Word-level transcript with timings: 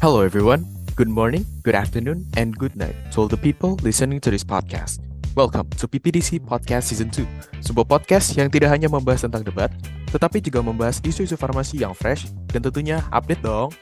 Hello, 0.00 0.24
everyone. 0.24 0.64
Good 0.96 1.12
morning, 1.12 1.44
good 1.60 1.76
afternoon, 1.76 2.24
and 2.32 2.56
good 2.56 2.72
night 2.72 2.96
to 3.12 3.20
all 3.20 3.28
the 3.28 3.36
people 3.36 3.76
listening 3.84 4.16
to 4.24 4.32
this 4.32 4.40
podcast. 4.40 5.04
Welcome 5.36 5.68
to 5.76 5.84
PPDC 5.84 6.40
Podcast 6.40 6.88
Season 6.88 7.12
2, 7.12 7.60
sebuah 7.60 7.84
podcast 7.84 8.32
yang 8.32 8.48
tidak 8.48 8.72
hanya 8.72 8.88
membahas 8.88 9.28
tentang 9.28 9.44
debat, 9.44 9.68
tetapi 10.08 10.40
juga 10.40 10.64
membahas 10.64 11.04
isu-isu 11.04 11.36
farmasi 11.36 11.84
yang 11.84 11.92
fresh 11.92 12.32
dan 12.48 12.64
tentunya 12.64 13.04
update 13.12 13.44
dong. 13.44 13.76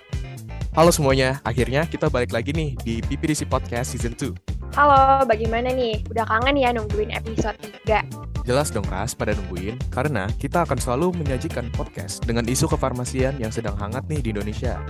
Halo 0.75 0.91
semuanya, 0.91 1.39
akhirnya 1.47 1.87
kita 1.87 2.11
balik 2.11 2.35
lagi 2.35 2.51
nih 2.51 2.75
di 2.83 2.99
PPDC 2.99 3.47
Podcast 3.47 3.95
Season 3.95 4.11
2. 4.19 4.75
Halo, 4.75 5.23
bagaimana 5.23 5.71
nih? 5.71 6.03
Udah 6.11 6.27
kangen 6.27 6.59
ya 6.59 6.75
nungguin 6.75 7.15
episode 7.15 7.55
3? 7.87 8.43
Jelas 8.43 8.75
dong 8.75 8.91
Ras 8.91 9.15
pada 9.15 9.39
nungguin, 9.39 9.79
karena 9.95 10.27
kita 10.43 10.67
akan 10.67 10.83
selalu 10.83 11.15
menyajikan 11.15 11.71
podcast 11.71 12.27
dengan 12.27 12.43
isu 12.43 12.67
kefarmasian 12.67 13.39
yang 13.39 13.55
sedang 13.55 13.79
hangat 13.79 14.03
nih 14.11 14.19
di 14.19 14.35
Indonesia. 14.35 14.83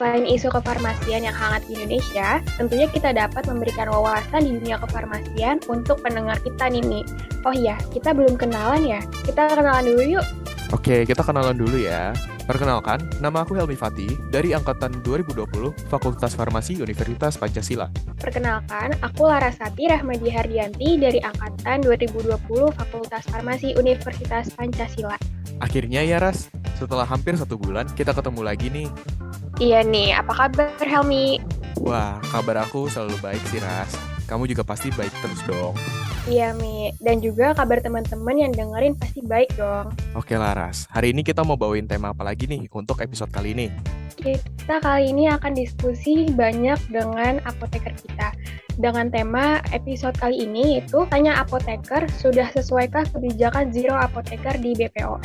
Selain 0.00 0.24
isu 0.24 0.48
kefarmasian 0.48 1.22
yang 1.28 1.36
hangat 1.36 1.62
di 1.68 1.76
Indonesia, 1.76 2.40
tentunya 2.56 2.88
kita 2.88 3.12
dapat 3.12 3.44
memberikan 3.44 3.92
wawasan 3.92 4.48
di 4.48 4.50
dunia 4.56 4.80
kefarmasian 4.80 5.60
untuk 5.68 6.00
pendengar 6.00 6.40
kita 6.40 6.72
nih, 6.72 6.84
Mi. 6.84 7.00
Oh 7.44 7.52
iya, 7.52 7.76
kita 7.92 8.16
belum 8.16 8.40
kenalan 8.40 8.82
ya? 8.82 9.00
Kita 9.26 9.52
kenalan 9.52 9.84
dulu 9.84 10.02
yuk. 10.18 10.26
Oke, 10.72 11.04
kita 11.04 11.20
kenalan 11.20 11.52
dulu 11.52 11.76
ya. 11.76 12.16
Perkenalkan, 12.42 12.98
nama 13.22 13.46
aku 13.46 13.54
Helmi 13.54 13.78
Fatih 13.78 14.18
dari 14.34 14.50
Angkatan 14.50 15.04
2020 15.06 15.46
Fakultas 15.86 16.34
Farmasi 16.34 16.80
Universitas 16.82 17.38
Pancasila. 17.38 17.86
Perkenalkan, 18.18 18.98
aku 18.98 19.30
Larasati 19.30 19.86
Rahmadi 19.86 20.26
Hardianti 20.32 20.98
dari 20.98 21.22
Angkatan 21.22 21.86
2020 21.86 22.74
Fakultas 22.74 23.22
Farmasi 23.30 23.78
Universitas 23.78 24.50
Pancasila. 24.58 25.14
Akhirnya 25.58 26.06
ya 26.06 26.22
Ras, 26.22 26.48
setelah 26.78 27.04
hampir 27.04 27.34
satu 27.36 27.58
bulan 27.58 27.90
kita 27.92 28.14
ketemu 28.14 28.40
lagi 28.46 28.68
nih. 28.70 28.88
Iya 29.60 29.84
nih, 29.84 30.16
apa 30.16 30.32
kabar 30.32 30.72
Helmi? 30.80 31.42
Wah, 31.82 32.16
kabar 32.30 32.62
aku 32.62 32.86
selalu 32.86 33.18
baik 33.20 33.42
sih 33.50 33.58
Ras. 33.58 34.11
Kamu 34.32 34.48
juga 34.48 34.64
pasti 34.64 34.88
baik 34.96 35.12
terus 35.20 35.44
dong. 35.44 35.76
Iya 36.24 36.56
Mi, 36.56 36.88
dan 37.04 37.20
juga 37.20 37.52
kabar 37.52 37.84
teman-teman 37.84 38.32
yang 38.40 38.52
dengerin 38.56 38.96
pasti 38.96 39.20
baik 39.20 39.52
dong. 39.60 39.92
Oke 40.16 40.40
Laras, 40.40 40.88
hari 40.88 41.12
ini 41.12 41.20
kita 41.20 41.44
mau 41.44 41.60
bawain 41.60 41.84
tema 41.84 42.16
apa 42.16 42.24
lagi 42.24 42.48
nih 42.48 42.64
untuk 42.72 43.04
episode 43.04 43.28
kali 43.28 43.52
ini? 43.52 43.68
Kita 44.16 44.80
kali 44.80 45.12
ini 45.12 45.28
akan 45.28 45.52
diskusi 45.52 46.32
banyak 46.32 46.80
dengan 46.88 47.44
apoteker 47.44 47.92
kita. 47.92 48.32
Dengan 48.80 49.12
tema 49.12 49.60
episode 49.68 50.16
kali 50.16 50.48
ini 50.48 50.80
itu 50.80 51.04
tanya 51.12 51.36
apoteker 51.44 52.08
sudah 52.16 52.48
sesuaikah 52.56 53.04
kebijakan 53.12 53.68
zero 53.68 54.00
apoteker 54.00 54.56
di 54.56 54.72
BPOM? 54.72 55.20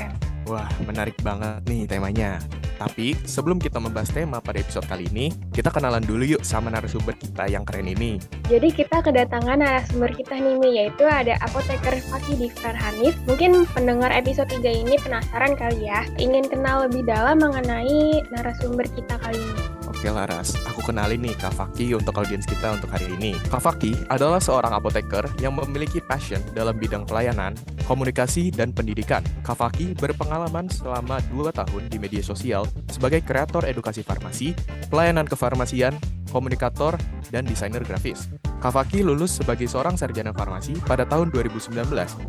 Wah, 0.51 0.67
menarik 0.83 1.15
banget 1.23 1.63
nih 1.63 1.87
temanya. 1.87 2.43
Tapi 2.77 3.17
sebelum 3.25 3.57
kita 3.57 3.81
membahas 3.81 4.13
tema 4.13 4.37
pada 4.37 4.61
episode 4.61 4.85
kali 4.85 5.09
ini, 5.09 5.33
kita 5.49 5.73
kenalan 5.73 6.05
dulu 6.05 6.37
yuk 6.37 6.45
sama 6.45 6.69
narasumber 6.69 7.17
kita 7.17 7.49
yang 7.49 7.65
keren 7.65 7.89
ini. 7.89 8.21
Jadi 8.45 8.69
kita 8.69 9.01
kedatangan 9.01 9.59
narasumber 9.59 10.13
kita 10.13 10.37
nih, 10.37 10.55
Mi, 10.61 10.69
yaitu 10.77 11.03
ada 11.05 11.37
apoteker 11.41 11.97
Fakih 12.13 12.37
Diftar 12.37 12.77
Hanif. 12.77 13.17
Mungkin 13.25 13.65
pendengar 13.73 14.13
episode 14.13 14.49
3 14.53 14.61
ini 14.63 14.95
penasaran 15.01 15.57
kali 15.57 15.89
ya, 15.89 16.05
ingin 16.21 16.45
kenal 16.45 16.85
lebih 16.85 17.03
dalam 17.09 17.41
mengenai 17.41 18.21
narasumber 18.29 18.85
kita 18.93 19.17
kali 19.17 19.41
ini. 19.41 19.76
Oke 19.97 20.13
Laras, 20.13 20.53
aku 20.69 20.85
kenalin 20.93 21.17
nih 21.25 21.33
Kak 21.33 21.57
Faki 21.57 21.97
untuk 21.97 22.13
audiens 22.21 22.45
kita 22.45 22.77
untuk 22.77 22.85
hari 22.93 23.09
ini. 23.17 23.33
Kak 23.49 23.65
adalah 24.13 24.37
seorang 24.37 24.77
apoteker 24.77 25.25
yang 25.41 25.57
memiliki 25.57 25.97
passion 26.05 26.37
dalam 26.53 26.77
bidang 26.77 27.01
pelayanan, 27.01 27.57
komunikasi, 27.89 28.53
dan 28.53 28.77
pendidikan. 28.77 29.25
Kak 29.41 29.57
berpengalaman 29.97 30.69
selama 30.69 31.17
2 31.33 31.49
tahun 31.49 31.89
di 31.89 31.97
media 31.97 32.21
sosial 32.21 32.69
sebagai 32.93 33.25
kreator 33.25 33.65
edukasi 33.65 34.05
farmasi, 34.05 34.53
pelayanan 34.93 35.25
kefarmasian, 35.25 35.97
komunikator, 36.29 36.93
dan 37.33 37.49
desainer 37.49 37.81
grafis. 37.81 38.29
Kafaki 38.61 39.01
lulus 39.01 39.41
sebagai 39.41 39.65
seorang 39.65 39.97
sarjana 39.97 40.29
farmasi 40.29 40.77
pada 40.85 41.09
tahun 41.09 41.33
2019 41.33 41.73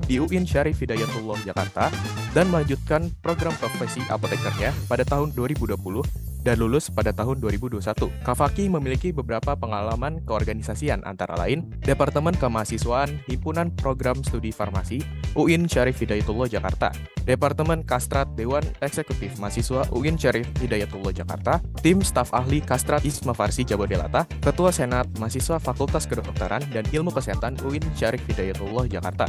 di 0.08 0.16
UIN 0.16 0.48
Syarif 0.48 0.80
Hidayatullah 0.80 1.36
Jakarta 1.44 1.92
dan 2.32 2.48
melanjutkan 2.48 3.12
program 3.20 3.52
profesi 3.60 4.00
apotekernya 4.08 4.72
pada 4.88 5.04
tahun 5.04 5.36
2020 5.36 6.27
dan 6.42 6.58
lulus 6.62 6.90
pada 6.92 7.10
tahun 7.14 7.42
2021. 7.42 7.82
Kavaki 8.22 8.70
memiliki 8.70 9.10
beberapa 9.10 9.54
pengalaman 9.58 10.22
keorganisasian 10.24 11.02
antara 11.06 11.34
lain 11.38 11.66
Departemen 11.82 12.34
Kemahasiswaan 12.36 13.22
Himpunan 13.26 13.74
Program 13.74 14.20
Studi 14.22 14.54
Farmasi 14.54 15.02
UIN 15.36 15.70
Syarif 15.70 16.00
Hidayatullah 16.02 16.50
Jakarta, 16.50 16.90
Departemen 17.22 17.84
Kastrat 17.84 18.26
Dewan 18.34 18.64
Eksekutif 18.82 19.36
Mahasiswa 19.38 19.86
UIN 19.94 20.18
Syarif 20.18 20.48
Hidayatullah 20.58 21.14
Jakarta, 21.14 21.62
Tim 21.84 22.02
Staf 22.02 22.34
Ahli 22.34 22.64
Kastrat 22.64 23.04
Isma 23.04 23.36
Farsi 23.36 23.62
Jabodelata, 23.62 24.26
Ketua 24.42 24.74
Senat 24.74 25.06
Mahasiswa 25.20 25.60
Fakultas 25.62 26.08
Kedokteran 26.08 26.64
dan 26.74 26.84
Ilmu 26.90 27.12
Kesehatan 27.14 27.60
UIN 27.62 27.84
Syarif 27.94 28.24
Hidayatullah 28.26 28.88
Jakarta 28.90 29.28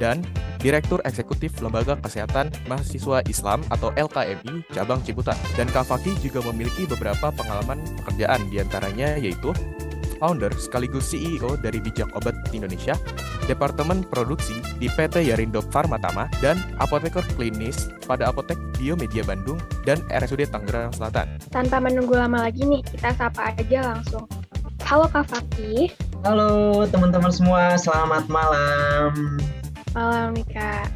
dan 0.00 0.24
Direktur 0.60 1.00
Eksekutif 1.08 1.56
Lembaga 1.64 1.96
Kesehatan 2.00 2.52
Mahasiswa 2.68 3.24
Islam 3.28 3.64
atau 3.72 3.92
LKMI 3.96 4.64
Cabang 4.72 5.00
Ciputat. 5.04 5.36
Dan 5.56 5.68
Kak 5.72 5.88
Fakih 5.88 6.16
juga 6.20 6.44
memiliki 6.52 6.84
beberapa 6.84 7.32
pengalaman 7.32 7.80
pekerjaan 8.00 8.44
di 8.52 8.60
antaranya 8.60 9.16
yaitu 9.16 9.56
founder 10.20 10.52
sekaligus 10.60 11.08
CEO 11.08 11.56
dari 11.56 11.80
Bijak 11.80 12.12
Obat 12.12 12.36
Indonesia, 12.52 12.92
Departemen 13.48 14.04
Produksi 14.04 14.60
di 14.76 14.92
PT 14.92 15.24
Yarindo 15.32 15.64
Farmatama, 15.72 16.28
dan 16.44 16.60
apoteker 16.76 17.24
klinis 17.40 17.88
pada 18.04 18.28
Apotek 18.28 18.60
Biomedia 18.76 19.24
Bandung 19.24 19.56
dan 19.88 20.04
RSUD 20.12 20.44
Tangerang 20.52 20.92
Selatan. 20.92 21.40
Tanpa 21.48 21.80
menunggu 21.80 22.20
lama 22.20 22.44
lagi 22.44 22.68
nih, 22.68 22.84
kita 22.84 23.16
sapa 23.16 23.56
aja 23.56 23.96
langsung. 23.96 24.28
Halo 24.84 25.08
Kak 25.08 25.24
Fakih. 25.32 25.88
Halo 26.20 26.84
teman-teman 26.84 27.32
semua, 27.32 27.80
selamat 27.80 28.28
malam. 28.28 29.40
Malam 29.90 30.38
nih 30.38 30.46
Kak. 30.54 30.86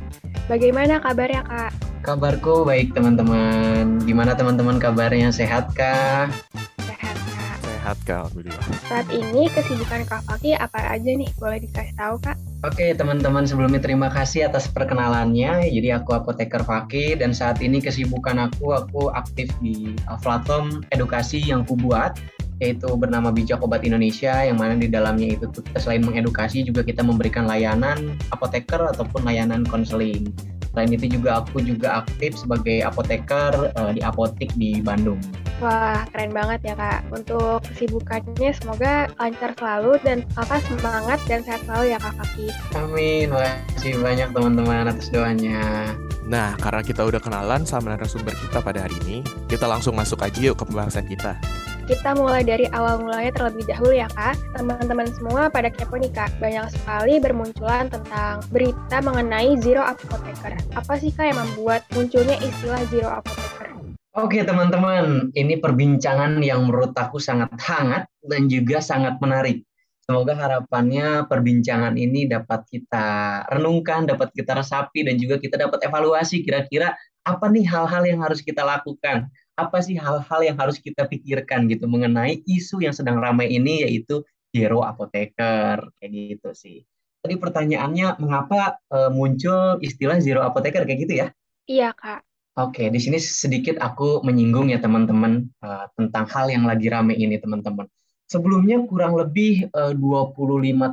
Bagaimana 0.47 1.03
kabarnya 1.03 1.43
Kak? 1.43 1.72
Kabarku 2.06 2.62
baik 2.62 2.94
teman-teman. 2.94 3.99
Gimana 4.06 4.38
teman-teman 4.38 4.78
kabarnya? 4.78 5.34
Sehat 5.34 5.75
kah? 5.75 6.31
Sehat 6.78 7.19
Kak. 7.19 7.56
Sehat 7.66 7.99
Kak, 8.06 8.19
Alhamdulillah. 8.31 8.66
Saat 8.87 9.10
ini 9.10 9.50
kesibukan 9.50 10.06
Kak 10.06 10.22
Faki 10.31 10.55
apa 10.55 10.78
aja 10.94 11.10
nih? 11.10 11.27
Boleh 11.43 11.59
dikasih 11.59 11.91
tahu 11.99 12.22
Kak? 12.22 12.38
Oke 12.62 12.94
teman-teman 12.94 13.44
sebelumnya 13.44 13.82
terima 13.82 14.06
kasih 14.15 14.47
atas 14.47 14.71
perkenalannya. 14.71 15.66
Jadi 15.75 15.88
aku 15.91 16.15
apoteker 16.15 16.62
Faki 16.62 17.19
dan 17.19 17.34
saat 17.34 17.59
ini 17.66 17.82
kesibukan 17.82 18.38
aku 18.38 18.78
aku 18.78 19.11
aktif 19.11 19.50
di 19.59 19.99
platform 20.22 20.87
edukasi 20.94 21.43
yang 21.43 21.66
ku 21.66 21.75
buat 21.75 22.15
yaitu 22.62 22.87
bernama 22.94 23.34
Bijak 23.34 23.62
Obat 23.62 23.82
Indonesia 23.82 24.44
yang 24.47 24.59
mana 24.60 24.78
di 24.78 24.87
dalamnya 24.87 25.34
itu 25.34 25.50
kita 25.50 25.78
selain 25.78 26.06
mengedukasi 26.06 26.62
juga 26.62 26.87
kita 26.87 27.03
memberikan 27.03 27.50
layanan 27.50 28.15
apoteker 28.31 28.78
ataupun 28.94 29.26
layanan 29.26 29.66
konseling. 29.66 30.31
Selain 30.75 30.91
itu 30.91 31.06
juga 31.06 31.38
aku 31.38 31.62
juga 31.62 32.03
aktif 32.03 32.34
sebagai 32.34 32.82
apoteker 32.82 33.70
uh, 33.78 33.91
di 33.94 34.03
apotik 34.03 34.50
di 34.59 34.82
Bandung. 34.82 35.22
Wah, 35.62 36.03
keren 36.10 36.34
banget 36.34 36.66
ya 36.66 36.75
Kak. 36.75 37.14
Untuk 37.14 37.62
kesibukannya 37.70 38.50
semoga 38.59 39.06
lancar 39.22 39.54
selalu 39.54 40.03
dan 40.03 40.26
Kakak 40.34 40.66
semangat 40.66 41.19
dan 41.31 41.41
sehat 41.47 41.62
selalu 41.62 41.94
ya 41.94 41.98
Kak 42.03 42.14
Kaki. 42.19 42.47
Amin. 42.75 43.31
Makasih 43.31 44.03
banyak 44.03 44.28
teman-teman 44.34 44.91
atas 44.91 45.14
doanya. 45.14 45.94
Nah, 46.26 46.59
karena 46.59 46.82
kita 46.82 47.06
udah 47.06 47.20
kenalan 47.22 47.62
sama 47.62 47.94
narasumber 47.94 48.34
kita 48.34 48.59
pada 48.59 48.82
hari 48.82 48.98
ini, 49.06 49.16
kita 49.47 49.70
langsung 49.70 49.94
masuk 49.94 50.26
aja 50.26 50.41
yuk 50.43 50.59
ke 50.59 50.64
pembahasan 50.66 51.06
kita. 51.06 51.38
Kita 51.84 52.17
mulai 52.17 52.41
dari 52.41 52.65
awal 52.72 53.05
mulanya 53.05 53.28
terlebih 53.37 53.69
dahulu 53.69 53.93
ya 53.93 54.09
kak. 54.17 54.41
Teman-teman 54.56 55.05
semua 55.12 55.53
pada 55.53 55.69
kepo 55.69 56.00
nih 56.00 56.09
kak. 56.09 56.33
Banyak 56.41 56.72
sekali 56.72 57.21
bermunculan 57.21 57.93
tentang 57.93 58.41
berita 58.49 59.05
mengenai 59.05 59.61
zero 59.61 59.84
apoteker. 59.84 60.56
Apa 60.73 60.97
sih 60.97 61.12
kak 61.12 61.28
yang 61.28 61.39
membuat 61.44 61.84
munculnya 61.93 62.41
istilah 62.41 62.81
zero 62.89 63.21
apoteker? 63.21 63.69
Oke 64.17 64.41
teman-teman, 64.49 65.29
ini 65.37 65.61
perbincangan 65.61 66.41
yang 66.41 66.64
menurut 66.64 66.97
aku 66.97 67.20
sangat 67.20 67.53
hangat 67.61 68.08
dan 68.25 68.49
juga 68.49 68.81
sangat 68.81 69.20
menarik. 69.20 69.61
Semoga 70.08 70.32
harapannya 70.41 71.29
perbincangan 71.29 72.00
ini 72.00 72.25
dapat 72.25 72.64
kita 72.64 73.44
renungkan, 73.53 74.08
dapat 74.08 74.32
kita 74.32 74.56
resapi, 74.56 75.05
dan 75.05 75.20
juga 75.20 75.37
kita 75.37 75.61
dapat 75.61 75.85
evaluasi 75.85 76.41
kira-kira 76.41 76.97
apa 77.29 77.44
nih 77.53 77.69
hal-hal 77.69 78.08
yang 78.08 78.20
harus 78.25 78.41
kita 78.41 78.64
lakukan 78.64 79.29
apa 79.55 79.79
sih 79.83 79.95
hal-hal 79.95 80.41
yang 80.43 80.59
harus 80.59 80.83
kita 80.83 81.06
pikirkan 81.06 81.71
gitu 81.71 81.87
mengenai 81.87 82.43
isu 82.43 82.83
yang 82.83 82.95
sedang 82.95 83.23
ramai 83.23 83.51
ini 83.51 83.87
yaitu 83.87 84.27
zero 84.51 84.83
apoteker 84.83 85.91
kayak 85.99 86.11
gitu 86.11 86.51
sih. 86.55 86.79
Tadi 87.25 87.41
pertanyaannya 87.41 88.21
mengapa 88.21 88.77
uh, 88.93 89.09
muncul 89.09 89.81
istilah 89.81 90.21
zero 90.21 90.45
apoteker 90.45 90.85
kayak 90.85 91.01
gitu 91.09 91.15
ya? 91.25 91.27
Iya 91.65 91.97
kak. 91.97 92.21
Oke, 92.55 92.87
di 92.87 93.03
sini 93.03 93.19
sedikit 93.19 93.83
aku 93.83 94.23
menyinggung 94.23 94.71
ya 94.71 94.79
teman-teman 94.79 95.51
uh, 95.59 95.91
tentang 95.99 96.23
hal 96.31 96.47
yang 96.47 96.71
lagi 96.71 96.87
ramai 96.87 97.19
ini 97.19 97.35
teman-teman. 97.43 97.91
Sebelumnya 98.31 98.79
kurang 98.87 99.19
lebih 99.19 99.67
uh, 99.75 99.91
25 99.91 100.39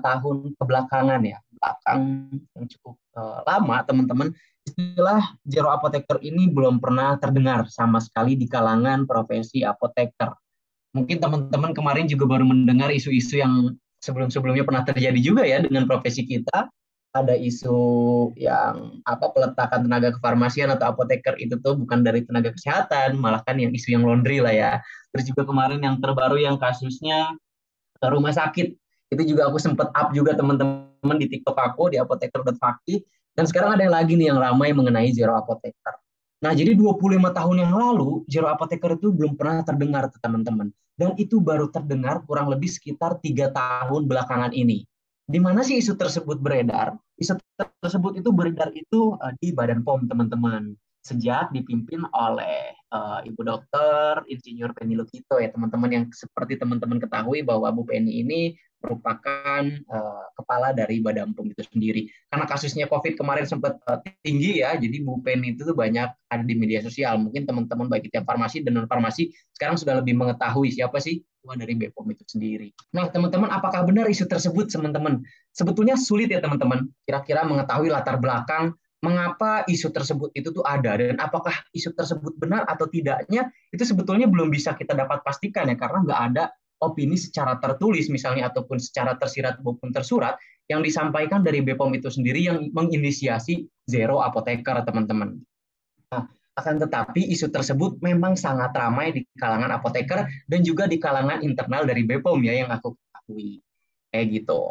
tahun 0.02 0.36
kebelakangan 0.58 1.22
ya, 1.22 1.38
belakang 1.54 2.02
yang 2.58 2.66
cukup 2.66 2.96
uh, 3.14 3.46
lama 3.46 3.78
teman-teman 3.86 4.34
istilah 4.68 5.22
zero 5.48 5.70
apoteker 5.74 6.22
ini 6.22 6.48
belum 6.50 6.78
pernah 6.78 7.18
terdengar 7.18 7.68
sama 7.68 8.00
sekali 8.00 8.38
di 8.38 8.46
kalangan 8.46 9.10
profesi 9.10 9.66
apoteker. 9.66 10.34
Mungkin 10.92 11.24
teman-teman 11.24 11.72
kemarin 11.72 12.06
juga 12.06 12.28
baru 12.28 12.44
mendengar 12.44 12.92
isu-isu 12.92 13.40
yang 13.40 13.76
sebelum-sebelumnya 14.04 14.68
pernah 14.68 14.84
terjadi 14.84 15.20
juga 15.20 15.44
ya 15.48 15.64
dengan 15.64 15.88
profesi 15.88 16.28
kita. 16.28 16.68
Ada 17.12 17.36
isu 17.36 17.76
yang 18.40 19.04
apa 19.04 19.36
peletakan 19.36 19.84
tenaga 19.84 20.16
kefarmasian 20.16 20.72
atau 20.72 20.96
apoteker 20.96 21.36
itu 21.44 21.60
tuh 21.60 21.76
bukan 21.76 22.08
dari 22.08 22.24
tenaga 22.24 22.56
kesehatan, 22.56 23.20
malah 23.20 23.44
kan 23.44 23.60
yang 23.60 23.76
isu 23.76 24.00
yang 24.00 24.08
laundry 24.08 24.40
lah 24.40 24.56
ya. 24.56 24.72
Terus 25.12 25.28
juga 25.28 25.44
kemarin 25.44 25.84
yang 25.84 26.00
terbaru 26.00 26.40
yang 26.40 26.56
kasusnya 26.56 27.36
rumah 28.08 28.32
sakit 28.34 28.74
itu 29.12 29.24
juga 29.36 29.52
aku 29.52 29.60
sempat 29.60 29.92
up 29.92 30.16
juga 30.16 30.34
teman-teman 30.34 31.18
di 31.20 31.28
TikTok 31.28 31.54
aku 31.54 31.92
di 31.92 32.00
apoteker.fakti 32.00 33.04
dan 33.42 33.50
sekarang 33.50 33.74
ada 33.74 33.84
yang 33.90 33.96
lagi 33.98 34.14
nih 34.14 34.30
yang 34.30 34.38
ramai 34.38 34.70
mengenai 34.70 35.10
zero 35.10 35.34
apoteker. 35.34 35.98
Nah, 36.42 36.58
jadi 36.58 36.74
25 36.74 37.30
tahun 37.38 37.58
yang 37.62 37.74
lalu, 37.78 38.26
Zero 38.26 38.50
Apoteker 38.50 38.98
itu 38.98 39.14
belum 39.14 39.38
pernah 39.38 39.62
terdengar, 39.62 40.10
teman-teman. 40.26 40.74
Dan 40.98 41.14
itu 41.22 41.38
baru 41.38 41.70
terdengar 41.70 42.26
kurang 42.26 42.50
lebih 42.50 42.66
sekitar 42.66 43.22
tiga 43.22 43.54
tahun 43.54 44.10
belakangan 44.10 44.50
ini. 44.50 44.82
Di 45.30 45.38
mana 45.38 45.62
sih 45.62 45.78
isu 45.78 45.94
tersebut 45.94 46.42
beredar? 46.42 46.98
Isu 47.14 47.38
tersebut 47.78 48.18
itu 48.18 48.34
beredar 48.34 48.74
itu 48.74 49.14
uh, 49.22 49.34
di 49.38 49.54
Badan 49.54 49.86
POM, 49.86 50.10
teman-teman. 50.10 50.74
Sejak 51.06 51.54
dipimpin 51.54 52.10
oleh 52.10 52.74
uh, 52.92 53.20
Ibu 53.24 53.42
Dokter 53.42 54.22
Insinyur 54.28 54.76
Penny 54.76 55.00
Lukito 55.00 55.40
ya, 55.40 55.50
teman-teman 55.50 55.90
yang 55.90 56.06
seperti 56.12 56.60
teman-teman 56.60 57.00
ketahui 57.00 57.42
bahwa 57.42 57.72
Bu 57.72 57.88
Penny 57.88 58.22
ini 58.22 58.54
merupakan 58.82 59.62
uh, 59.94 60.26
kepala 60.34 60.74
dari 60.74 61.00
Badan 61.06 61.38
POM 61.38 61.54
itu 61.54 61.62
sendiri. 61.70 62.10
Karena 62.34 62.50
kasusnya 62.50 62.90
COVID 62.90 63.14
kemarin 63.14 63.46
sempat 63.46 63.78
uh, 63.86 64.02
tinggi 64.26 64.66
ya, 64.66 64.74
jadi 64.74 65.06
Bu 65.06 65.22
Pen 65.22 65.46
itu 65.46 65.62
tuh 65.62 65.78
banyak 65.78 66.10
ada 66.10 66.44
di 66.44 66.56
media 66.58 66.82
sosial. 66.82 67.22
Mungkin 67.22 67.46
teman-teman 67.46 67.88
baik 67.88 68.10
itu 68.10 68.18
yang 68.18 68.26
farmasi 68.26 68.66
dan 68.66 68.82
non 68.82 68.90
farmasi 68.90 69.30
sekarang 69.54 69.78
sudah 69.78 70.02
lebih 70.02 70.18
mengetahui 70.18 70.74
siapa 70.74 70.98
sih 70.98 71.22
ketua 71.22 71.58
dari 71.58 71.74
BPOM 71.78 72.06
itu 72.14 72.24
sendiri. 72.26 72.70
Nah, 72.94 73.10
teman-teman, 73.10 73.50
apakah 73.50 73.82
benar 73.82 74.06
isu 74.10 74.30
tersebut, 74.30 74.70
teman-teman? 74.70 75.26
Sebetulnya 75.54 75.98
sulit 75.98 76.30
ya, 76.30 76.38
teman-teman. 76.38 76.86
Kira-kira 77.06 77.46
mengetahui 77.46 77.90
latar 77.90 78.22
belakang 78.22 78.78
mengapa 79.02 79.66
isu 79.66 79.90
tersebut 79.90 80.30
itu 80.38 80.54
tuh 80.54 80.62
ada 80.62 80.94
dan 80.94 81.18
apakah 81.18 81.54
isu 81.74 81.92
tersebut 81.98 82.38
benar 82.38 82.70
atau 82.70 82.86
tidaknya 82.86 83.50
itu 83.74 83.82
sebetulnya 83.82 84.30
belum 84.30 84.54
bisa 84.54 84.78
kita 84.78 84.94
dapat 84.94 85.26
pastikan 85.26 85.74
ya 85.74 85.76
karena 85.76 86.06
nggak 86.06 86.22
ada 86.32 86.44
opini 86.82 87.18
secara 87.18 87.58
tertulis 87.62 88.10
misalnya 88.10 88.50
ataupun 88.50 88.78
secara 88.82 89.18
tersirat 89.18 89.62
maupun 89.62 89.94
tersurat 89.94 90.38
yang 90.70 90.82
disampaikan 90.82 91.46
dari 91.46 91.62
BPOM 91.62 91.94
itu 91.98 92.10
sendiri 92.10 92.42
yang 92.42 92.70
menginisiasi 92.74 93.66
zero 93.86 94.22
apoteker 94.24 94.82
teman-teman. 94.88 95.38
Nah, 96.14 96.24
akan 96.58 96.76
tetapi 96.80 97.28
isu 97.32 97.52
tersebut 97.52 98.00
memang 98.00 98.40
sangat 98.40 98.72
ramai 98.72 99.12
di 99.12 99.22
kalangan 99.36 99.78
apoteker 99.78 100.26
dan 100.48 100.60
juga 100.64 100.88
di 100.88 100.98
kalangan 100.98 101.44
internal 101.44 101.84
dari 101.84 102.08
BPOM 102.08 102.40
ya 102.44 102.66
yang 102.66 102.70
aku 102.72 102.96
ketahui. 102.96 103.60
Kayak 104.12 104.26
gitu. 104.42 104.62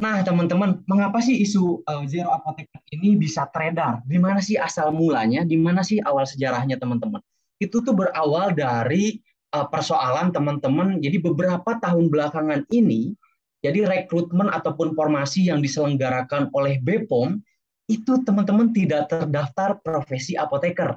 Nah, 0.00 0.24
teman-teman, 0.24 0.80
mengapa 0.88 1.20
sih 1.20 1.44
isu 1.44 1.84
uh, 1.84 2.08
zero 2.08 2.32
apoteker 2.32 2.80
ini 2.88 3.20
bisa 3.20 3.44
teredar? 3.52 4.00
Di 4.08 4.16
mana 4.16 4.40
sih 4.40 4.56
asal 4.56 4.96
mulanya? 4.96 5.44
Di 5.44 5.60
mana 5.60 5.84
sih 5.84 6.00
awal 6.00 6.24
sejarahnya, 6.24 6.80
teman-teman? 6.80 7.20
Itu 7.60 7.84
tuh 7.84 7.92
berawal 7.92 8.56
dari 8.56 9.20
uh, 9.52 9.68
persoalan 9.68 10.32
teman-teman. 10.32 11.04
Jadi 11.04 11.20
beberapa 11.20 11.76
tahun 11.76 12.08
belakangan 12.08 12.64
ini, 12.72 13.12
jadi 13.60 13.84
rekrutmen 13.84 14.48
ataupun 14.48 14.96
formasi 14.96 15.52
yang 15.52 15.60
diselenggarakan 15.60 16.48
oleh 16.56 16.80
BPOM 16.80 17.36
itu 17.92 18.24
teman-teman 18.24 18.72
tidak 18.72 19.12
terdaftar 19.12 19.76
profesi 19.84 20.32
apoteker 20.32 20.96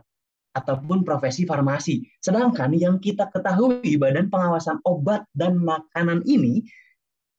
ataupun 0.56 1.04
profesi 1.04 1.44
farmasi. 1.44 2.06
Sedangkan 2.24 2.72
yang 2.72 3.02
kita 3.04 3.28
ketahui 3.34 4.00
Badan 4.00 4.32
Pengawasan 4.32 4.80
Obat 4.88 5.28
dan 5.36 5.60
Makanan 5.60 6.24
ini 6.24 6.64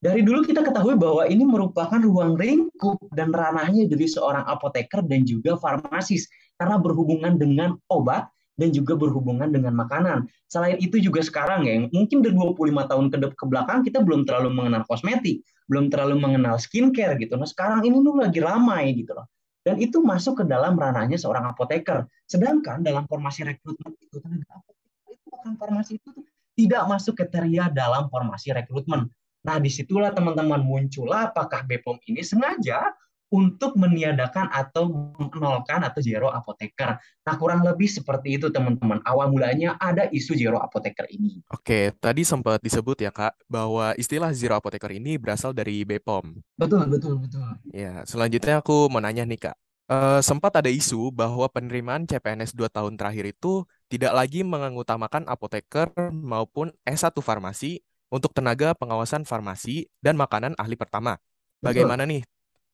dari 0.04 0.20
dulu 0.20 0.44
kita 0.44 0.60
ketahui 0.60 1.00
bahwa 1.00 1.24
ini 1.24 1.48
merupakan 1.48 1.96
ruang 1.96 2.36
lingkup 2.36 3.00
dan 3.16 3.32
ranahnya 3.32 3.88
jadi 3.88 4.04
seorang 4.04 4.44
apoteker 4.44 5.00
dan 5.00 5.24
juga 5.24 5.56
farmasis 5.56 6.28
karena 6.60 6.76
berhubungan 6.76 7.40
dengan 7.40 7.80
obat 7.88 8.28
dan 8.60 8.68
juga 8.70 8.94
berhubungan 9.00 9.48
dengan 9.48 9.72
makanan. 9.72 10.28
Selain 10.52 10.76
itu 10.76 11.00
juga 11.00 11.24
sekarang 11.24 11.64
ya, 11.64 11.88
mungkin 11.88 12.20
dari 12.20 12.36
25 12.36 12.84
tahun 12.84 13.06
ke, 13.10 13.16
ke 13.32 13.44
belakang 13.48 13.80
kita 13.80 14.04
belum 14.04 14.28
terlalu 14.28 14.52
mengenal 14.52 14.84
kosmetik, 14.84 15.40
belum 15.72 15.88
terlalu 15.88 16.20
mengenal 16.20 16.60
skincare 16.60 17.16
gitu. 17.16 17.40
Nah 17.40 17.48
sekarang 17.48 17.82
ini 17.88 18.04
tuh 18.04 18.14
lagi 18.14 18.44
ramai 18.44 18.92
gitu 18.92 19.16
loh. 19.16 19.24
Dan 19.64 19.80
itu 19.80 20.04
masuk 20.04 20.44
ke 20.44 20.44
dalam 20.44 20.76
ranahnya 20.76 21.16
seorang 21.16 21.48
apoteker. 21.48 22.04
Sedangkan 22.28 22.84
dalam 22.84 23.08
formasi 23.08 23.48
rekrutmen 23.48 23.96
itu 23.96 24.20
tenaga 24.20 24.60
apoteker 24.60 25.16
itu 25.16 25.26
bukan 25.32 25.52
formasi 25.56 25.92
itu 25.96 26.10
tidak 26.54 26.82
masuk 26.92 27.16
kriteria 27.16 27.72
dalam 27.72 28.12
formasi 28.12 28.52
rekrutmen. 28.52 29.08
Nah 29.44 29.60
di 29.60 29.68
situlah 29.68 30.10
teman-teman 30.10 30.64
muncullah 30.64 31.28
apakah 31.30 31.62
BPOM 31.68 32.00
ini 32.08 32.24
sengaja 32.24 32.96
untuk 33.34 33.74
meniadakan 33.74 34.46
atau 34.54 34.86
menolkan 35.18 35.82
atau 35.82 35.98
zero 35.98 36.30
apoteker. 36.30 37.02
Nah, 37.26 37.34
kurang 37.34 37.66
lebih 37.66 37.90
seperti 37.90 38.38
itu 38.38 38.46
teman-teman. 38.46 39.02
Awal 39.02 39.34
mulanya 39.34 39.74
ada 39.82 40.06
isu 40.06 40.38
zero 40.38 40.62
apoteker 40.62 41.10
ini. 41.10 41.42
Oke, 41.50 41.90
tadi 41.98 42.22
sempat 42.22 42.62
disebut 42.62 43.02
ya 43.02 43.10
Kak, 43.10 43.34
bahwa 43.50 43.90
istilah 43.98 44.30
zero 44.30 44.54
apoteker 44.54 44.94
ini 44.94 45.18
berasal 45.18 45.50
dari 45.50 45.82
BPOM. 45.82 46.38
Betul, 46.54 46.86
betul, 46.86 47.18
betul. 47.18 47.42
Ya, 47.74 48.06
selanjutnya 48.06 48.62
aku 48.62 48.86
mau 48.86 49.02
nanya 49.02 49.26
nih 49.26 49.50
Kak. 49.50 49.56
Uh, 49.84 50.22
sempat 50.24 50.54
ada 50.56 50.72
isu 50.72 51.12
bahwa 51.12 51.44
penerimaan 51.52 52.08
CPNS 52.08 52.56
2 52.56 52.72
tahun 52.72 52.96
terakhir 52.96 53.36
itu 53.36 53.68
tidak 53.92 54.16
lagi 54.16 54.40
mengutamakan 54.40 55.28
apoteker 55.28 55.92
maupun 56.08 56.72
S1 56.88 57.12
farmasi 57.20 57.84
untuk 58.12 58.30
tenaga 58.32 58.76
pengawasan 58.76 59.24
farmasi 59.24 59.88
dan 60.00 60.18
makanan 60.18 60.52
ahli 60.58 60.76
pertama. 60.76 61.16
Bagaimana 61.64 62.04
nih 62.04 62.22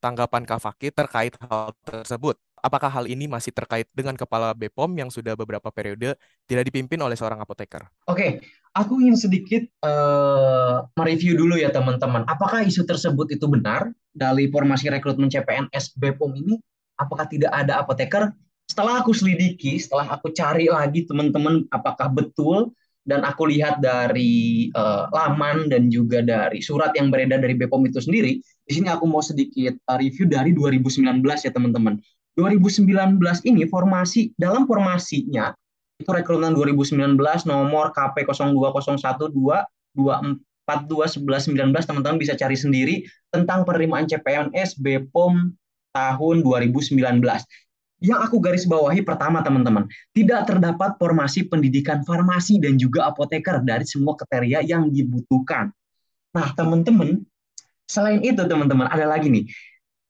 tanggapan 0.01 0.43
Kak 0.43 0.59
Fakih 0.59 0.91
terkait 0.91 1.37
hal 1.39 1.71
tersebut? 1.85 2.35
Apakah 2.61 2.93
hal 2.93 3.05
ini 3.09 3.25
masih 3.25 3.49
terkait 3.49 3.89
dengan 3.89 4.13
Kepala 4.13 4.53
BPOM 4.53 4.93
yang 4.93 5.09
sudah 5.09 5.33
beberapa 5.33 5.73
periode 5.73 6.13
tidak 6.45 6.63
dipimpin 6.69 7.01
oleh 7.01 7.17
seorang 7.17 7.41
apoteker? 7.41 7.89
Oke, 8.05 8.43
aku 8.77 9.01
ingin 9.01 9.17
sedikit 9.17 9.65
uh, 9.81 10.85
mereview 10.93 11.33
dulu 11.33 11.57
ya 11.57 11.73
teman-teman. 11.73 12.21
Apakah 12.29 12.61
isu 12.61 12.85
tersebut 12.85 13.33
itu 13.33 13.49
benar 13.49 13.89
dari 14.13 14.45
formasi 14.51 14.93
rekrutmen 14.93 15.31
CPNS 15.33 15.97
BPOM 15.97 16.37
ini? 16.37 16.61
Apakah 17.01 17.25
tidak 17.25 17.49
ada 17.49 17.81
apoteker? 17.81 18.29
Setelah 18.69 19.01
aku 19.01 19.11
selidiki, 19.11 19.81
setelah 19.81 20.13
aku 20.13 20.29
cari 20.29 20.69
lagi 20.69 21.03
teman-teman 21.09 21.65
apakah 21.73 22.13
betul 22.13 22.69
dan 23.09 23.25
aku 23.25 23.49
lihat 23.49 23.81
dari 23.81 24.69
uh, 24.77 25.09
laman 25.09 25.69
dan 25.73 25.89
juga 25.89 26.21
dari 26.21 26.61
surat 26.61 26.93
yang 26.93 27.09
beredar 27.09 27.41
dari 27.41 27.57
BPOM 27.57 27.89
itu 27.89 27.97
sendiri, 27.97 28.37
di 28.41 28.71
sini 28.71 28.87
aku 28.93 29.09
mau 29.09 29.25
sedikit 29.25 29.73
uh, 29.89 29.97
review 29.97 30.29
dari 30.29 30.53
2019 30.53 31.21
ya 31.25 31.51
teman-teman. 31.51 31.97
2019 32.39 32.87
ini 33.49 33.67
formasi 33.67 34.31
dalam 34.39 34.63
formasinya 34.63 35.51
itu 36.01 36.09
rekrutmen 36.09 36.57
2019 36.57 37.19
nomor 37.45 37.93
KP 37.93 38.25
02012 38.25 38.79
teman-teman 41.85 42.17
bisa 42.17 42.33
cari 42.33 42.57
sendiri 42.57 42.95
tentang 43.29 43.67
penerimaan 43.67 44.07
CPNS 44.07 44.79
BPOM 44.81 45.53
tahun 45.91 46.35
2019. 46.41 46.95
Yang 48.01 48.19
aku 48.25 48.41
garis 48.41 48.65
bawahi 48.65 49.05
pertama 49.05 49.45
teman-teman, 49.45 49.85
tidak 50.09 50.49
terdapat 50.49 50.97
formasi 50.97 51.45
pendidikan 51.45 52.01
farmasi 52.01 52.57
dan 52.57 52.81
juga 52.81 53.05
apoteker 53.05 53.61
dari 53.61 53.85
semua 53.85 54.17
kriteria 54.17 54.65
yang 54.65 54.89
dibutuhkan. 54.89 55.69
Nah, 56.33 56.49
teman-teman, 56.57 57.21
selain 57.85 58.25
itu 58.25 58.41
teman-teman 58.41 58.89
ada 58.89 59.05
lagi 59.05 59.29
nih. 59.29 59.45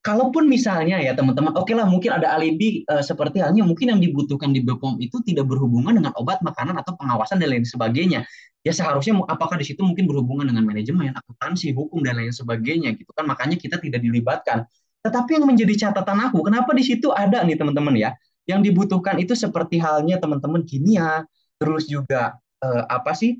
Kalaupun 0.01 0.49
misalnya 0.49 0.97
ya 0.97 1.13
teman-teman, 1.13 1.53
oke 1.53 1.69
okay 1.69 1.77
lah 1.77 1.85
mungkin 1.85 2.09
ada 2.17 2.33
alibi 2.33 2.81
uh, 2.89 3.05
seperti 3.05 3.37
halnya 3.37 3.61
mungkin 3.61 3.93
yang 3.93 4.01
dibutuhkan 4.01 4.49
di 4.49 4.65
BPOM 4.65 4.97
itu 4.97 5.21
tidak 5.21 5.45
berhubungan 5.45 5.93
dengan 5.93 6.09
obat, 6.17 6.41
makanan 6.41 6.73
atau 6.81 6.97
pengawasan 6.97 7.37
dan 7.37 7.53
lain 7.53 7.67
sebagainya. 7.67 8.25
Ya 8.65 8.73
seharusnya 8.73 9.13
apakah 9.29 9.61
di 9.61 9.65
situ 9.65 9.85
mungkin 9.85 10.09
berhubungan 10.09 10.49
dengan 10.49 10.65
manajemen, 10.65 11.13
akuntansi, 11.13 11.75
hukum 11.77 12.01
dan 12.01 12.17
lain 12.17 12.33
sebagainya 12.33 12.97
gitu 12.97 13.13
kan. 13.13 13.29
Makanya 13.29 13.61
kita 13.61 13.77
tidak 13.77 14.01
dilibatkan. 14.01 14.65
Tetapi 15.01 15.41
yang 15.41 15.45
menjadi 15.49 15.89
catatan 15.89 16.29
aku, 16.29 16.45
kenapa 16.45 16.71
di 16.77 16.83
situ 16.85 17.09
ada 17.09 17.41
nih 17.41 17.57
teman-teman 17.57 17.97
ya, 17.97 18.13
yang 18.45 18.61
dibutuhkan 18.61 19.17
itu 19.17 19.33
seperti 19.33 19.81
halnya 19.81 20.21
teman-teman 20.21 20.61
kimia, 20.65 21.25
terus 21.57 21.89
juga 21.89 22.37
eh, 22.61 22.83
apa 22.85 23.11
sih 23.17 23.37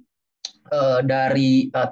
eh, 0.70 1.00
dari 1.06 1.70
eh, 1.70 1.90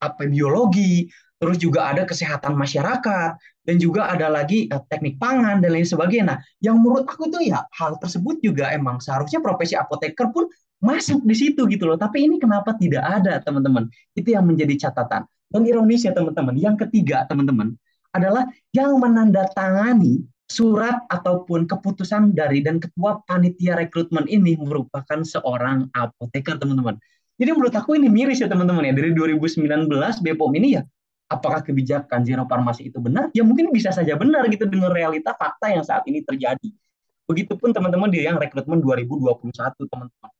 apa 0.00 0.22
biologi, 0.28 1.08
terus 1.40 1.60
juga 1.60 1.92
ada 1.92 2.08
kesehatan 2.08 2.56
masyarakat 2.56 3.30
dan 3.68 3.76
juga 3.76 4.08
ada 4.08 4.32
lagi 4.32 4.68
eh, 4.68 4.82
teknik 4.88 5.20
pangan 5.20 5.60
dan 5.60 5.76
lain 5.76 5.84
sebagainya. 5.84 6.24
Nah, 6.36 6.38
yang 6.64 6.80
menurut 6.80 7.04
aku 7.04 7.28
tuh 7.28 7.44
ya 7.44 7.64
hal 7.76 8.00
tersebut 8.00 8.40
juga 8.40 8.72
emang 8.72 9.00
seharusnya 9.00 9.40
profesi 9.44 9.76
apoteker 9.76 10.32
pun 10.32 10.48
masuk 10.84 11.24
di 11.24 11.36
situ 11.36 11.64
gitu 11.68 11.84
loh. 11.88 11.96
Tapi 12.00 12.24
ini 12.28 12.36
kenapa 12.36 12.76
tidak 12.76 13.04
ada 13.04 13.40
teman-teman? 13.40 13.88
Itu 14.12 14.36
yang 14.36 14.44
menjadi 14.48 14.88
catatan. 14.88 15.24
Dan 15.48 15.64
ironis 15.64 16.04
ya 16.04 16.12
teman-teman. 16.12 16.56
Yang 16.56 16.88
ketiga 16.88 17.24
teman-teman, 17.28 17.72
adalah 18.14 18.46
yang 18.72 18.96
menandatangani 19.02 20.22
surat 20.46 21.02
ataupun 21.10 21.66
keputusan 21.66 22.36
dari 22.36 22.62
dan 22.62 22.78
ketua 22.78 23.20
panitia 23.26 23.74
rekrutmen 23.74 24.28
ini 24.30 24.54
merupakan 24.60 25.20
seorang 25.26 25.90
apoteker 25.92 26.60
teman-teman. 26.60 26.94
Jadi 27.34 27.50
menurut 27.50 27.74
aku 27.74 27.98
ini 27.98 28.06
miris 28.06 28.38
ya 28.38 28.46
teman-teman 28.46 28.86
ya. 28.86 28.94
Dari 28.94 29.10
2019 29.10 29.90
BPOM 30.22 30.52
ini 30.54 30.78
ya 30.78 30.82
apakah 31.32 31.66
kebijakan 31.66 32.22
zero 32.22 32.46
farmasi 32.46 32.92
itu 32.92 33.02
benar? 33.02 33.32
Ya 33.34 33.42
mungkin 33.42 33.74
bisa 33.74 33.90
saja 33.90 34.14
benar 34.14 34.46
gitu 34.52 34.68
dengan 34.70 34.94
realita 34.94 35.34
fakta 35.34 35.74
yang 35.74 35.82
saat 35.82 36.06
ini 36.06 36.22
terjadi. 36.22 36.70
Begitupun 37.24 37.72
teman-teman 37.72 38.12
di 38.12 38.22
yang 38.22 38.36
rekrutmen 38.36 38.78
2021 38.84 39.50
teman-teman. 39.90 40.30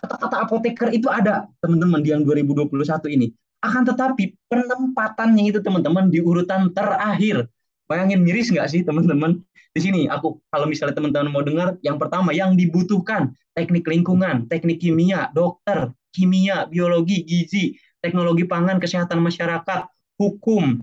Kata-kata 0.00 0.36
apoteker 0.42 0.88
itu 0.90 1.06
ada 1.06 1.46
teman-teman 1.62 2.02
di 2.02 2.10
yang 2.10 2.26
2021 2.26 2.72
ini. 3.14 3.30
Akan 3.62 3.86
tetapi 3.86 4.34
penempatannya 4.50 5.54
itu 5.54 5.62
teman-teman 5.62 6.10
di 6.10 6.18
urutan 6.18 6.74
terakhir. 6.74 7.46
Bayangin 7.86 8.20
miris 8.26 8.50
nggak 8.50 8.66
sih 8.66 8.82
teman-teman? 8.82 9.38
Di 9.72 9.80
sini 9.80 10.10
aku 10.10 10.42
kalau 10.50 10.66
misalnya 10.68 10.98
teman-teman 10.98 11.30
mau 11.30 11.40
dengar, 11.46 11.78
yang 11.80 11.96
pertama 11.96 12.34
yang 12.34 12.58
dibutuhkan 12.58 13.32
teknik 13.54 13.86
lingkungan, 13.86 14.50
teknik 14.50 14.82
kimia, 14.82 15.30
dokter, 15.32 15.94
kimia, 16.12 16.66
biologi, 16.68 17.22
gizi, 17.24 17.78
teknologi 18.02 18.44
pangan, 18.44 18.82
kesehatan 18.82 19.22
masyarakat, 19.22 19.88
hukum, 20.18 20.82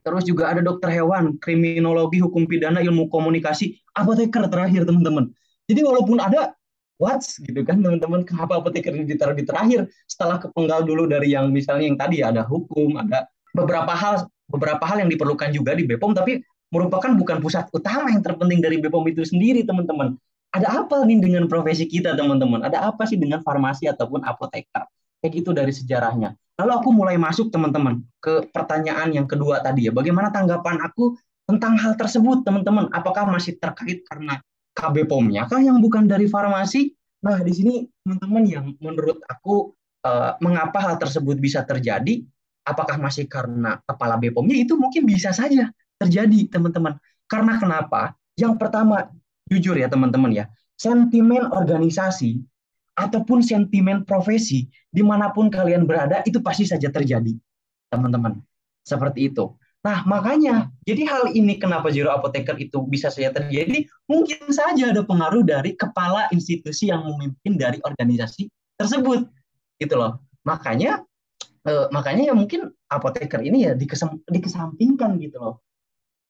terus 0.00 0.22
juga 0.24 0.48
ada 0.54 0.60
dokter 0.62 0.88
hewan, 0.94 1.36
kriminologi, 1.42 2.22
hukum 2.22 2.46
pidana, 2.46 2.80
ilmu 2.80 3.10
komunikasi, 3.10 3.82
apoteker 3.92 4.46
terakhir 4.46 4.86
teman-teman. 4.86 5.30
Jadi 5.66 5.80
walaupun 5.82 6.18
ada 6.22 6.54
what's 7.00 7.40
gitu 7.40 7.62
kan 7.62 7.80
teman-teman 7.80 8.24
kenapa 8.26 8.60
apoteker 8.60 8.92
ini 8.92 9.08
ditaruh 9.08 9.36
di 9.36 9.44
terakhir 9.46 9.88
setelah 10.04 10.40
kepenggal 10.42 10.84
dulu 10.84 11.08
dari 11.08 11.32
yang 11.32 11.48
misalnya 11.50 11.86
yang 11.88 11.98
tadi 11.98 12.24
ada 12.24 12.42
hukum, 12.44 12.98
ada 13.00 13.28
beberapa 13.52 13.92
hal 13.92 14.26
beberapa 14.48 14.84
hal 14.84 15.04
yang 15.04 15.10
diperlukan 15.12 15.52
juga 15.52 15.72
di 15.72 15.88
BPOM 15.88 16.12
tapi 16.12 16.44
merupakan 16.72 17.12
bukan 17.12 17.38
pusat 17.44 17.68
utama 17.72 18.08
yang 18.08 18.24
terpenting 18.24 18.64
dari 18.64 18.80
BPOM 18.80 19.04
itu 19.12 19.22
sendiri 19.28 19.62
teman-teman. 19.62 20.16
Ada 20.52 20.84
apa 20.84 21.04
nih 21.04 21.20
dengan 21.20 21.48
profesi 21.48 21.88
kita 21.88 22.12
teman-teman? 22.12 22.64
Ada 22.64 22.92
apa 22.92 23.08
sih 23.08 23.16
dengan 23.16 23.40
farmasi 23.40 23.88
ataupun 23.88 24.24
apoteker? 24.24 24.84
Kayak 25.20 25.32
gitu 25.32 25.50
dari 25.56 25.72
sejarahnya. 25.72 26.36
Lalu 26.60 26.72
aku 26.76 26.88
mulai 26.92 27.16
masuk 27.16 27.48
teman-teman 27.48 28.04
ke 28.20 28.48
pertanyaan 28.52 29.08
yang 29.12 29.24
kedua 29.24 29.64
tadi 29.64 29.88
ya. 29.88 29.92
Bagaimana 29.92 30.28
tanggapan 30.28 30.84
aku 30.84 31.16
tentang 31.48 31.80
hal 31.80 31.96
tersebut 31.96 32.44
teman-teman? 32.44 32.92
Apakah 32.92 33.28
masih 33.28 33.56
terkait 33.56 34.04
karena 34.04 34.40
KB 34.72 35.04
POM-nya 35.04 35.46
kah 35.48 35.60
yang 35.60 35.78
bukan 35.78 36.08
dari 36.08 36.26
farmasi? 36.26 36.92
Nah, 37.22 37.38
di 37.44 37.52
sini 37.54 37.74
teman-teman 38.02 38.44
yang 38.48 38.66
menurut 38.82 39.22
aku 39.28 39.76
uh, 40.02 40.34
mengapa 40.42 40.82
hal 40.82 40.94
tersebut 40.98 41.38
bisa 41.38 41.62
terjadi? 41.62 42.24
Apakah 42.62 42.94
masih 42.98 43.26
karena 43.26 43.82
kepala 43.82 44.18
BPOM-nya? 44.18 44.62
Itu 44.62 44.78
mungkin 44.78 45.02
bisa 45.02 45.34
saja 45.34 45.70
terjadi, 45.98 46.46
teman-teman. 46.46 46.94
Karena 47.26 47.58
kenapa? 47.58 48.14
Yang 48.38 48.54
pertama, 48.58 49.10
jujur 49.50 49.74
ya 49.74 49.90
teman-teman 49.90 50.30
ya, 50.30 50.46
sentimen 50.78 51.50
organisasi 51.50 52.42
ataupun 52.92 53.40
sentimen 53.40 54.04
profesi 54.04 54.68
di 54.92 55.00
mana 55.00 55.32
pun 55.32 55.48
kalian 55.48 55.88
berada 55.88 56.20
itu 56.28 56.44
pasti 56.44 56.68
saja 56.68 56.92
terjadi 56.92 57.32
teman-teman 57.88 58.36
seperti 58.84 59.32
itu 59.32 59.56
nah 59.82 60.06
makanya 60.06 60.70
jadi 60.86 61.02
hal 61.10 61.22
ini 61.34 61.58
kenapa 61.58 61.90
zero 61.90 62.14
apoteker 62.14 62.54
itu 62.54 62.86
bisa 62.86 63.10
saja 63.10 63.34
terjadi 63.34 63.82
mungkin 64.06 64.46
saja 64.54 64.94
ada 64.94 65.02
pengaruh 65.02 65.42
dari 65.42 65.74
kepala 65.74 66.30
institusi 66.30 66.94
yang 66.94 67.02
memimpin 67.02 67.58
dari 67.58 67.82
organisasi 67.82 68.46
tersebut 68.78 69.26
gitu 69.82 69.94
loh. 69.98 70.22
Makanya 70.42 71.02
eh, 71.66 71.86
makanya 71.94 72.30
ya 72.30 72.34
mungkin 72.34 72.70
apoteker 72.90 73.42
ini 73.42 73.66
ya 73.66 73.72
dikesem, 73.74 74.22
dikesampingkan 74.26 75.18
gitu 75.22 75.38
loh. 75.38 75.54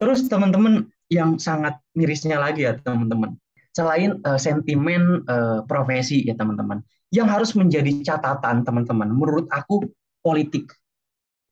Terus 0.00 0.26
teman-teman 0.26 0.88
yang 1.12 1.36
sangat 1.36 1.78
mirisnya 1.92 2.40
lagi 2.40 2.64
ya 2.64 2.76
teman-teman. 2.80 3.36
Selain 3.72 4.20
uh, 4.28 4.36
sentimen 4.36 5.24
uh, 5.32 5.64
profesi 5.64 6.20
ya 6.28 6.36
teman-teman. 6.36 6.84
Yang 7.08 7.28
harus 7.32 7.50
menjadi 7.56 8.04
catatan 8.04 8.68
teman-teman 8.68 9.08
menurut 9.08 9.48
aku 9.48 9.88
politik 10.20 10.68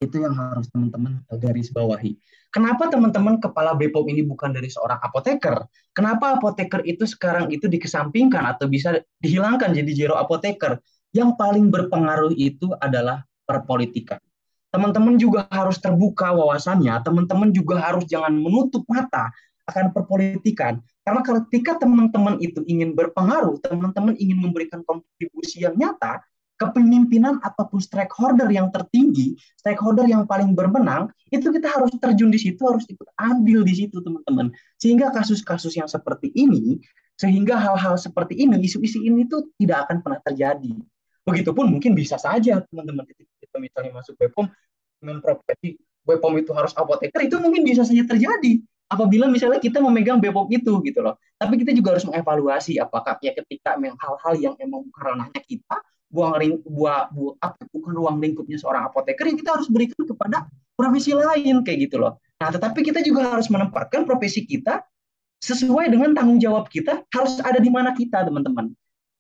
itu 0.01 0.17
yang 0.17 0.33
harus 0.33 0.67
teman-teman 0.73 1.21
eh, 1.29 1.39
garis 1.39 1.69
bawahi. 1.69 2.17
Kenapa 2.51 2.91
teman-teman 2.91 3.39
kepala 3.39 3.79
Bepom 3.79 4.09
ini 4.11 4.27
bukan 4.27 4.51
dari 4.51 4.67
seorang 4.67 4.99
apoteker? 4.99 5.69
Kenapa 5.95 6.35
apoteker 6.35 6.83
itu 6.89 7.07
sekarang 7.07 7.53
itu 7.53 7.71
dikesampingkan 7.71 8.43
atau 8.57 8.67
bisa 8.67 8.99
dihilangkan 9.23 9.71
jadi 9.71 9.93
zero 9.95 10.17
apoteker? 10.19 10.81
Yang 11.15 11.39
paling 11.39 11.71
berpengaruh 11.71 12.35
itu 12.35 12.75
adalah 12.81 13.23
perpolitikan. 13.47 14.19
Teman-teman 14.71 15.19
juga 15.19 15.47
harus 15.51 15.79
terbuka 15.83 16.31
wawasannya, 16.31 17.03
teman-teman 17.03 17.51
juga 17.51 17.83
harus 17.83 18.07
jangan 18.07 18.31
menutup 18.35 18.87
mata 18.87 19.31
akan 19.67 19.95
perpolitikan. 19.95 20.83
Karena 21.03 21.23
ketika 21.23 21.79
teman-teman 21.83 22.39
itu 22.43 22.63
ingin 22.67 22.95
berpengaruh, 22.95 23.59
teman-teman 23.63 24.15
ingin 24.19 24.39
memberikan 24.39 24.83
kontribusi 24.87 25.63
yang 25.67 25.75
nyata, 25.75 26.23
kepemimpinan 26.61 27.41
ataupun 27.41 27.81
stakeholder 27.81 28.53
yang 28.53 28.69
tertinggi, 28.69 29.33
stakeholder 29.57 30.05
yang 30.05 30.29
paling 30.29 30.53
bermenang, 30.53 31.09
itu 31.33 31.49
kita 31.49 31.73
harus 31.73 31.89
terjun 31.97 32.29
di 32.29 32.37
situ, 32.37 32.61
harus 32.61 32.85
ikut 32.85 33.09
ambil 33.17 33.65
di 33.65 33.73
situ 33.73 34.05
teman-teman. 34.05 34.53
Sehingga 34.77 35.09
kasus-kasus 35.09 35.73
yang 35.81 35.89
seperti 35.89 36.29
ini, 36.37 36.77
sehingga 37.17 37.57
hal-hal 37.57 37.97
seperti 37.97 38.37
ini, 38.37 38.61
isu-isu 38.61 39.01
ini 39.01 39.25
itu 39.25 39.49
tidak 39.57 39.89
akan 39.89 40.05
pernah 40.05 40.21
terjadi. 40.21 40.73
Begitupun 41.25 41.73
mungkin 41.73 41.97
bisa 41.97 42.21
saja 42.21 42.61
teman-teman 42.69 43.09
ketika 43.09 43.57
misalnya 43.57 43.97
masuk 43.97 44.21
BPOM 44.21 44.53
profesi 45.25 45.81
BPOM 46.05 46.37
itu 46.45 46.53
harus 46.53 46.77
apoteker, 46.77 47.21
itu 47.25 47.37
mungkin 47.41 47.65
bisa 47.65 47.89
saja 47.89 48.05
terjadi 48.05 48.61
apabila 48.91 49.31
misalnya 49.31 49.63
kita 49.63 49.79
memegang 49.79 50.19
Bepom 50.19 50.51
itu 50.51 50.83
gitu 50.83 51.01
loh. 51.01 51.17
Tapi 51.39 51.63
kita 51.63 51.71
juga 51.71 51.97
harus 51.97 52.05
mengevaluasi 52.05 52.83
apakah 52.83 53.17
ya 53.23 53.33
ketika 53.33 53.79
hal-hal 53.79 54.35
yang 54.37 54.55
emang 54.59 54.85
bukan 54.91 55.31
kita, 55.47 55.77
buang 56.11 56.35
ring, 56.37 56.55
buah, 56.67 57.09
buah 57.15 57.35
apa 57.39 57.63
bukan 57.71 57.93
ruang 57.95 58.19
lingkupnya 58.19 58.59
seorang 58.59 58.91
apoteker 58.91 59.31
yang 59.31 59.39
kita 59.39 59.55
harus 59.55 59.71
berikan 59.71 60.03
kepada 60.03 60.51
profesi 60.75 61.15
lain 61.15 61.63
kayak 61.63 61.89
gitu 61.89 62.03
loh. 62.03 62.19
Nah, 62.43 62.51
tetapi 62.51 62.83
kita 62.83 63.01
juga 63.07 63.31
harus 63.31 63.47
menempatkan 63.47 64.03
profesi 64.03 64.43
kita 64.43 64.83
sesuai 65.41 65.89
dengan 65.89 66.13
tanggung 66.13 66.43
jawab 66.43 66.69
kita 66.69 67.07
harus 67.15 67.39
ada 67.41 67.63
di 67.63 67.71
mana 67.73 67.95
kita, 67.95 68.27
teman-teman. 68.27 68.75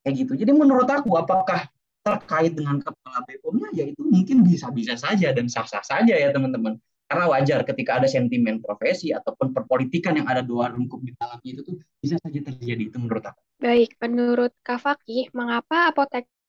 Kayak 0.05 0.15
gitu. 0.27 0.33
Jadi 0.37 0.53
menurut 0.53 0.89
aku 0.91 1.17
apakah 1.17 1.71
terkait 2.01 2.57
dengan 2.57 2.81
kepala 2.81 3.21
BPOM-nya 3.29 3.77
ya 3.77 3.85
itu 3.93 4.01
mungkin 4.01 4.41
bisa-bisa 4.41 4.97
saja 4.97 5.37
dan 5.37 5.47
sah-sah 5.47 5.85
saja 5.85 6.17
ya, 6.17 6.33
teman-teman. 6.33 6.81
Karena 7.11 7.27
wajar 7.27 7.67
ketika 7.67 7.99
ada 7.99 8.07
sentimen 8.07 8.63
profesi 8.63 9.11
ataupun 9.11 9.51
perpolitikan 9.51 10.15
yang 10.15 10.31
ada 10.31 10.47
dua 10.47 10.71
lingkup 10.71 11.03
di 11.03 11.11
dalamnya 11.19 11.51
itu 11.59 11.63
tuh 11.67 11.75
bisa 11.99 12.15
saja 12.23 12.39
terjadi 12.39 12.87
itu 12.87 12.97
menurut 13.03 13.27
aku. 13.27 13.41
Baik, 13.61 13.99
menurut 14.01 14.55
Kak 14.63 14.81
Fakih, 14.81 15.29
mengapa 15.35 15.91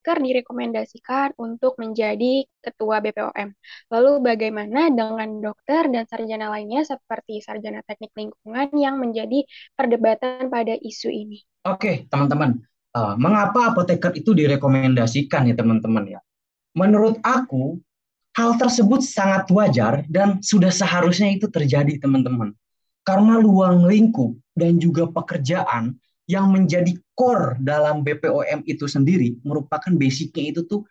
apoteker 0.01 0.17
direkomendasikan 0.25 1.37
untuk 1.37 1.77
menjadi 1.77 2.49
ketua 2.57 3.05
BPOM? 3.05 3.53
Lalu 3.93 4.11
bagaimana 4.25 4.89
dengan 4.89 5.29
dokter 5.37 5.93
dan 5.93 6.09
sarjana 6.09 6.49
lainnya 6.49 6.81
seperti 6.81 7.37
sarjana 7.37 7.85
teknik 7.85 8.09
lingkungan 8.17 8.73
yang 8.73 8.97
menjadi 8.97 9.45
perdebatan 9.77 10.49
pada 10.49 10.73
isu 10.73 11.13
ini? 11.13 11.45
Oke, 11.69 12.09
teman-teman. 12.09 12.57
Uh, 12.97 13.13
mengapa 13.15 13.71
apoteker 13.71 14.11
itu 14.17 14.33
direkomendasikan 14.33 15.47
ya 15.47 15.55
teman-teman 15.55 16.17
ya? 16.17 16.19
Menurut 16.73 17.21
aku, 17.21 17.77
Hal 18.31 18.55
tersebut 18.55 19.03
sangat 19.03 19.51
wajar 19.51 20.07
dan 20.07 20.39
sudah 20.39 20.71
seharusnya 20.71 21.35
itu 21.35 21.51
terjadi 21.51 21.99
teman-teman. 21.99 22.55
Karena 23.03 23.35
luang 23.43 23.83
lingkup 23.83 24.39
dan 24.55 24.79
juga 24.79 25.03
pekerjaan 25.11 25.99
yang 26.29 26.53
menjadi 26.53 26.95
core 27.17 27.57
dalam 27.59 28.05
BPOM 28.05 28.63
itu 28.65 28.85
sendiri 28.85 29.37
merupakan 29.41 29.91
basicnya 29.97 30.53
itu 30.53 30.61
tuh 30.65 30.81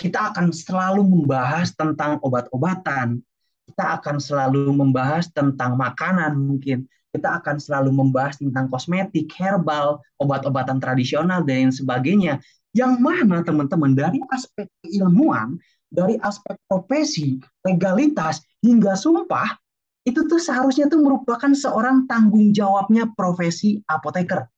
kita 0.00 0.32
akan 0.32 0.48
selalu 0.48 1.04
membahas 1.04 1.76
tentang 1.76 2.16
obat-obatan, 2.24 3.20
kita 3.68 4.00
akan 4.00 4.16
selalu 4.16 4.72
membahas 4.72 5.28
tentang 5.28 5.76
makanan 5.76 6.40
mungkin, 6.40 6.88
kita 7.12 7.36
akan 7.42 7.60
selalu 7.60 7.92
membahas 7.92 8.40
tentang 8.40 8.72
kosmetik, 8.72 9.28
herbal, 9.36 10.00
obat-obatan 10.16 10.80
tradisional 10.80 11.44
dan 11.44 11.68
sebagainya. 11.68 12.40
Yang 12.72 12.92
mana 13.02 13.44
teman-teman 13.44 13.92
dari 13.92 14.24
aspek 14.32 14.70
keilmuan 14.80 15.60
dari 15.90 16.16
aspek 16.22 16.54
profesi, 16.70 17.36
legalitas 17.66 18.40
hingga 18.62 18.94
sumpah 18.94 19.58
itu 20.06 20.24
tuh 20.24 20.40
seharusnya 20.40 20.88
tuh 20.88 21.02
merupakan 21.02 21.50
seorang 21.50 22.08
tanggung 22.08 22.54
jawabnya 22.54 23.10
profesi 23.12 23.82
apoteker. 23.84 24.48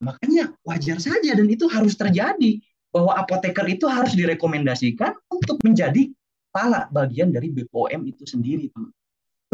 Makanya 0.00 0.56
wajar 0.64 0.96
saja 0.96 1.36
dan 1.36 1.46
itu 1.46 1.68
harus 1.68 1.94
terjadi 1.94 2.60
bahwa 2.90 3.14
apoteker 3.20 3.68
itu 3.70 3.86
harus 3.86 4.16
direkomendasikan 4.16 5.14
untuk 5.30 5.60
menjadi 5.62 6.10
kepala 6.50 6.90
bagian 6.90 7.30
dari 7.30 7.52
BPOM 7.52 8.02
itu 8.08 8.26
sendiri. 8.26 8.72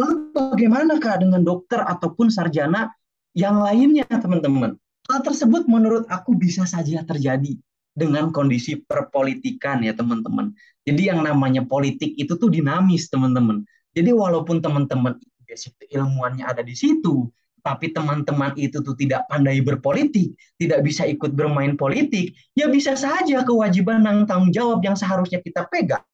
Lalu 0.00 0.32
bagaimana 0.32 0.96
kak 0.96 1.20
dengan 1.20 1.44
dokter 1.44 1.82
ataupun 1.84 2.32
sarjana 2.32 2.88
yang 3.36 3.60
lainnya 3.60 4.08
teman-teman? 4.08 4.78
Hal 5.06 5.20
tersebut 5.22 5.68
menurut 5.68 6.08
aku 6.08 6.34
bisa 6.34 6.64
saja 6.64 7.04
terjadi 7.04 7.54
dengan 7.96 8.32
kondisi 8.32 8.80
perpolitikan 8.80 9.84
ya 9.84 9.92
teman-teman. 9.92 10.52
Jadi 10.84 11.08
yang 11.08 11.24
namanya 11.24 11.64
politik 11.64 12.16
itu 12.16 12.36
tuh 12.36 12.48
dinamis 12.52 13.08
teman-teman. 13.08 13.64
Jadi 13.96 14.12
walaupun 14.12 14.60
teman-teman 14.60 15.16
basic 15.48 15.72
ilmuannya 15.88 16.44
ada 16.44 16.60
di 16.60 16.76
situ, 16.76 17.28
tapi 17.66 17.90
teman-teman 17.90 18.54
itu 18.54 18.78
tuh 18.78 18.94
tidak 18.94 19.26
pandai 19.26 19.58
berpolitik, 19.58 20.38
tidak 20.54 20.86
bisa 20.86 21.02
ikut 21.02 21.34
bermain 21.34 21.74
politik, 21.74 22.30
ya 22.54 22.70
bisa 22.70 22.94
saja 22.94 23.42
kewajiban 23.42 24.06
dan 24.06 24.22
tanggung 24.22 24.54
jawab 24.54 24.86
yang 24.86 24.94
seharusnya 24.94 25.42
kita 25.42 25.66
pegang, 25.66 26.06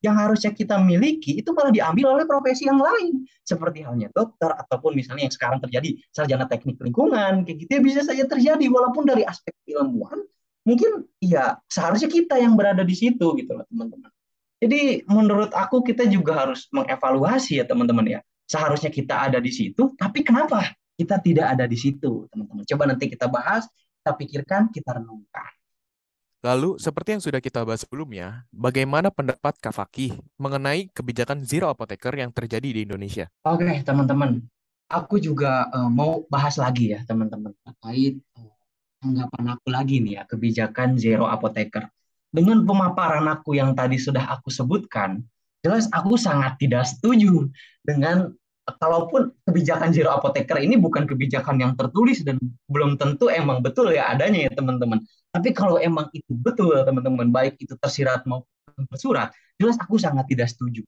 yang 0.00 0.16
harusnya 0.16 0.56
kita 0.56 0.80
miliki, 0.80 1.44
itu 1.44 1.52
malah 1.52 1.68
diambil 1.68 2.16
oleh 2.16 2.24
profesi 2.24 2.64
yang 2.64 2.80
lain. 2.80 3.28
Seperti 3.44 3.84
halnya 3.84 4.08
dokter, 4.16 4.48
ataupun 4.48 4.96
misalnya 4.96 5.28
yang 5.28 5.34
sekarang 5.36 5.60
terjadi 5.60 5.92
sarjana 6.08 6.48
teknik 6.48 6.80
lingkungan, 6.80 7.44
kayak 7.44 7.56
gitu 7.60 7.70
ya 7.76 7.80
bisa 7.84 8.00
saja 8.00 8.24
terjadi, 8.24 8.64
walaupun 8.72 9.04
dari 9.04 9.28
aspek 9.28 9.52
ilmuwan, 9.68 10.24
mungkin 10.64 11.04
ya 11.20 11.60
seharusnya 11.68 12.08
kita 12.08 12.40
yang 12.40 12.56
berada 12.56 12.80
di 12.80 12.96
situ 12.96 13.36
gitu 13.36 13.52
loh 13.52 13.68
teman-teman. 13.68 14.08
Jadi 14.56 15.04
menurut 15.04 15.52
aku 15.52 15.84
kita 15.84 16.08
juga 16.08 16.48
harus 16.48 16.64
mengevaluasi 16.72 17.60
ya 17.60 17.68
teman-teman 17.68 18.08
ya 18.08 18.20
seharusnya 18.46 18.88
kita 18.88 19.28
ada 19.30 19.38
di 19.42 19.50
situ, 19.50 19.92
tapi 19.98 20.22
kenapa 20.22 20.72
kita 20.96 21.20
tidak 21.20 21.58
ada 21.58 21.68
di 21.68 21.76
situ, 21.76 22.24
teman-teman? 22.32 22.64
Coba 22.64 22.82
nanti 22.88 23.10
kita 23.12 23.28
bahas, 23.28 23.68
kita 24.00 24.16
pikirkan, 24.16 24.72
kita 24.72 24.96
renungkan. 24.96 25.50
Lalu, 26.46 26.78
seperti 26.78 27.18
yang 27.18 27.22
sudah 27.26 27.40
kita 27.42 27.66
bahas 27.66 27.82
sebelumnya, 27.82 28.46
bagaimana 28.54 29.10
pendapat 29.10 29.58
Kak 29.58 29.74
Fakih 29.74 30.14
mengenai 30.38 30.86
kebijakan 30.94 31.42
zero 31.42 31.66
apoteker 31.66 32.14
yang 32.14 32.30
terjadi 32.30 32.70
di 32.70 32.80
Indonesia? 32.86 33.26
Oke, 33.42 33.82
teman-teman. 33.82 34.40
Aku 34.86 35.18
juga 35.18 35.66
uh, 35.74 35.90
mau 35.90 36.22
bahas 36.30 36.54
lagi 36.62 36.94
ya, 36.94 37.02
teman-teman, 37.02 37.50
terkait 37.66 38.22
uh, 38.38 38.54
anggapan 39.02 39.58
aku 39.58 39.66
lagi 39.74 39.98
nih 39.98 40.12
ya, 40.18 40.22
kebijakan 40.22 40.94
zero 40.94 41.26
apoteker. 41.26 41.90
Dengan 42.30 42.62
pemaparan 42.62 43.26
aku 43.26 43.58
yang 43.58 43.74
tadi 43.74 43.98
sudah 43.98 44.30
aku 44.30 44.46
sebutkan, 44.46 45.26
jelas 45.64 45.88
aku 45.92 46.18
sangat 46.18 46.58
tidak 46.60 46.84
setuju 46.88 47.48
dengan 47.84 48.32
kalaupun 48.66 49.30
kebijakan 49.46 49.94
zero 49.94 50.10
apoteker 50.10 50.58
ini 50.58 50.74
bukan 50.74 51.06
kebijakan 51.06 51.62
yang 51.62 51.72
tertulis 51.78 52.26
dan 52.26 52.42
belum 52.66 52.98
tentu 52.98 53.30
emang 53.30 53.62
betul 53.62 53.94
ya 53.94 54.10
adanya 54.10 54.50
ya 54.50 54.52
teman-teman. 54.52 54.98
Tapi 55.30 55.54
kalau 55.54 55.78
emang 55.78 56.10
itu 56.10 56.32
betul 56.34 56.74
teman-teman, 56.82 57.30
baik 57.30 57.60
itu 57.62 57.78
tersirat 57.78 58.26
maupun 58.26 58.84
tersurat, 58.90 59.30
jelas 59.60 59.78
aku 59.78 60.00
sangat 60.00 60.26
tidak 60.26 60.50
setuju. 60.50 60.82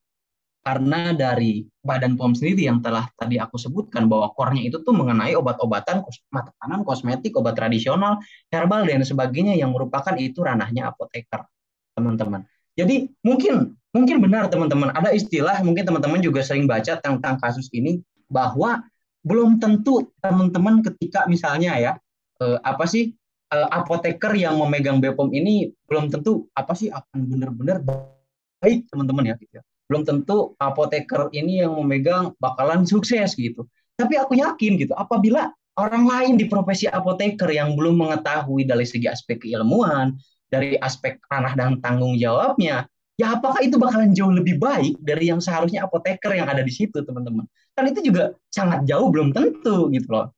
Karena 0.59 1.15
dari 1.15 1.65
Badan 1.81 2.19
POM 2.19 2.35
sendiri 2.35 2.67
yang 2.67 2.83
telah 2.83 3.07
tadi 3.15 3.39
aku 3.39 3.57
sebutkan 3.57 4.11
bahwa 4.11 4.35
core-nya 4.35 4.69
itu 4.69 4.83
tuh 4.83 4.93
mengenai 4.93 5.33
obat-obatan, 5.39 6.03
makanan, 6.29 6.83
kosmetik, 6.83 7.33
obat 7.39 7.57
tradisional, 7.57 8.19
herbal 8.51 8.85
dan 8.85 9.07
sebagainya 9.07 9.55
yang 9.55 9.71
merupakan 9.73 10.13
itu 10.19 10.43
ranahnya 10.43 10.91
apoteker, 10.93 11.47
teman-teman. 11.95 12.45
Jadi 12.79 13.11
mungkin 13.27 13.75
mungkin 13.91 14.23
benar 14.23 14.47
teman-teman 14.47 14.95
ada 14.95 15.11
istilah 15.11 15.59
mungkin 15.67 15.83
teman-teman 15.83 16.23
juga 16.23 16.47
sering 16.47 16.71
baca 16.71 17.03
tentang 17.03 17.35
kasus 17.43 17.67
ini 17.75 17.99
bahwa 18.31 18.87
belum 19.27 19.59
tentu 19.59 20.07
teman-teman 20.23 20.87
ketika 20.87 21.27
misalnya 21.27 21.75
ya 21.75 21.93
eh, 22.39 22.59
apa 22.63 22.87
sih 22.87 23.11
eh, 23.51 23.69
apoteker 23.75 24.31
yang 24.39 24.63
memegang 24.63 25.03
BPOM 25.03 25.35
ini 25.35 25.75
belum 25.91 26.15
tentu 26.15 26.47
apa 26.55 26.79
sih 26.79 26.87
akan 26.95 27.27
benar-benar 27.27 27.83
baik 27.83 28.87
teman-teman 28.95 29.27
ya 29.27 29.35
gitu 29.43 29.59
ya. 29.59 29.63
Belum 29.91 30.05
tentu 30.05 30.55
apoteker 30.61 31.33
ini 31.35 31.65
yang 31.65 31.75
memegang 31.75 32.37
bakalan 32.39 32.85
sukses 32.87 33.35
gitu. 33.35 33.67
Tapi 33.99 34.15
aku 34.15 34.39
yakin 34.39 34.79
gitu 34.79 34.95
apabila 34.95 35.51
orang 35.79 36.05
lain 36.07 36.33
di 36.39 36.47
profesi 36.47 36.87
apoteker 36.87 37.51
yang 37.51 37.75
belum 37.75 37.99
mengetahui 37.99 38.67
dari 38.69 38.87
segi 38.87 39.11
aspek 39.11 39.43
keilmuan, 39.43 40.15
dari 40.49 40.81
aspek 40.81 41.21
ranah 41.29 41.55
dan 41.55 41.79
tanggung 41.85 42.17
jawabnya, 42.17 42.89
ya 43.21 43.37
apakah 43.37 43.61
itu 43.61 43.77
bakalan 43.77 44.17
jauh 44.17 44.33
lebih 44.33 44.57
baik 44.57 44.97
dari 45.01 45.29
yang 45.29 45.39
seharusnya 45.39 45.85
apoteker 45.85 46.33
yang 46.33 46.49
ada 46.49 46.65
di 46.65 46.73
situ, 46.73 47.05
teman-teman? 47.05 47.45
Kan 47.77 47.85
itu 47.93 48.11
juga 48.11 48.35
sangat 48.49 48.89
jauh 48.89 49.13
belum 49.13 49.37
tentu 49.37 49.93
gitu 49.93 50.09
loh. 50.09 50.33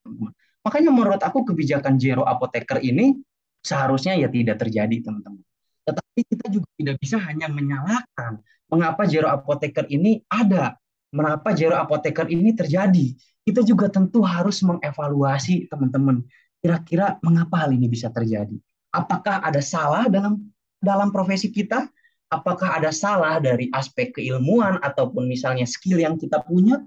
Makanya 0.66 0.90
menurut 0.92 1.22
aku 1.22 1.46
kebijakan 1.46 1.96
zero 1.96 2.26
apoteker 2.26 2.82
ini 2.84 3.16
seharusnya 3.64 4.18
ya 4.18 4.28
tidak 4.28 4.60
terjadi, 4.60 4.96
teman-teman. 5.00 5.40
Tetapi 5.88 6.20
kita 6.26 6.46
juga 6.52 6.68
tidak 6.76 6.96
bisa 7.00 7.16
hanya 7.16 7.48
menyalahkan 7.48 8.40
mengapa 8.70 9.02
zero 9.04 9.28
apoteker 9.28 9.84
ini 9.90 10.22
ada, 10.30 10.78
mengapa 11.10 11.52
zero 11.52 11.74
apoteker 11.76 12.30
ini 12.30 12.54
terjadi. 12.54 13.12
Kita 13.42 13.66
juga 13.66 13.90
tentu 13.90 14.22
harus 14.22 14.62
mengevaluasi, 14.62 15.66
teman-teman. 15.66 16.22
Kira-kira 16.60 17.18
mengapa 17.24 17.66
hal 17.66 17.74
ini 17.74 17.90
bisa 17.90 18.12
terjadi? 18.12 18.54
Apakah 18.94 19.42
ada 19.42 19.62
salah 19.62 20.06
dalam 20.06 20.50
dalam 20.82 21.08
profesi 21.14 21.50
kita? 21.50 21.86
Apakah 22.30 22.78
ada 22.78 22.94
salah 22.94 23.42
dari 23.42 23.66
aspek 23.74 24.14
keilmuan 24.14 24.78
ataupun 24.78 25.26
misalnya 25.26 25.66
skill 25.66 25.98
yang 25.98 26.14
kita 26.14 26.38
punya 26.46 26.78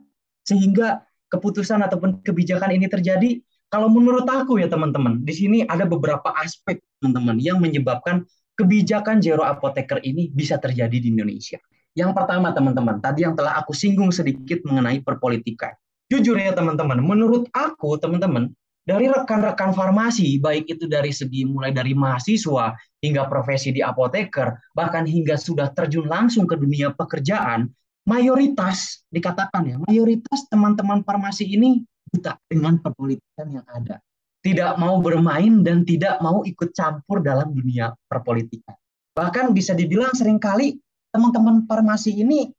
sehingga 0.48 1.04
keputusan 1.28 1.84
ataupun 1.84 2.24
kebijakan 2.24 2.72
ini 2.72 2.88
terjadi? 2.88 3.44
Kalau 3.68 3.92
menurut 3.92 4.24
aku 4.24 4.62
ya 4.62 4.72
teman-teman, 4.72 5.20
di 5.26 5.34
sini 5.36 5.58
ada 5.68 5.84
beberapa 5.84 6.32
aspek 6.39 6.80
teman-teman 7.02 7.42
yang 7.44 7.60
menyebabkan 7.60 8.24
kebijakan 8.56 9.20
zero 9.20 9.44
apoteker 9.44 10.00
ini 10.06 10.30
bisa 10.32 10.62
terjadi 10.62 10.94
di 10.94 11.10
Indonesia. 11.12 11.60
Yang 11.94 12.12
pertama 12.18 12.54
teman-teman, 12.54 13.02
tadi 13.02 13.26
yang 13.26 13.38
telah 13.38 13.58
aku 13.60 13.74
singgung 13.74 14.10
sedikit 14.13 14.62
mengenai 14.66 15.02
perpolitikan. 15.02 15.74
Jujur 16.10 16.38
ya 16.38 16.54
teman-teman, 16.54 17.02
menurut 17.02 17.50
aku 17.54 17.98
teman-teman, 17.98 18.54
dari 18.84 19.08
rekan-rekan 19.08 19.72
farmasi, 19.72 20.43
baik 20.43 20.67
itu 20.67 20.91
dari 20.91 21.15
segi 21.15 21.48
mulai 21.48 21.72
dari 21.72 21.96
mahasiswa 21.96 22.76
hingga 23.00 23.32
profesi 23.32 23.72
di 23.72 23.80
apoteker, 23.80 24.52
bahkan 24.76 25.08
hingga 25.08 25.39
sudah 25.39 25.72
terjun 25.72 26.12
langsung 26.12 26.43
ke 26.43 26.60
dunia 26.60 26.91
pekerjaan, 26.91 27.72
mayoritas 28.04 29.08
dikatakan 29.08 29.63
ya, 29.63 29.76
mayoritas 29.88 30.52
teman-teman 30.52 31.00
farmasi 31.08 31.48
ini 31.48 31.88
buta 32.12 32.36
dengan 32.52 32.76
perpolitikan 32.84 33.48
yang 33.48 33.63
ada. 33.72 34.04
Tidak 34.43 34.76
mau 34.76 35.00
bermain 35.00 35.63
dan 35.63 35.88
tidak 35.88 36.19
mau 36.19 36.43
ikut 36.43 36.76
campur 36.76 37.24
dalam 37.24 37.56
dunia 37.56 37.96
perpolitikan. 38.12 38.76
Bahkan 39.15 39.56
bisa 39.56 39.72
dibilang 39.72 40.12
sering 40.12 40.36
kali 40.36 40.76
teman-teman 41.15 41.63
farmasi 41.63 42.12
ini 42.12 42.52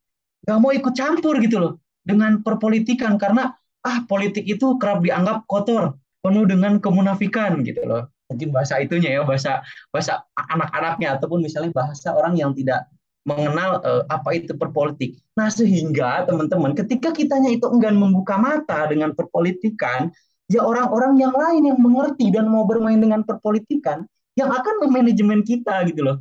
nggak 0.48 0.58
mau 0.60 0.72
ikut 0.72 0.96
campur 0.96 1.36
gitu 1.44 1.60
loh 1.60 1.72
dengan 2.00 2.40
perpolitikan 2.40 3.20
karena 3.20 3.52
ah 3.84 3.98
politik 4.08 4.48
itu 4.48 4.80
kerap 4.80 5.04
dianggap 5.04 5.44
kotor, 5.44 6.00
penuh 6.24 6.48
dengan 6.48 6.80
kemunafikan 6.80 7.60
gitu 7.60 7.84
loh 7.84 8.08
mungkin 8.32 8.48
bahasa 8.56 8.80
itunya 8.80 9.20
ya 9.20 9.22
bahasa 9.22 9.60
bahasa 9.92 10.24
anak-anaknya 10.34 11.20
ataupun 11.20 11.44
misalnya 11.44 11.70
bahasa 11.76 12.16
orang 12.16 12.34
yang 12.40 12.56
tidak 12.56 12.88
mengenal 13.24 13.80
uh, 13.80 14.04
apa 14.12 14.36
itu 14.36 14.52
perpolitik. 14.52 15.16
Nah 15.40 15.48
sehingga 15.48 16.28
teman-teman 16.28 16.76
ketika 16.76 17.10
kitanya 17.10 17.48
itu 17.56 17.64
enggan 17.72 17.96
membuka 17.96 18.36
mata 18.36 18.84
dengan 18.84 19.16
perpolitikan, 19.16 20.12
ya 20.52 20.60
orang-orang 20.60 21.16
yang 21.16 21.32
lain 21.32 21.72
yang 21.72 21.78
mengerti 21.80 22.28
dan 22.28 22.52
mau 22.52 22.68
bermain 22.68 23.00
dengan 23.00 23.24
perpolitikan 23.24 24.04
yang 24.36 24.52
akan 24.52 24.84
memanajemen 24.84 25.40
kita 25.40 25.88
gitu 25.88 26.04
loh, 26.04 26.16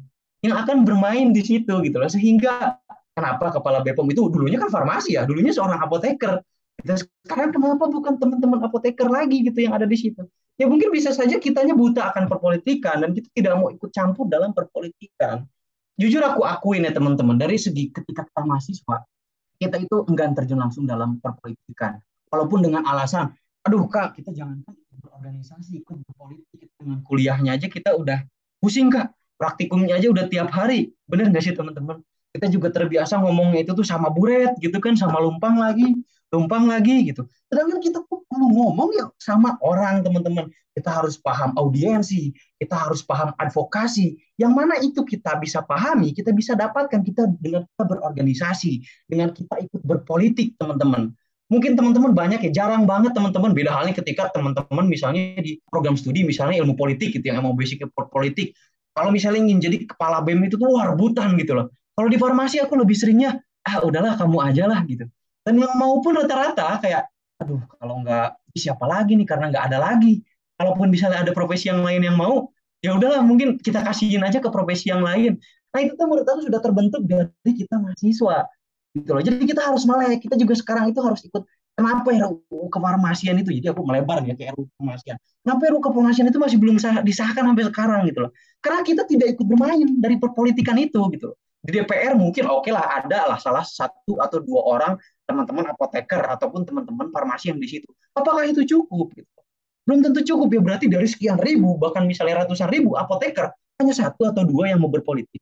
yang 0.47 0.55
akan 0.55 0.87
bermain 0.87 1.35
di 1.35 1.43
situ 1.43 1.75
gitu 1.83 1.97
loh. 1.99 2.07
Sehingga 2.07 2.79
kenapa 3.11 3.51
kepala 3.51 3.83
Bepom 3.83 4.07
itu 4.07 4.31
dulunya 4.31 4.55
kan 4.55 4.71
farmasi 4.71 5.19
ya, 5.19 5.27
dulunya 5.27 5.51
seorang 5.51 5.83
apoteker, 5.83 6.39
dan 6.81 6.97
sekarang 6.97 7.53
kenapa 7.53 7.85
bukan 7.85 8.17
teman-teman 8.17 8.65
apoteker 8.65 9.05
lagi 9.05 9.45
gitu 9.45 9.61
yang 9.61 9.77
ada 9.77 9.85
di 9.85 9.93
situ? 9.93 10.25
Ya 10.57 10.65
mungkin 10.65 10.89
bisa 10.89 11.13
saja 11.13 11.37
kitanya 11.37 11.77
buta 11.77 12.13
akan 12.13 12.25
perpolitikan 12.29 13.01
dan 13.01 13.13
kita 13.13 13.29
tidak 13.33 13.53
mau 13.57 13.69
ikut 13.69 13.89
campur 13.93 14.25
dalam 14.25 14.53
perpolitikan. 14.53 15.45
Jujur 15.97 16.25
aku 16.25 16.41
akuin 16.41 16.85
ya 16.85 16.93
teman-teman, 16.93 17.37
dari 17.37 17.57
segi 17.57 17.93
ketika 17.93 18.25
kita 18.25 18.41
mahasiswa, 18.41 19.05
kita 19.61 19.77
itu 19.77 20.01
enggan 20.09 20.33
terjun 20.33 20.57
langsung 20.57 20.89
dalam 20.89 21.21
perpolitikan. 21.21 22.01
Walaupun 22.33 22.65
dengan 22.65 22.81
alasan, 22.89 23.29
aduh 23.61 23.85
kak, 23.85 24.17
kita 24.17 24.33
jangan 24.33 24.65
berorganisasi, 24.97 25.85
ikut 25.85 26.01
berpolitik, 26.01 26.73
dengan 26.81 27.05
kuliahnya 27.05 27.53
aja 27.53 27.69
kita 27.69 27.93
udah 27.93 28.25
pusing 28.57 28.89
kak, 28.89 29.13
praktikumnya 29.37 30.01
aja 30.01 30.09
udah 30.09 30.25
tiap 30.25 30.49
hari. 30.49 30.93
Bener 31.05 31.29
nggak 31.29 31.45
sih 31.45 31.53
teman-teman? 31.53 32.01
Kita 32.33 32.49
juga 32.49 32.73
terbiasa 32.73 33.21
ngomongnya 33.21 33.61
itu 33.61 33.77
tuh 33.77 33.85
sama 33.85 34.09
buret 34.09 34.57
gitu 34.57 34.81
kan, 34.81 34.97
sama 34.97 35.21
lumpang 35.21 35.61
lagi 35.61 35.93
tumpang 36.33 36.65
lagi 36.65 37.13
gitu. 37.13 37.29
Sedangkan 37.53 37.77
kita 37.77 38.01
perlu 38.09 38.49
ngomong 38.49 38.89
ya 38.97 39.05
sama 39.21 39.53
orang 39.61 40.01
teman-teman. 40.01 40.49
Kita 40.73 40.89
harus 40.89 41.21
paham 41.21 41.53
audiensi, 41.53 42.33
kita 42.57 42.73
harus 42.73 43.05
paham 43.05 43.29
advokasi. 43.37 44.17
Yang 44.41 44.53
mana 44.57 44.81
itu 44.81 45.05
kita 45.05 45.37
bisa 45.37 45.61
pahami, 45.61 46.17
kita 46.17 46.33
bisa 46.33 46.57
dapatkan 46.57 47.05
kita 47.05 47.29
dengan 47.37 47.69
kita 47.69 47.83
berorganisasi, 47.85 48.81
dengan 49.05 49.29
kita 49.29 49.61
ikut 49.69 49.85
berpolitik 49.85 50.57
teman-teman. 50.57 51.13
Mungkin 51.53 51.77
teman-teman 51.77 52.17
banyak 52.17 52.41
ya, 52.49 52.65
jarang 52.65 52.89
banget 52.89 53.13
teman-teman. 53.13 53.53
Beda 53.53 53.69
halnya 53.69 53.93
ketika 53.93 54.33
teman-teman 54.33 54.89
misalnya 54.89 55.37
di 55.37 55.61
program 55.69 55.93
studi 55.93 56.25
misalnya 56.25 56.57
ilmu 56.65 56.73
politik 56.73 57.13
gitu 57.13 57.21
yang 57.21 57.45
mau 57.45 57.53
basic 57.53 57.85
politik. 58.09 58.57
Kalau 58.97 59.13
misalnya 59.13 59.45
ingin 59.45 59.61
jadi 59.61 59.77
kepala 59.85 60.25
BEM 60.25 60.49
itu 60.49 60.57
tuh 60.57 60.73
wah 60.73 60.89
rebutan 60.89 61.37
gitu 61.37 61.53
loh. 61.53 61.69
Kalau 61.93 62.09
di 62.09 62.17
farmasi 62.17 62.57
aku 62.65 62.73
lebih 62.73 62.97
seringnya 62.97 63.37
ah 63.61 63.85
udahlah 63.85 64.17
kamu 64.17 64.37
aja 64.41 64.65
lah 64.65 64.81
gitu 64.89 65.05
dan 65.43 65.59
yang 65.59 65.73
mau 65.75 65.99
pun 65.99 66.15
rata-rata 66.15 66.79
kayak, 66.79 67.11
aduh 67.43 67.59
kalau 67.75 67.99
nggak 67.99 68.39
siapa 68.55 68.85
lagi 68.87 69.19
nih? 69.19 69.27
Karena 69.27 69.51
nggak 69.51 69.65
ada 69.71 69.77
lagi. 69.79 70.23
Kalaupun 70.55 70.87
misalnya 70.87 71.27
ada 71.27 71.35
profesi 71.35 71.67
yang 71.67 71.83
lain 71.83 71.99
yang 71.99 72.15
mau, 72.15 72.47
ya 72.79 72.95
udahlah 72.95 73.19
mungkin 73.19 73.59
kita 73.59 73.83
kasihin 73.83 74.23
aja 74.23 74.39
ke 74.39 74.47
profesi 74.47 74.87
yang 74.87 75.03
lain. 75.03 75.35
Nah 75.75 75.79
itu 75.83 75.99
tuh 75.99 76.07
menurut 76.07 76.23
aku 76.23 76.47
sudah 76.47 76.63
terbentuk 76.63 77.03
dari 77.03 77.51
kita 77.51 77.75
mahasiswa 77.75 78.47
gitu 78.95 79.09
loh. 79.11 79.23
Jadi 79.25 79.43
kita 79.43 79.61
harus 79.67 79.83
melek, 79.83 80.23
kita 80.23 80.39
juga 80.39 80.53
sekarang 80.55 80.87
itu 80.95 80.99
harus 81.03 81.19
ikut. 81.27 81.43
Kenapa 81.73 82.13
RUU 82.13 82.69
kefarmasian 82.69 83.41
itu? 83.41 83.49
Jadi 83.49 83.73
aku 83.73 83.81
melebar 83.81 84.21
ya 84.23 84.37
ke 84.37 84.45
RUU 84.53 84.69
kefarmasian 84.77 85.17
kenapa 85.43 85.73
RUU 85.73 85.81
kefarmasian 85.83 86.25
itu 86.29 86.39
masih 86.39 86.57
belum 86.61 86.77
disahkan 87.03 87.43
sampai 87.49 87.65
sekarang 87.67 87.99
gitu 88.07 88.29
loh. 88.29 88.31
Karena 88.63 88.79
kita 88.85 89.03
tidak 89.09 89.35
ikut 89.35 89.45
bermain 89.49 89.81
dari 89.99 90.15
perpolitikan 90.21 90.77
itu 90.79 91.01
gitu 91.11 91.33
loh 91.33 91.37
di 91.63 91.79
DPR 91.79 92.13
mungkin 92.19 92.43
oke 92.51 92.67
okay 92.67 92.71
lah 92.75 92.99
ada 92.99 93.19
lah 93.31 93.39
salah 93.39 93.63
satu 93.63 94.19
atau 94.19 94.43
dua 94.43 94.61
orang 94.67 94.93
teman-teman 95.23 95.71
apoteker 95.71 96.19
ataupun 96.19 96.67
teman-teman 96.67 97.07
farmasi 97.09 97.55
yang 97.55 97.59
di 97.59 97.67
situ 97.71 97.87
apakah 98.11 98.43
itu 98.43 98.67
cukup 98.67 99.15
gitu 99.15 99.31
belum 99.87 99.99
tentu 100.03 100.21
cukup 100.27 100.47
ya 100.51 100.59
berarti 100.59 100.85
dari 100.91 101.07
sekian 101.07 101.39
ribu 101.39 101.79
bahkan 101.79 102.03
misalnya 102.03 102.43
ratusan 102.43 102.67
ribu 102.67 102.99
apoteker 102.99 103.51
hanya 103.79 103.95
satu 103.95 104.27
atau 104.27 104.43
dua 104.43 104.75
yang 104.75 104.83
mau 104.83 104.91
berpolitik 104.91 105.39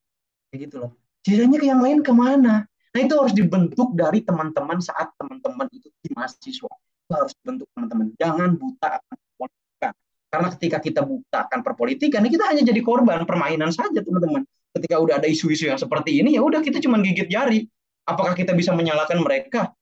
kayak 0.54 0.70
gitu 0.70 0.86
loh 0.86 0.94
sisanya 1.26 1.58
ke 1.58 1.66
yang 1.66 1.82
lain 1.82 2.06
ke 2.06 2.14
mana 2.14 2.70
Nah 2.92 3.00
itu 3.00 3.14
harus 3.16 3.32
dibentuk 3.32 3.96
dari 3.96 4.20
teman-teman 4.20 4.84
saat 4.84 5.16
teman-teman 5.16 5.68
itu 5.72 5.88
di 6.04 6.12
mahasiswa. 6.12 6.72
Itu 6.72 7.12
harus 7.16 7.32
dibentuk 7.40 7.68
teman-teman. 7.72 8.06
Jangan 8.20 8.50
buta 8.60 8.88
akan 9.00 9.16
perpolitikan. 9.16 9.94
Karena 10.32 10.48
ketika 10.56 10.78
kita 10.84 11.02
buta 11.08 11.38
akan 11.48 11.60
perpolitikan, 11.64 12.22
kita 12.28 12.44
hanya 12.52 12.64
jadi 12.68 12.82
korban 12.84 13.24
permainan 13.24 13.72
saja 13.72 14.00
teman-teman. 14.04 14.44
Ketika 14.72 14.96
udah 15.04 15.20
ada 15.20 15.28
isu-isu 15.28 15.68
yang 15.68 15.76
seperti 15.76 16.24
ini, 16.24 16.40
ya 16.40 16.42
udah 16.42 16.64
kita 16.64 16.80
cuma 16.80 17.04
gigit 17.04 17.28
jari. 17.28 17.68
Apakah 18.08 18.32
kita 18.34 18.56
bisa 18.56 18.72
menyalahkan 18.72 19.20
mereka? 19.20 19.76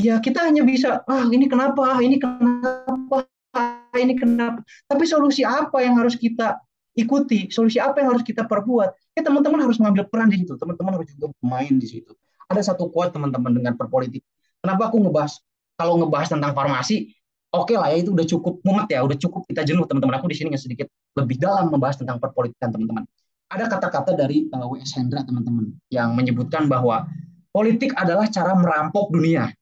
Ya 0.00 0.18
kita 0.18 0.42
hanya 0.48 0.64
bisa, 0.66 1.04
ah 1.06 1.24
ini 1.28 1.46
kenapa, 1.46 1.94
ah 1.94 2.00
ini 2.02 2.16
kenapa, 2.18 3.28
ah 3.54 3.94
ini 4.00 4.16
kenapa. 4.16 4.64
Tapi 4.88 5.04
solusi 5.06 5.46
apa 5.46 5.84
yang 5.84 6.00
harus 6.00 6.16
kita 6.18 6.58
ikuti? 6.96 7.52
Solusi 7.52 7.78
apa 7.78 8.02
yang 8.02 8.16
harus 8.16 8.24
kita 8.26 8.48
perbuat? 8.48 9.14
Ya 9.14 9.22
teman-teman 9.22 9.62
harus 9.62 9.78
mengambil 9.78 10.08
peran 10.10 10.32
di 10.32 10.42
situ. 10.42 10.56
Teman-teman 10.58 10.98
harus 10.98 11.06
juga 11.14 11.30
bermain 11.38 11.74
di 11.78 11.86
situ. 11.86 12.10
Ada 12.50 12.74
satu 12.74 12.90
quote 12.90 13.14
teman-teman 13.14 13.52
dengan 13.54 13.76
perpolitik. 13.78 14.24
Kenapa 14.64 14.90
aku 14.90 14.98
ngebahas 15.04 15.38
kalau 15.76 16.00
ngebahas 16.00 16.32
tentang 16.32 16.56
farmasi 16.56 17.12
oke 17.54 17.70
okay 17.70 17.76
lah 17.78 17.94
ya 17.94 18.02
itu 18.02 18.10
udah 18.10 18.26
cukup 18.26 18.62
mumet 18.66 18.90
ya 18.90 19.02
udah 19.06 19.14
cukup 19.14 19.46
kita 19.46 19.62
jenuh 19.62 19.86
teman-teman. 19.86 20.18
Aku 20.18 20.26
di 20.26 20.34
sini 20.34 20.50
sedikit 20.58 20.90
lebih 21.14 21.38
dalam 21.38 21.70
membahas 21.70 22.02
tentang 22.02 22.18
perpolitikan 22.18 22.74
teman-teman 22.74 23.06
ada 23.50 23.64
kata-kata 23.68 24.16
dari 24.16 24.48
uh, 24.50 24.62
eh, 24.62 24.68
W.S. 24.78 24.96
Hendra 24.96 25.22
teman-teman 25.22 25.74
yang 25.92 26.16
menyebutkan 26.16 26.66
bahwa 26.66 27.06
politik 27.52 27.92
adalah 27.98 28.26
cara 28.30 28.56
merampok 28.56 29.12
dunia. 29.12 29.52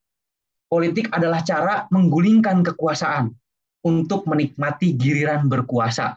Politik 0.72 1.12
adalah 1.12 1.44
cara 1.44 1.84
menggulingkan 1.92 2.64
kekuasaan 2.64 3.28
untuk 3.84 4.24
menikmati 4.24 4.96
giliran 4.96 5.50
berkuasa. 5.50 6.16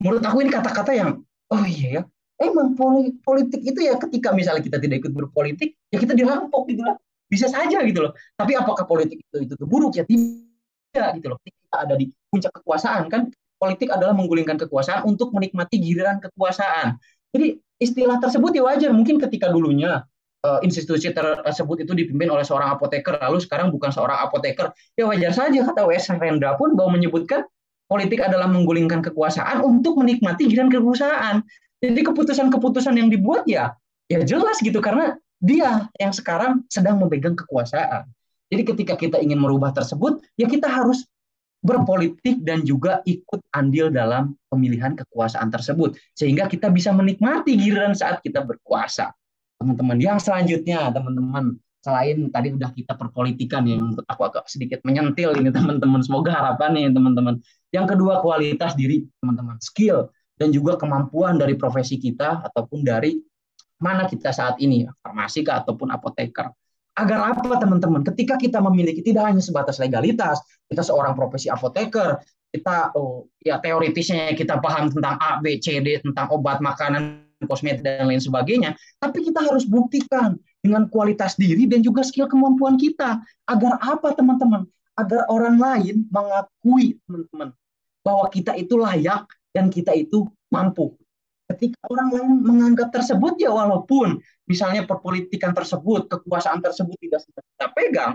Menurut 0.00 0.24
aku 0.24 0.40
ini 0.40 0.50
kata-kata 0.50 0.96
yang 0.96 1.20
oh 1.52 1.64
iya 1.68 2.00
ya 2.00 2.02
emang 2.40 2.74
politik 3.22 3.60
itu 3.62 3.80
ya 3.84 3.94
ketika 4.00 4.32
misalnya 4.32 4.64
kita 4.64 4.80
tidak 4.80 5.06
ikut 5.06 5.12
berpolitik 5.14 5.78
ya 5.92 6.00
kita 6.00 6.16
dirampok 6.16 6.66
gitu 6.72 6.82
lah 6.82 6.96
bisa 7.28 7.52
saja 7.52 7.84
gitu 7.84 8.08
loh. 8.08 8.12
Tapi 8.34 8.56
apakah 8.56 8.88
politik 8.88 9.20
itu 9.20 9.36
itu 9.44 9.64
buruk 9.68 9.92
ya 9.92 10.08
tidak 10.08 11.20
gitu 11.20 11.26
loh. 11.28 11.38
Kita 11.44 11.76
ada 11.84 11.94
di 12.00 12.08
puncak 12.32 12.52
kekuasaan 12.60 13.12
kan 13.12 13.28
politik 13.62 13.94
adalah 13.94 14.10
menggulingkan 14.18 14.58
kekuasaan 14.58 15.06
untuk 15.06 15.30
menikmati 15.30 15.78
giliran 15.78 16.18
kekuasaan 16.18 16.98
jadi 17.30 17.62
istilah 17.78 18.18
tersebut 18.18 18.50
ya 18.58 18.62
wajar 18.66 18.90
mungkin 18.90 19.22
ketika 19.22 19.54
dulunya 19.54 20.02
uh, 20.42 20.60
institusi 20.66 21.10
tersebut 21.14 21.86
itu 21.86 21.92
dipimpin 21.94 22.30
oleh 22.30 22.42
seorang 22.42 22.74
apoteker 22.74 23.18
lalu 23.22 23.38
sekarang 23.42 23.70
bukan 23.70 23.90
seorang 23.94 24.18
apoteker 24.22 24.74
ya 24.98 25.06
wajar 25.06 25.32
saja 25.34 25.62
kata 25.66 25.86
W.S. 25.86 26.12
Rendra 26.18 26.58
pun 26.58 26.74
bahwa 26.74 26.98
menyebutkan 26.98 27.46
politik 27.86 28.22
adalah 28.22 28.50
menggulingkan 28.50 29.00
kekuasaan 29.04 29.60
untuk 29.60 30.00
menikmati 30.00 30.48
giliran 30.48 30.72
kekuasaan. 30.72 31.44
Jadi 31.82 32.00
keputusan-keputusan 32.06 32.94
yang 32.94 33.10
dibuat 33.10 33.44
ya 33.44 33.74
ya 34.06 34.22
jelas 34.22 34.62
gitu 34.62 34.78
karena 34.78 35.18
dia 35.42 35.90
yang 35.98 36.14
sekarang 36.14 36.62
sedang 36.70 37.02
memegang 37.02 37.34
kekuasaan. 37.34 38.06
Jadi 38.52 38.62
ketika 38.68 38.94
kita 39.00 39.16
ingin 39.18 39.40
merubah 39.40 39.72
tersebut, 39.72 40.20
ya 40.36 40.44
kita 40.44 40.68
harus 40.68 41.08
berpolitik 41.62 42.42
dan 42.42 42.66
juga 42.66 43.00
ikut 43.06 43.38
andil 43.54 43.88
dalam 43.94 44.34
pemilihan 44.50 44.98
kekuasaan 44.98 45.48
tersebut. 45.48 45.94
Sehingga 46.12 46.50
kita 46.50 46.68
bisa 46.68 46.90
menikmati 46.90 47.54
giliran 47.54 47.94
saat 47.94 48.18
kita 48.20 48.42
berkuasa. 48.42 49.14
Teman-teman, 49.62 49.96
yang 50.02 50.18
selanjutnya 50.18 50.90
teman-teman 50.90 51.54
selain 51.82 52.30
tadi 52.30 52.54
udah 52.54 52.70
kita 52.74 52.94
perpolitikan 52.94 53.66
yang 53.66 53.82
menurut 53.82 54.06
aku 54.06 54.22
agak 54.26 54.46
sedikit 54.50 54.82
menyentil 54.82 55.38
ini 55.38 55.54
teman-teman. 55.56 56.02
Semoga 56.02 56.34
harapannya 56.34 56.90
teman-teman. 56.90 57.38
Yang 57.70 57.96
kedua 57.96 58.18
kualitas 58.18 58.74
diri 58.74 59.06
teman-teman. 59.22 59.62
Skill 59.62 60.10
dan 60.34 60.50
juga 60.50 60.74
kemampuan 60.74 61.38
dari 61.38 61.54
profesi 61.54 62.02
kita 62.02 62.42
ataupun 62.42 62.82
dari 62.82 63.22
mana 63.78 64.06
kita 64.06 64.34
saat 64.34 64.58
ini 64.62 64.86
farmasi 65.02 65.46
ataupun 65.46 65.90
apoteker 65.90 66.50
agar 66.92 67.32
apa 67.32 67.56
teman-teman 67.56 68.04
ketika 68.04 68.36
kita 68.36 68.60
memiliki 68.60 69.00
tidak 69.00 69.32
hanya 69.32 69.40
sebatas 69.40 69.80
legalitas 69.80 70.40
kita 70.68 70.84
seorang 70.84 71.16
profesi 71.16 71.48
apoteker 71.48 72.20
kita 72.52 72.92
oh, 72.92 73.24
ya 73.40 73.56
teoritisnya 73.64 74.36
kita 74.36 74.60
paham 74.60 74.92
tentang 74.92 75.16
A 75.16 75.40
B 75.40 75.56
C 75.56 75.80
D 75.80 76.04
tentang 76.04 76.28
obat 76.28 76.60
makanan 76.60 77.24
kosmetik 77.48 77.80
dan 77.80 78.04
lain 78.04 78.20
sebagainya 78.20 78.76
tapi 79.00 79.24
kita 79.24 79.40
harus 79.40 79.64
buktikan 79.64 80.36
dengan 80.62 80.86
kualitas 80.86 81.34
diri 81.34 81.66
dan 81.66 81.82
juga 81.82 82.06
skill 82.06 82.30
kemampuan 82.30 82.78
kita. 82.78 83.18
Agar 83.50 83.76
apa 83.82 84.14
teman-teman? 84.14 84.64
Agar 84.94 85.26
orang 85.26 85.58
lain 85.58 86.06
mengakui 86.08 86.96
teman-teman 87.04 87.50
bahwa 88.06 88.26
kita 88.30 88.54
itu 88.54 88.78
layak 88.78 89.26
dan 89.50 89.68
kita 89.68 89.92
itu 89.92 90.30
mampu. 90.48 90.94
Ketika 91.52 91.78
orang 91.92 92.08
lain 92.16 92.32
menganggap 92.40 92.88
tersebut 92.88 93.36
ya 93.36 93.52
walaupun 93.52 94.16
misalnya 94.48 94.88
perpolitikan 94.88 95.52
tersebut, 95.52 96.08
kekuasaan 96.08 96.64
tersebut 96.64 96.96
tidak 96.96 97.20
kita 97.28 97.66
pegang, 97.76 98.12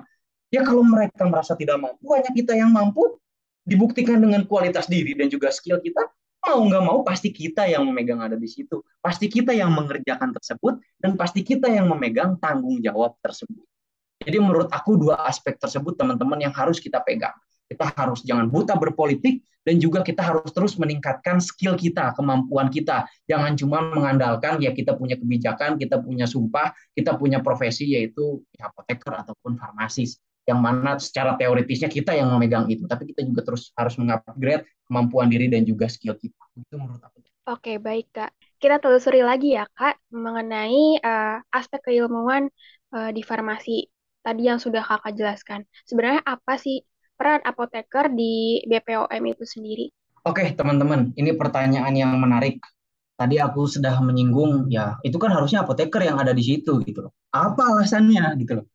ya 0.49 0.65
kalau 0.65 0.81
mereka 0.81 1.29
merasa 1.29 1.53
tidak 1.53 1.77
mampu, 1.77 2.05
hanya 2.17 2.31
kita 2.33 2.57
yang 2.57 2.73
mampu, 2.73 3.21
dibuktikan 3.67 4.17
dengan 4.17 4.47
kualitas 4.47 4.87
diri 4.87 5.13
dan 5.13 5.27
juga 5.29 5.51
skill 5.51 5.77
kita, 5.83 6.01
mau 6.47 6.63
nggak 6.63 6.83
mau 6.83 6.99
pasti 7.03 7.35
kita 7.35 7.67
yang 7.67 7.83
memegang 7.85 8.23
ada 8.23 8.39
di 8.39 8.47
situ. 8.47 8.79
Pasti 9.03 9.27
kita 9.27 9.51
yang 9.51 9.69
mengerjakan 9.75 10.31
tersebut 10.31 10.79
dan 10.97 11.19
pasti 11.19 11.43
kita 11.43 11.67
yang 11.67 11.91
memegang 11.91 12.39
tanggung 12.39 12.79
jawab 12.79 13.19
tersebut. 13.19 13.67
Jadi 14.23 14.37
menurut 14.39 14.71
aku 14.71 14.97
dua 14.97 15.27
aspek 15.27 15.59
tersebut 15.59 15.93
teman-teman 15.99 16.39
yang 16.41 16.55
harus 16.55 16.81
kita 16.81 17.03
pegang. 17.03 17.35
Kita 17.67 17.91
harus 17.93 18.23
jangan 18.23 18.47
buta 18.47 18.79
berpolitik 18.79 19.43
dan 19.67 19.83
juga 19.83 19.99
kita 19.99 20.23
harus 20.23 20.47
terus 20.55 20.79
meningkatkan 20.79 21.43
skill 21.43 21.75
kita, 21.75 22.15
kemampuan 22.15 22.71
kita. 22.71 23.03
Jangan 23.27 23.59
cuma 23.59 23.83
mengandalkan 23.91 24.63
ya 24.63 24.71
kita 24.71 24.95
punya 24.95 25.19
kebijakan, 25.19 25.75
kita 25.75 25.99
punya 25.99 26.23
sumpah, 26.23 26.71
kita 26.95 27.19
punya 27.19 27.43
profesi 27.43 27.91
yaitu 27.91 28.39
ya, 28.55 28.71
apoteker 28.71 29.11
ataupun 29.27 29.59
farmasis 29.59 30.23
yang 30.47 30.63
mana 30.63 30.95
secara 30.95 31.35
teoritisnya 31.35 31.91
kita 31.91 32.15
yang 32.15 32.31
memegang 32.31 32.71
itu, 32.71 32.87
tapi 32.87 33.11
kita 33.11 33.27
juga 33.27 33.43
terus 33.43 33.75
harus 33.75 33.99
mengupgrade 33.99 34.63
kemampuan 34.87 35.27
diri 35.27 35.51
dan 35.51 35.67
juga 35.67 35.91
skill 35.91 36.15
kita. 36.15 36.39
Itu 36.55 36.79
menurut 36.79 37.03
aku. 37.03 37.19
Oke, 37.47 37.79
baik 37.79 38.11
Kak. 38.11 38.31
Kita 38.59 38.75
telusuri 38.79 39.23
lagi 39.23 39.55
ya 39.55 39.63
Kak 39.71 39.95
mengenai 40.11 40.99
uh, 40.99 41.39
aspek 41.51 41.79
keilmuan 41.79 42.51
uh, 42.91 43.11
di 43.15 43.23
farmasi 43.23 43.87
tadi 44.19 44.51
yang 44.51 44.59
sudah 44.59 44.83
Kakak 44.83 45.15
jelaskan. 45.15 45.63
Sebenarnya 45.87 46.27
apa 46.27 46.59
sih 46.59 46.83
peran 47.17 47.41
apoteker 47.43 48.13
di 48.13 48.61
BPOM 48.69 49.23
itu 49.27 49.43
sendiri? 49.43 49.89
Oke, 50.23 50.53
teman-teman, 50.53 51.11
ini 51.17 51.33
pertanyaan 51.33 51.91
yang 51.97 52.13
menarik. 52.15 52.61
Tadi 53.17 53.41
aku 53.41 53.65
sudah 53.65 53.97
menyinggung 53.97 54.69
ya, 54.69 55.01
itu 55.01 55.17
kan 55.17 55.33
harusnya 55.33 55.65
apoteker 55.65 56.05
yang 56.05 56.21
ada 56.21 56.37
di 56.37 56.45
situ 56.45 56.77
gitu 56.85 57.09
loh. 57.09 57.13
Apa 57.33 57.73
alasannya 57.73 58.37
gitu 58.37 58.61
loh? 58.61 58.65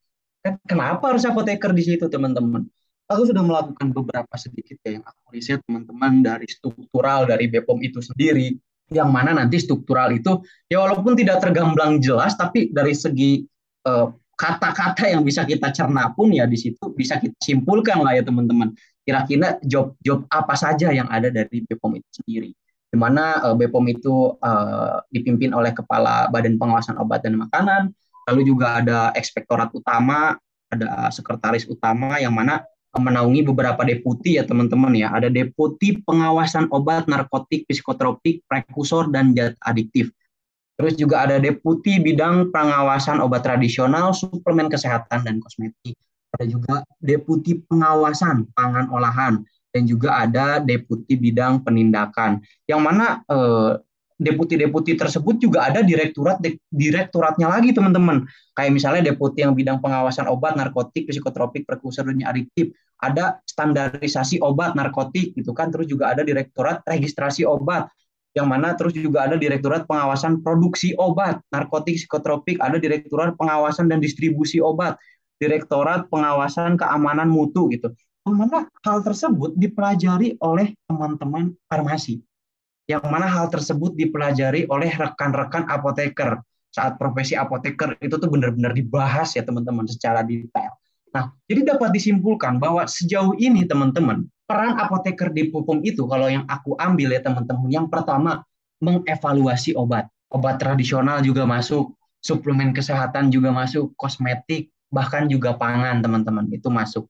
Kan 0.42 0.58
kenapa 0.66 1.14
harus 1.14 1.22
apoteker 1.22 1.70
di 1.70 1.86
situ 1.86 2.10
teman-teman? 2.10 2.66
Aku 3.06 3.22
sudah 3.28 3.44
melakukan 3.46 3.94
beberapa 3.94 4.34
sedikit 4.34 4.82
ya 4.82 4.98
yang 4.98 5.04
aku 5.06 5.22
riset 5.30 5.62
teman-teman 5.62 6.26
dari 6.26 6.48
struktural 6.50 7.30
dari 7.30 7.46
BPOM 7.46 7.78
itu 7.84 8.02
sendiri 8.02 8.56
yang 8.92 9.08
mana 9.12 9.36
nanti 9.36 9.60
struktural 9.60 10.12
itu 10.12 10.42
ya 10.68 10.80
walaupun 10.84 11.16
tidak 11.16 11.40
tergamblang 11.40 12.00
jelas 12.00 12.36
tapi 12.36 12.72
dari 12.72 12.92
segi 12.96 13.44
eh, 13.88 14.06
kata-kata 14.42 15.06
yang 15.06 15.22
bisa 15.22 15.46
kita 15.46 15.70
cerna 15.70 16.10
pun 16.10 16.34
ya 16.34 16.50
di 16.50 16.58
situ 16.58 16.90
bisa 16.98 17.22
kita 17.22 17.38
simpulkan 17.38 18.02
lah 18.02 18.18
ya 18.18 18.26
teman-teman 18.26 18.74
kira-kira 19.06 19.62
job-job 19.62 20.26
apa 20.26 20.58
saja 20.58 20.90
yang 20.90 21.06
ada 21.06 21.30
dari 21.30 21.62
BPOM 21.62 22.02
itu 22.02 22.10
sendiri 22.18 22.50
di 22.90 22.96
mana 22.98 23.38
uh, 23.46 23.54
BPOM 23.54 23.86
itu 23.94 24.34
uh, 24.42 24.98
dipimpin 25.14 25.54
oleh 25.54 25.70
kepala 25.70 26.26
Badan 26.34 26.58
Pengawasan 26.58 26.98
Obat 26.98 27.22
dan 27.22 27.38
Makanan 27.38 27.94
Lalu 28.30 28.54
juga 28.54 28.78
ada 28.78 29.10
ekspektorat 29.18 29.74
utama, 29.74 30.38
ada 30.70 31.10
sekretaris 31.10 31.66
utama 31.66 32.22
yang 32.22 32.34
mana 32.34 32.62
menaungi 32.92 33.42
beberapa 33.48 33.82
deputi 33.82 34.38
ya 34.38 34.46
teman-teman 34.46 34.94
ya. 34.94 35.10
Ada 35.10 35.32
deputi 35.32 35.98
pengawasan 36.04 36.70
obat, 36.70 37.10
narkotik, 37.10 37.66
psikotropik, 37.66 38.46
prekursor, 38.46 39.10
dan 39.10 39.34
zat 39.34 39.58
adiktif. 39.64 40.12
Terus 40.76 40.94
juga 40.96 41.28
ada 41.28 41.36
deputi 41.36 42.00
bidang 42.00 42.48
pengawasan 42.48 43.20
obat 43.20 43.44
tradisional, 43.44 44.16
suplemen 44.16 44.72
kesehatan, 44.72 45.22
dan 45.22 45.38
kosmetik. 45.38 45.94
Ada 46.32 46.48
juga 46.48 46.74
deputi 46.98 47.60
pengawasan 47.60 48.48
pangan 48.56 48.88
olahan 48.88 49.44
dan 49.72 49.82
juga 49.84 50.24
ada 50.24 50.60
deputi 50.64 51.16
bidang 51.16 51.60
penindakan. 51.60 52.40
Yang 52.64 52.80
mana 52.80 53.06
eh, 53.28 53.72
deputi-deputi 54.22 54.94
tersebut 54.94 55.42
juga 55.42 55.66
ada 55.66 55.82
direkturat 55.82 56.38
direkturatnya 56.70 57.50
lagi 57.50 57.74
teman-teman. 57.74 58.24
Kayak 58.56 58.72
misalnya 58.72 59.12
deputi 59.12 59.42
yang 59.42 59.52
bidang 59.52 59.82
pengawasan 59.82 60.30
obat, 60.30 60.54
narkotik, 60.54 61.10
psikotropik, 61.10 61.68
prekursor 61.68 62.06
dan 62.06 62.22
adiktif. 62.24 62.72
Ada 63.02 63.42
standarisasi 63.44 64.38
obat, 64.40 64.78
narkotik 64.78 65.34
gitu 65.34 65.50
kan. 65.52 65.68
Terus 65.74 65.90
juga 65.90 66.14
ada 66.14 66.22
direktorat 66.22 66.86
registrasi 66.86 67.42
obat 67.42 67.90
yang 68.32 68.48
mana 68.48 68.72
terus 68.72 68.96
juga 68.96 69.28
ada 69.28 69.36
direkturat 69.36 69.84
pengawasan 69.84 70.40
produksi 70.40 70.96
obat, 70.96 71.40
narkotik, 71.52 72.00
psikotropik, 72.00 72.56
ada 72.64 72.80
direkturat 72.80 73.36
pengawasan 73.36 73.92
dan 73.92 74.00
distribusi 74.00 74.56
obat, 74.56 74.96
direktorat 75.36 76.08
pengawasan 76.08 76.80
keamanan 76.80 77.28
mutu 77.28 77.68
gitu. 77.68 77.92
Mana 78.24 78.70
hal 78.86 79.02
tersebut 79.02 79.52
dipelajari 79.58 80.38
oleh 80.40 80.72
teman-teman 80.86 81.52
farmasi 81.66 82.22
yang 82.90 83.02
mana 83.06 83.30
hal 83.30 83.46
tersebut 83.50 83.94
dipelajari 83.94 84.66
oleh 84.66 84.90
rekan-rekan 84.90 85.66
apoteker. 85.70 86.42
Saat 86.72 86.96
profesi 86.96 87.36
apoteker 87.36 88.00
itu 88.00 88.16
tuh 88.16 88.30
benar-benar 88.32 88.72
dibahas 88.72 89.36
ya 89.36 89.44
teman-teman 89.44 89.84
secara 89.84 90.24
detail. 90.24 90.72
Nah, 91.12 91.32
jadi 91.44 91.76
dapat 91.76 91.92
disimpulkan 91.92 92.56
bahwa 92.56 92.88
sejauh 92.88 93.36
ini 93.36 93.68
teman-teman, 93.68 94.24
peran 94.48 94.80
apoteker 94.80 95.28
di 95.28 95.52
Pupum 95.52 95.84
itu 95.84 96.08
kalau 96.08 96.28
yang 96.28 96.48
aku 96.48 96.72
ambil 96.80 97.12
ya 97.12 97.20
teman-teman, 97.20 97.68
yang 97.68 97.86
pertama 97.92 98.40
mengevaluasi 98.80 99.76
obat. 99.76 100.08
Obat 100.32 100.56
tradisional 100.56 101.20
juga 101.20 101.44
masuk, 101.44 101.92
suplemen 102.24 102.72
kesehatan 102.72 103.28
juga 103.28 103.52
masuk, 103.52 103.92
kosmetik, 104.00 104.72
bahkan 104.88 105.28
juga 105.28 105.52
pangan 105.52 106.00
teman-teman, 106.00 106.48
itu 106.48 106.72
masuk. 106.72 107.04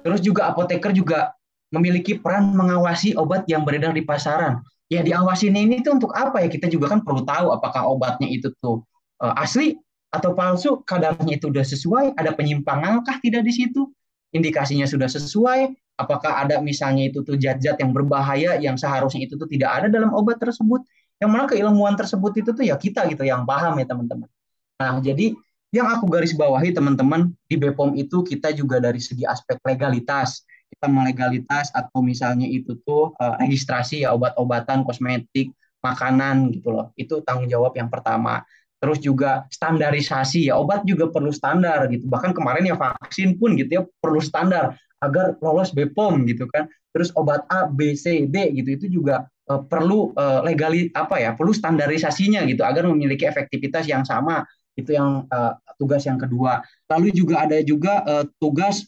Terus 0.00 0.24
juga 0.24 0.48
apoteker 0.48 0.96
juga 0.96 1.36
memiliki 1.68 2.16
peran 2.16 2.56
mengawasi 2.56 3.12
obat 3.18 3.44
yang 3.44 3.66
beredar 3.68 3.92
di 3.92 4.00
pasaran 4.00 4.64
ya 4.92 5.00
diawasin 5.00 5.56
ini 5.56 5.80
tuh 5.80 5.96
untuk 5.96 6.12
apa 6.12 6.44
ya 6.44 6.48
kita 6.50 6.68
juga 6.68 6.92
kan 6.92 7.00
perlu 7.00 7.24
tahu 7.24 7.50
apakah 7.50 7.88
obatnya 7.88 8.28
itu 8.28 8.52
tuh 8.60 8.84
uh, 9.24 9.34
asli 9.40 9.74
atau 10.14 10.30
palsu 10.32 10.80
kadarnya 10.86 11.34
itu 11.34 11.50
sudah 11.50 11.66
sesuai 11.66 12.04
ada 12.14 12.30
penyimpangan 12.30 13.02
kah 13.02 13.18
tidak 13.18 13.42
di 13.42 13.52
situ 13.52 13.90
indikasinya 14.30 14.86
sudah 14.86 15.10
sesuai 15.10 15.74
apakah 15.98 16.46
ada 16.46 16.62
misalnya 16.62 17.10
itu 17.10 17.26
tuh 17.26 17.34
zat-zat 17.34 17.78
yang 17.82 17.90
berbahaya 17.90 18.58
yang 18.62 18.78
seharusnya 18.78 19.26
itu 19.26 19.34
tuh 19.34 19.50
tidak 19.50 19.82
ada 19.82 19.86
dalam 19.90 20.14
obat 20.14 20.38
tersebut 20.38 20.86
yang 21.18 21.30
mana 21.34 21.50
keilmuan 21.50 21.98
tersebut 21.98 22.32
itu 22.38 22.50
tuh 22.54 22.62
ya 22.66 22.78
kita 22.78 23.06
gitu 23.10 23.26
yang 23.26 23.42
paham 23.42 23.74
ya 23.82 23.86
teman-teman 23.86 24.30
nah 24.78 25.02
jadi 25.02 25.34
yang 25.74 25.90
aku 25.90 26.06
garis 26.06 26.30
bawahi 26.38 26.70
teman-teman 26.70 27.34
di 27.50 27.58
BPOM 27.58 27.98
itu 27.98 28.22
kita 28.22 28.54
juga 28.54 28.78
dari 28.78 29.02
segi 29.02 29.26
aspek 29.26 29.58
legalitas 29.66 30.46
kita 30.74 30.90
melegalitas 30.90 31.70
atau 31.70 32.02
misalnya 32.02 32.50
itu 32.50 32.74
tuh 32.82 33.14
uh, 33.22 33.38
registrasi 33.38 34.02
ya 34.02 34.10
obat-obatan, 34.10 34.82
kosmetik, 34.82 35.54
makanan 35.78 36.50
gitu 36.50 36.74
loh. 36.74 36.90
Itu 36.98 37.22
tanggung 37.22 37.46
jawab 37.46 37.78
yang 37.78 37.86
pertama. 37.86 38.42
Terus 38.84 39.00
juga 39.00 39.48
standarisasi 39.48 40.52
ya 40.52 40.60
obat 40.60 40.84
juga 40.84 41.08
perlu 41.08 41.32
standar 41.32 41.88
gitu. 41.88 42.04
Bahkan 42.04 42.36
kemarin 42.36 42.68
ya 42.68 42.76
vaksin 42.76 43.40
pun 43.40 43.56
gitu 43.56 43.80
ya 43.80 43.82
perlu 44.04 44.20
standar 44.20 44.76
agar 45.00 45.40
lolos 45.40 45.72
BPOM 45.72 46.28
gitu 46.28 46.44
kan. 46.52 46.68
Terus 46.92 47.08
obat 47.16 47.48
A, 47.48 47.64
B, 47.64 47.96
C, 47.96 48.28
D 48.28 48.52
gitu 48.52 48.76
itu 48.76 48.86
juga 49.00 49.24
uh, 49.48 49.64
perlu 49.64 50.12
uh, 50.20 50.44
legali 50.44 50.92
apa 50.92 51.16
ya 51.16 51.32
perlu 51.32 51.56
standarisasinya 51.56 52.44
gitu 52.44 52.60
agar 52.60 52.84
memiliki 52.84 53.24
efektivitas 53.24 53.88
yang 53.88 54.04
sama. 54.04 54.44
Itu 54.76 54.92
yang 54.92 55.24
uh, 55.32 55.56
tugas 55.80 56.04
yang 56.04 56.20
kedua. 56.20 56.60
Lalu 56.92 57.16
juga 57.16 57.48
ada 57.48 57.56
juga 57.64 58.04
uh, 58.04 58.28
tugas 58.36 58.84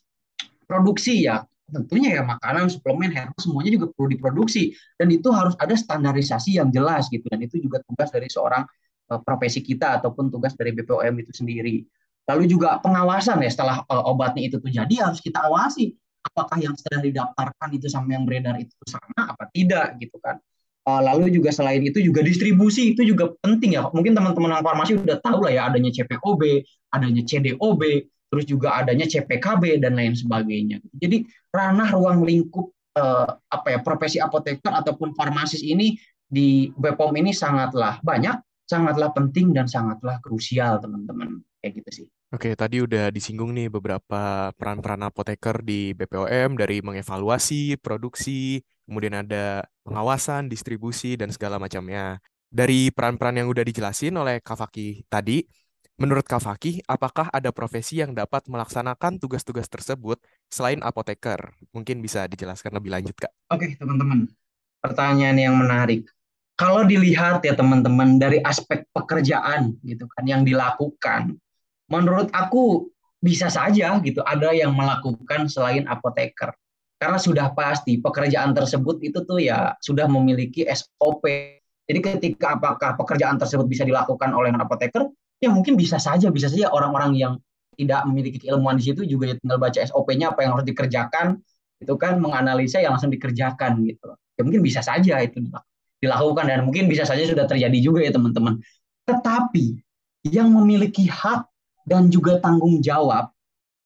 produksi 0.68 1.24
ya. 1.24 1.40
Tentunya 1.66 2.20
ya 2.20 2.22
makanan, 2.22 2.68
suplemen, 2.68 3.10
herbal 3.10 3.40
semuanya 3.40 3.80
juga 3.80 3.86
perlu 3.96 4.12
diproduksi. 4.12 4.76
Dan 5.00 5.08
itu 5.08 5.32
harus 5.32 5.56
ada 5.56 5.72
standarisasi 5.72 6.60
yang 6.60 6.68
jelas 6.68 7.08
gitu. 7.08 7.24
Dan 7.32 7.40
itu 7.42 7.58
juga 7.64 7.80
tugas 7.88 8.12
dari 8.12 8.28
seorang 8.28 8.62
profesi 9.06 9.62
kita 9.62 10.02
ataupun 10.02 10.28
tugas 10.28 10.58
dari 10.58 10.74
BPOM 10.74 11.14
itu 11.22 11.32
sendiri. 11.32 11.86
Lalu 12.26 12.50
juga 12.50 12.82
pengawasan 12.82 13.38
ya 13.38 13.50
setelah 13.50 13.86
uh, 13.86 14.10
obatnya 14.10 14.50
itu 14.50 14.58
tuh 14.58 14.70
jadi 14.70 15.06
harus 15.06 15.22
kita 15.22 15.46
awasi 15.46 15.94
apakah 16.26 16.58
yang 16.58 16.74
sudah 16.74 16.98
didaftarkan 16.98 17.68
itu 17.70 17.86
sama 17.86 18.18
yang 18.18 18.26
beredar 18.26 18.58
itu 18.58 18.74
sama 18.90 19.30
apa 19.30 19.46
tidak 19.54 19.94
gitu 20.02 20.18
kan. 20.18 20.42
Uh, 20.86 21.02
lalu 21.02 21.34
juga 21.34 21.50
selain 21.50 21.82
itu 21.82 21.98
juga 21.98 22.22
distribusi 22.22 22.94
itu 22.94 23.02
juga 23.06 23.34
penting 23.42 23.78
ya. 23.78 23.86
Mungkin 23.90 24.14
teman-teman 24.14 24.58
farmasi 24.62 24.98
udah 24.98 25.18
tahu 25.22 25.46
lah 25.46 25.52
ya 25.54 25.62
adanya 25.70 25.90
CPOB, 25.90 26.42
adanya 26.94 27.22
CDOB, 27.26 27.82
terus 28.30 28.44
juga 28.46 28.82
adanya 28.82 29.06
CPKB 29.06 29.82
dan 29.82 29.98
lain 29.98 30.14
sebagainya. 30.14 30.82
Jadi 30.94 31.26
ranah 31.50 31.90
ruang 31.90 32.22
lingkup 32.22 32.70
eh, 32.94 33.30
apa 33.50 33.66
ya 33.66 33.78
profesi 33.82 34.22
apoteker 34.22 34.70
ataupun 34.70 35.14
farmasis 35.14 35.62
ini 35.62 35.98
di 36.26 36.70
BPOM 36.74 37.14
ini 37.18 37.30
sangatlah 37.30 38.02
banyak, 38.02 38.34
sangatlah 38.66 39.14
penting 39.14 39.54
dan 39.54 39.70
sangatlah 39.70 40.18
krusial 40.20 40.82
teman-teman 40.82 41.40
kayak 41.62 41.82
gitu 41.82 41.90
sih. 42.02 42.06
Oke, 42.34 42.58
tadi 42.58 42.82
udah 42.82 43.14
disinggung 43.14 43.54
nih 43.54 43.70
beberapa 43.70 44.50
peran-peran 44.58 45.06
apoteker 45.06 45.62
di 45.62 45.94
BPOM 45.94 46.58
dari 46.58 46.82
mengevaluasi, 46.82 47.78
produksi, 47.78 48.60
kemudian 48.84 49.22
ada 49.22 49.62
pengawasan, 49.86 50.50
distribusi, 50.50 51.14
dan 51.14 51.30
segala 51.30 51.62
macamnya. 51.62 52.18
Dari 52.50 52.90
peran-peran 52.90 53.38
yang 53.38 53.48
udah 53.48 53.62
dijelasin 53.62 54.18
oleh 54.18 54.42
Kak 54.42 54.58
Faki 54.58 55.06
tadi, 55.06 55.46
Menurut 55.96 56.28
Kak 56.28 56.44
Fakih, 56.44 56.84
apakah 56.84 57.32
ada 57.32 57.48
profesi 57.56 58.04
yang 58.04 58.12
dapat 58.12 58.44
melaksanakan 58.52 59.16
tugas-tugas 59.16 59.64
tersebut 59.64 60.20
selain 60.52 60.84
apoteker? 60.84 61.56
Mungkin 61.72 62.04
bisa 62.04 62.28
dijelaskan 62.28 62.76
lebih 62.76 62.92
lanjut, 62.92 63.16
Kak. 63.16 63.32
Oke, 63.48 63.80
teman-teman. 63.80 64.28
Pertanyaan 64.84 65.40
yang 65.40 65.56
menarik. 65.56 66.04
Kalau 66.56 66.88
dilihat 66.88 67.44
ya 67.44 67.52
teman-teman 67.52 68.16
dari 68.16 68.40
aspek 68.40 68.88
pekerjaan 68.96 69.76
gitu 69.84 70.08
kan 70.08 70.24
yang 70.24 70.40
dilakukan, 70.40 71.36
menurut 71.92 72.32
aku 72.32 72.88
bisa 73.20 73.52
saja 73.52 74.00
gitu 74.00 74.24
ada 74.24 74.56
yang 74.56 74.72
melakukan 74.72 75.52
selain 75.52 75.84
apoteker. 75.84 76.56
Karena 76.96 77.20
sudah 77.20 77.52
pasti 77.52 78.00
pekerjaan 78.00 78.56
tersebut 78.56 79.04
itu 79.04 79.20
tuh 79.28 79.36
ya 79.36 79.76
sudah 79.84 80.08
memiliki 80.08 80.64
SOP. 80.64 81.28
Jadi 81.86 82.00
ketika 82.00 82.56
apakah 82.56 82.96
pekerjaan 82.96 83.36
tersebut 83.36 83.68
bisa 83.68 83.84
dilakukan 83.84 84.32
oleh 84.32 84.48
apoteker, 84.56 85.12
ya 85.36 85.52
mungkin 85.52 85.76
bisa 85.76 86.00
saja 86.00 86.32
bisa 86.32 86.48
saja 86.48 86.72
orang-orang 86.72 87.12
yang 87.20 87.32
tidak 87.76 88.08
memiliki 88.08 88.40
keilmuan 88.40 88.80
di 88.80 88.88
situ 88.88 89.04
juga 89.04 89.36
tinggal 89.36 89.60
baca 89.60 89.76
SOP-nya 89.84 90.32
apa 90.32 90.40
yang 90.40 90.56
harus 90.56 90.66
dikerjakan 90.66 91.36
itu 91.76 91.94
kan 92.00 92.16
menganalisa 92.16 92.80
yang 92.80 92.96
langsung 92.96 93.12
dikerjakan 93.12 93.84
gitu 93.84 94.16
ya 94.40 94.40
mungkin 94.40 94.64
bisa 94.64 94.80
saja 94.80 95.20
itu 95.20 95.44
dilakukan 95.44 95.75
dan 96.00 96.60
mungkin 96.66 96.86
bisa 96.86 97.08
saja 97.08 97.24
sudah 97.24 97.48
terjadi 97.48 97.78
juga 97.80 98.04
ya 98.04 98.12
teman-teman. 98.12 98.60
Tetapi 99.06 99.80
yang 100.28 100.52
memiliki 100.52 101.06
hak 101.06 101.46
dan 101.86 102.10
juga 102.10 102.42
tanggung 102.42 102.82
jawab 102.82 103.30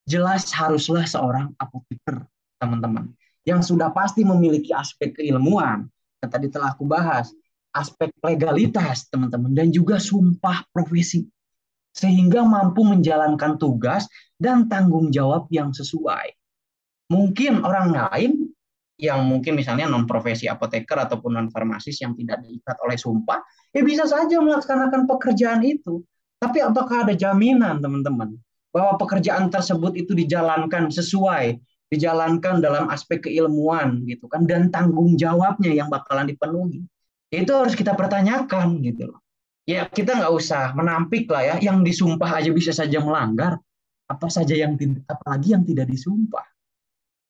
jelas 0.09 0.49
haruslah 0.51 1.05
seorang 1.05 1.53
apoteker 1.61 2.25
teman-teman. 2.59 3.13
Yang 3.45 3.73
sudah 3.73 3.93
pasti 3.93 4.27
memiliki 4.27 4.75
aspek 4.75 5.17
keilmuan 5.17 5.89
yang 6.21 6.31
tadi 6.31 6.53
telah 6.53 6.77
aku 6.77 6.85
bahas 6.85 7.33
aspek 7.71 8.11
legalitas 8.21 9.07
teman-teman 9.09 9.55
dan 9.55 9.71
juga 9.71 9.97
sumpah 10.03 10.67
profesi. 10.75 11.25
Sehingga 11.91 12.47
mampu 12.47 12.87
menjalankan 12.87 13.59
tugas 13.59 14.07
dan 14.39 14.71
tanggung 14.71 15.11
jawab 15.11 15.51
yang 15.51 15.75
sesuai. 15.75 16.33
Mungkin 17.11 17.67
orang 17.67 17.91
lain 17.91 18.33
yang 19.01 19.25
mungkin 19.25 19.57
misalnya 19.57 19.89
non 19.89 20.05
profesi 20.05 20.45
apoteker 20.47 21.09
ataupun 21.09 21.41
non 21.41 21.49
farmasis 21.49 22.05
yang 22.05 22.13
tidak 22.13 22.45
diikat 22.45 22.77
oleh 22.85 23.01
sumpah, 23.01 23.41
ya 23.73 23.81
bisa 23.81 24.05
saja 24.05 24.39
melaksanakan 24.39 25.09
pekerjaan 25.09 25.65
itu. 25.65 26.05
Tapi 26.41 26.61
apakah 26.61 27.09
ada 27.09 27.15
jaminan 27.17 27.81
teman-teman 27.81 28.37
bahwa 28.71 28.97
pekerjaan 29.01 29.49
tersebut 29.49 29.97
itu 29.97 30.13
dijalankan 30.17 30.89
sesuai, 30.93 31.59
dijalankan 31.93 32.61
dalam 32.61 32.89
aspek 32.93 33.29
keilmuan 33.29 34.05
gitu 34.07 34.29
kan 34.29 34.45
dan 34.45 34.69
tanggung 34.69 35.17
jawabnya 35.17 35.73
yang 35.73 35.89
bakalan 35.89 36.29
dipenuhi. 36.29 36.85
Itu 37.33 37.57
harus 37.57 37.73
kita 37.75 37.97
pertanyakan 37.97 38.85
gitu 38.85 39.11
loh 39.11 39.21
ya 39.71 39.87
kita 39.87 40.19
nggak 40.19 40.35
usah 40.35 40.75
menampik 40.75 41.31
lah 41.31 41.43
ya 41.47 41.71
yang 41.71 41.87
disumpah 41.87 42.43
aja 42.43 42.51
bisa 42.51 42.75
saja 42.75 42.99
melanggar 42.99 43.55
apa 44.11 44.27
saja 44.27 44.59
yang 44.59 44.75
apalagi 45.07 45.55
yang 45.55 45.63
tidak 45.63 45.87
disumpah 45.87 46.43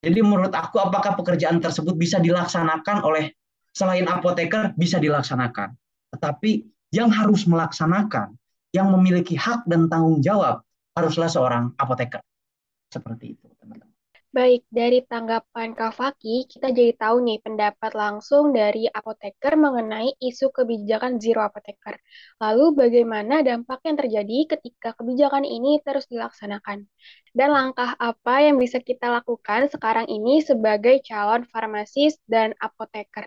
jadi 0.01 0.25
menurut 0.25 0.53
aku 0.57 0.81
apakah 0.81 1.13
pekerjaan 1.13 1.61
tersebut 1.61 1.93
bisa 1.93 2.17
dilaksanakan 2.17 3.05
oleh 3.05 3.37
selain 3.77 4.09
apoteker 4.09 4.73
bisa 4.73 4.97
dilaksanakan? 4.97 5.77
Tetapi 6.17 6.51
yang 6.97 7.13
harus 7.13 7.45
melaksanakan 7.45 8.33
yang 8.73 8.89
memiliki 8.97 9.37
hak 9.37 9.69
dan 9.69 9.93
tanggung 9.93 10.25
jawab 10.25 10.65
haruslah 10.97 11.29
seorang 11.29 11.77
apoteker. 11.77 12.25
Seperti 12.89 13.37
itu 13.37 13.50
Baik, 14.31 14.63
dari 14.71 15.03
tanggapan 15.03 15.75
Kak 15.75 15.91
Faki, 15.99 16.47
kita 16.47 16.71
jadi 16.71 16.95
tahu 16.95 17.19
nih 17.27 17.43
pendapat 17.43 17.91
langsung 17.99 18.55
dari 18.55 18.87
apoteker 18.87 19.59
mengenai 19.59 20.15
isu 20.23 20.55
kebijakan 20.55 21.19
zero 21.19 21.43
apoteker. 21.43 21.99
Lalu 22.39 22.79
bagaimana 22.79 23.43
dampak 23.43 23.83
yang 23.83 23.99
terjadi 23.99 24.55
ketika 24.55 24.95
kebijakan 24.95 25.43
ini 25.43 25.83
terus 25.83 26.07
dilaksanakan? 26.07 26.87
Dan 27.35 27.49
langkah 27.51 27.99
apa 27.99 28.47
yang 28.47 28.63
bisa 28.63 28.79
kita 28.79 29.11
lakukan 29.11 29.67
sekarang 29.67 30.07
ini 30.07 30.39
sebagai 30.47 31.03
calon 31.03 31.43
farmasis 31.51 32.15
dan 32.31 32.55
apoteker? 32.63 33.27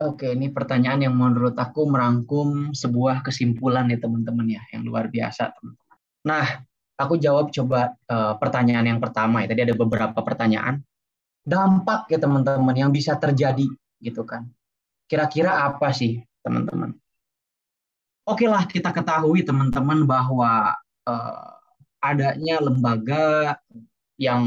Oke, 0.00 0.32
ini 0.32 0.48
pertanyaan 0.48 1.12
yang 1.12 1.12
menurut 1.12 1.60
aku 1.60 1.84
merangkum 1.92 2.72
sebuah 2.72 3.20
kesimpulan 3.20 3.84
ya 3.92 4.00
teman-teman 4.00 4.48
ya, 4.48 4.64
yang 4.72 4.80
luar 4.80 5.12
biasa 5.12 5.52
teman-teman. 5.52 5.98
Nah, 6.24 6.64
aku 6.96 7.20
jawab 7.20 7.52
coba 7.52 7.94
uh, 8.08 8.34
pertanyaan 8.40 8.96
yang 8.96 9.00
pertama 9.00 9.44
ya. 9.44 9.52
Tadi 9.52 9.68
ada 9.68 9.76
beberapa 9.76 10.18
pertanyaan. 10.24 10.80
Dampak 11.46 12.10
ya 12.10 12.18
teman-teman 12.18 12.74
yang 12.74 12.90
bisa 12.90 13.14
terjadi 13.14 13.68
gitu 14.02 14.26
kan. 14.26 14.50
Kira-kira 15.06 15.62
apa 15.62 15.94
sih 15.94 16.18
teman-teman? 16.42 16.96
Oke 18.26 18.50
lah 18.50 18.66
kita 18.66 18.90
ketahui 18.90 19.46
teman-teman 19.46 20.02
bahwa 20.02 20.74
uh, 21.06 21.50
adanya 22.02 22.58
lembaga 22.58 23.54
yang 24.18 24.42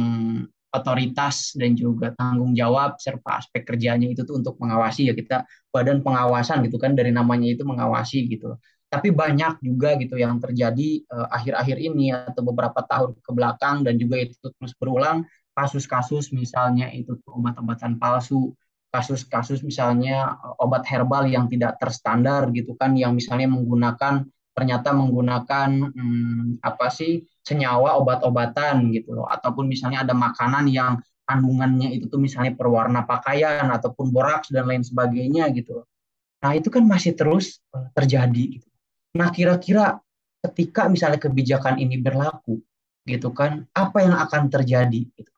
otoritas 0.69 1.57
dan 1.57 1.73
juga 1.73 2.13
tanggung 2.13 2.53
jawab 2.53 2.99
serta 3.01 3.41
aspek 3.41 3.65
kerjanya 3.65 4.05
itu 4.05 4.21
tuh 4.21 4.37
untuk 4.37 4.59
mengawasi 4.61 5.09
ya 5.09 5.13
kita 5.17 5.47
badan 5.73 6.05
pengawasan 6.05 6.61
gitu 6.67 6.77
kan 6.77 6.93
dari 6.93 7.09
namanya 7.09 7.49
itu 7.49 7.65
mengawasi 7.65 8.29
gitu. 8.29 8.59
Tapi 8.89 9.13
banyak 9.13 9.61
juga 9.61 9.93
gitu 10.01 10.17
yang 10.17 10.41
terjadi 10.41 10.89
eh, 11.05 11.27
akhir-akhir 11.29 11.77
uh, 11.77 11.87
ini 11.93 12.05
atau 12.09 12.41
beberapa 12.41 12.81
tahun 12.81 13.13
ke 13.21 13.31
belakang 13.31 13.85
dan 13.85 14.01
juga 14.01 14.17
itu 14.17 14.33
terus 14.41 14.73
berulang 14.81 15.29
kasus-kasus 15.53 16.33
misalnya 16.33 16.89
itu 16.89 17.19
obat-obatan 17.29 18.01
palsu, 18.01 18.57
kasus-kasus 18.89 19.61
misalnya 19.61 20.41
eh, 20.41 20.63
obat 20.65 20.83
herbal 20.89 21.29
yang 21.29 21.45
tidak 21.45 21.77
terstandar 21.77 22.49
gitu 22.49 22.73
kan 22.73 22.97
yang 22.97 23.13
misalnya 23.13 23.45
menggunakan 23.49 24.25
ternyata 24.57 24.91
menggunakan 24.91 25.69
hmm, 25.93 26.59
apa 26.59 26.87
sih 26.91 27.23
senyawa 27.45 27.95
obat-obatan 28.01 28.91
gitu 28.91 29.15
loh 29.15 29.29
ataupun 29.29 29.69
misalnya 29.69 30.03
ada 30.03 30.11
makanan 30.11 30.67
yang 30.67 30.99
kandungannya 31.29 31.93
itu 31.93 32.09
tuh 32.09 32.17
misalnya 32.17 32.57
perwarna 32.57 33.05
pakaian 33.05 33.69
ataupun 33.69 34.09
boraks 34.09 34.49
dan 34.49 34.65
lain 34.65 34.81
sebagainya 34.81 35.45
gitu 35.53 35.79
loh. 35.79 35.87
Nah, 36.41 36.57
itu 36.57 36.73
kan 36.73 36.81
masih 36.81 37.13
terus 37.13 37.61
eh, 37.75 37.87
terjadi 37.93 38.57
gitu. 38.57 38.68
Nah, 39.17 39.33
kira-kira 39.33 39.97
ketika 40.45 40.85
misalnya 40.85 41.17
kebijakan 41.17 41.81
ini 41.81 41.97
berlaku 41.97 42.61
gitu 43.09 43.33
kan, 43.33 43.65
apa 43.73 43.97
yang 44.05 44.15
akan 44.15 44.51
terjadi 44.53 45.01
gitu. 45.09 45.31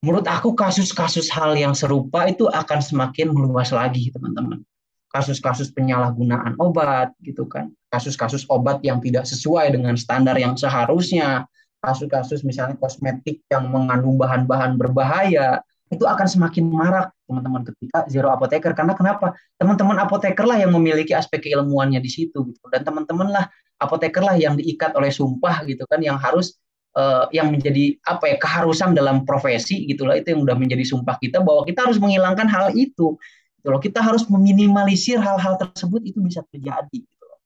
Menurut 0.00 0.24
aku 0.24 0.56
kasus-kasus 0.56 1.28
hal 1.28 1.52
yang 1.58 1.76
serupa 1.76 2.24
itu 2.24 2.48
akan 2.48 2.80
semakin 2.80 3.36
meluas 3.36 3.68
lagi, 3.68 4.08
teman-teman. 4.08 4.64
Kasus-kasus 5.10 5.74
penyalahgunaan 5.74 6.56
obat 6.56 7.12
gitu 7.20 7.44
kan. 7.44 7.68
Kasus-kasus 7.92 8.46
obat 8.48 8.80
yang 8.80 9.02
tidak 9.02 9.28
sesuai 9.28 9.74
dengan 9.74 9.98
standar 9.98 10.38
yang 10.40 10.56
seharusnya. 10.56 11.44
Kasus-kasus 11.84 12.46
misalnya 12.46 12.80
kosmetik 12.80 13.44
yang 13.52 13.68
mengandung 13.68 14.16
bahan-bahan 14.16 14.80
berbahaya 14.80 15.60
itu 15.90 16.06
akan 16.06 16.26
semakin 16.26 16.70
marak 16.70 17.10
teman-teman 17.26 17.66
ketika 17.66 18.06
zero 18.06 18.30
apoteker 18.30 18.70
karena 18.78 18.94
kenapa 18.94 19.34
teman-teman 19.58 19.98
apoteker 19.98 20.46
lah 20.46 20.58
yang 20.62 20.70
memiliki 20.70 21.10
aspek 21.12 21.50
keilmuannya 21.50 21.98
di 21.98 22.10
situ 22.10 22.46
gitu 22.46 22.64
dan 22.70 22.86
teman-teman 22.86 23.26
lah 23.26 23.44
apoteker 23.82 24.22
lah 24.22 24.38
yang 24.38 24.54
diikat 24.54 24.94
oleh 24.94 25.10
sumpah 25.10 25.66
gitu 25.66 25.82
kan 25.90 25.98
yang 25.98 26.14
harus 26.14 26.54
uh, 26.94 27.26
yang 27.34 27.50
menjadi 27.50 27.98
apa 28.06 28.30
ya 28.30 28.36
keharusan 28.38 28.94
dalam 28.94 29.26
profesi 29.26 29.82
gitulah 29.90 30.14
itu 30.14 30.30
yang 30.30 30.46
udah 30.46 30.54
menjadi 30.54 30.86
sumpah 30.86 31.18
kita 31.18 31.42
bahwa 31.42 31.66
kita 31.66 31.90
harus 31.90 31.98
menghilangkan 31.98 32.46
hal 32.46 32.70
itu 32.78 33.18
Gitu 33.60 33.68
loh. 33.68 33.76
Kita 33.76 34.00
harus 34.00 34.24
meminimalisir 34.32 35.20
hal-hal 35.20 35.60
tersebut 35.60 36.00
itu 36.08 36.16
bisa 36.24 36.40
terjadi. 36.48 37.04
Gitu 37.04 37.24
loh. 37.28 37.36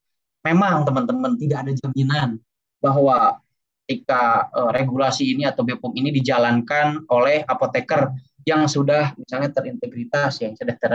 Memang 0.47 0.87
teman-teman 0.87 1.35
tidak 1.35 1.67
ada 1.67 1.73
jaminan 1.75 2.39
bahwa 2.79 3.43
ketika 3.85 4.47
uh, 4.55 4.71
regulasi 4.71 5.35
ini 5.35 5.43
atau 5.43 5.67
BPOM 5.67 5.91
ini 5.99 6.15
dijalankan 6.15 7.03
oleh 7.11 7.43
apoteker 7.43 8.15
yang 8.45 8.69
sudah 8.69 9.17
misalnya 9.17 9.49
terintegritas, 9.53 10.41
yang 10.45 10.53
sudah 10.53 10.77
ter, 10.77 10.93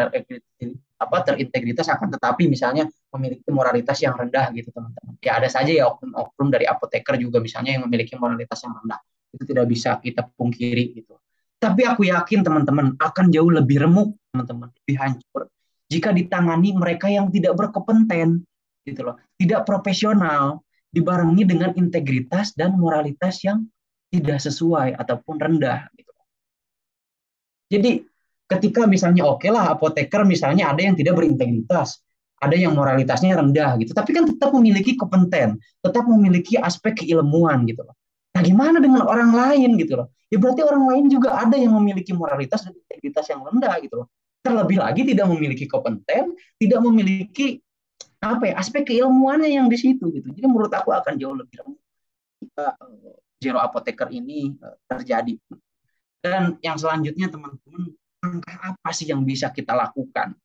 apa 1.00 1.18
terintegritas 1.26 1.90
akan 1.90 2.14
tetapi 2.14 2.46
misalnya 2.46 2.86
memiliki 3.14 3.50
moralitas 3.50 3.98
yang 4.06 4.14
rendah 4.14 4.54
gitu 4.54 4.70
teman-teman. 4.70 5.18
Ya 5.22 5.42
ada 5.42 5.50
saja 5.50 5.74
ya 5.74 5.90
oknum-oknum 5.90 6.48
dari 6.54 6.70
apoteker 6.70 7.18
juga 7.18 7.42
misalnya 7.42 7.78
yang 7.78 7.90
memiliki 7.90 8.14
moralitas 8.16 8.62
yang 8.62 8.78
rendah. 8.78 9.02
Itu 9.34 9.44
tidak 9.50 9.66
bisa 9.66 9.98
kita 9.98 10.30
pungkiri 10.38 10.94
gitu. 10.94 11.18
Tapi 11.60 11.84
aku 11.84 12.08
yakin 12.08 12.46
teman-teman 12.46 12.96
akan 12.96 13.26
jauh 13.34 13.52
lebih 13.52 13.84
remuk, 13.84 14.16
teman-teman, 14.32 14.72
lebih 14.72 14.96
hancur 14.96 15.52
jika 15.90 16.14
ditangani 16.14 16.78
mereka 16.78 17.10
yang 17.10 17.34
tidak 17.34 17.58
berkompeten, 17.58 18.46
gitu 18.86 19.02
loh, 19.02 19.18
tidak 19.42 19.66
profesional, 19.66 20.62
dibarengi 20.94 21.44
dengan 21.50 21.74
integritas 21.74 22.54
dan 22.54 22.78
moralitas 22.78 23.42
yang 23.42 23.66
tidak 24.14 24.38
sesuai 24.38 24.94
ataupun 24.94 25.42
rendah. 25.42 25.90
Jadi 27.70 28.02
ketika 28.50 28.90
misalnya 28.90 29.30
oke 29.30 29.46
okay 29.46 29.50
lah 29.54 29.78
apoteker 29.78 30.26
misalnya 30.26 30.74
ada 30.74 30.82
yang 30.82 30.98
tidak 30.98 31.16
berintegritas, 31.22 32.02
ada 32.42 32.58
yang 32.58 32.74
moralitasnya 32.74 33.38
rendah 33.38 33.78
gitu, 33.78 33.94
tapi 33.94 34.12
kan 34.12 34.26
tetap 34.26 34.50
memiliki 34.52 34.98
kompeten, 34.98 35.62
tetap 35.86 36.04
memiliki 36.10 36.58
aspek 36.58 37.06
keilmuan 37.06 37.64
gitu 37.70 37.86
loh. 37.86 37.94
Nah, 38.34 38.42
gimana 38.46 38.78
dengan 38.82 39.06
orang 39.06 39.34
lain 39.34 39.78
gitu 39.78 40.00
loh? 40.00 40.08
Ya 40.30 40.38
berarti 40.38 40.62
orang 40.62 40.86
lain 40.86 41.06
juga 41.10 41.36
ada 41.36 41.58
yang 41.58 41.74
memiliki 41.78 42.14
moralitas 42.14 42.66
dan 42.66 42.78
integritas 42.78 43.26
yang 43.30 43.42
rendah 43.42 43.76
gitu 43.82 44.06
loh. 44.06 44.08
Terlebih 44.40 44.78
lagi 44.80 45.02
tidak 45.04 45.28
memiliki 45.28 45.66
kompeten, 45.68 46.34
tidak 46.58 46.80
memiliki 46.80 47.60
apa 48.20 48.52
ya 48.52 48.54
aspek 48.60 48.88
keilmuannya 48.88 49.52
yang 49.52 49.68
di 49.68 49.78
situ 49.78 50.08
gitu. 50.12 50.28
Jadi 50.32 50.48
menurut 50.48 50.72
aku 50.72 50.96
akan 50.96 51.20
jauh 51.20 51.36
lebih 51.36 51.60
rendah 51.60 51.88
jika 52.40 52.66
zero 53.40 53.60
apoteker 53.60 54.08
ini 54.12 54.56
uh, 54.64 54.76
terjadi. 54.88 55.36
Dan 56.20 56.60
yang 56.60 56.76
selanjutnya 56.76 57.32
teman-teman, 57.32 57.96
langkah 58.20 58.76
apa 58.76 58.90
sih 58.92 59.08
yang 59.08 59.24
bisa 59.24 59.52
kita 59.56 59.72
lakukan 59.72 60.36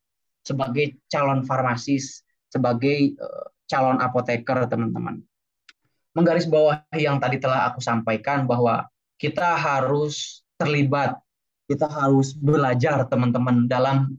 sebagai 0.46 1.02
calon 1.10 1.42
farmasis, 1.42 2.22
sebagai 2.46 3.18
uh, 3.18 3.50
calon 3.66 3.98
apoteker 3.98 4.70
teman-teman? 4.70 5.18
menggarisbawahi 6.14 7.02
yang 7.02 7.18
tadi 7.18 7.42
telah 7.42 7.68
aku 7.68 7.82
sampaikan 7.82 8.46
bahwa 8.46 8.86
kita 9.18 9.58
harus 9.58 10.46
terlibat, 10.54 11.18
kita 11.66 11.90
harus 11.90 12.32
belajar 12.38 13.02
teman-teman 13.10 13.66
dalam 13.66 14.14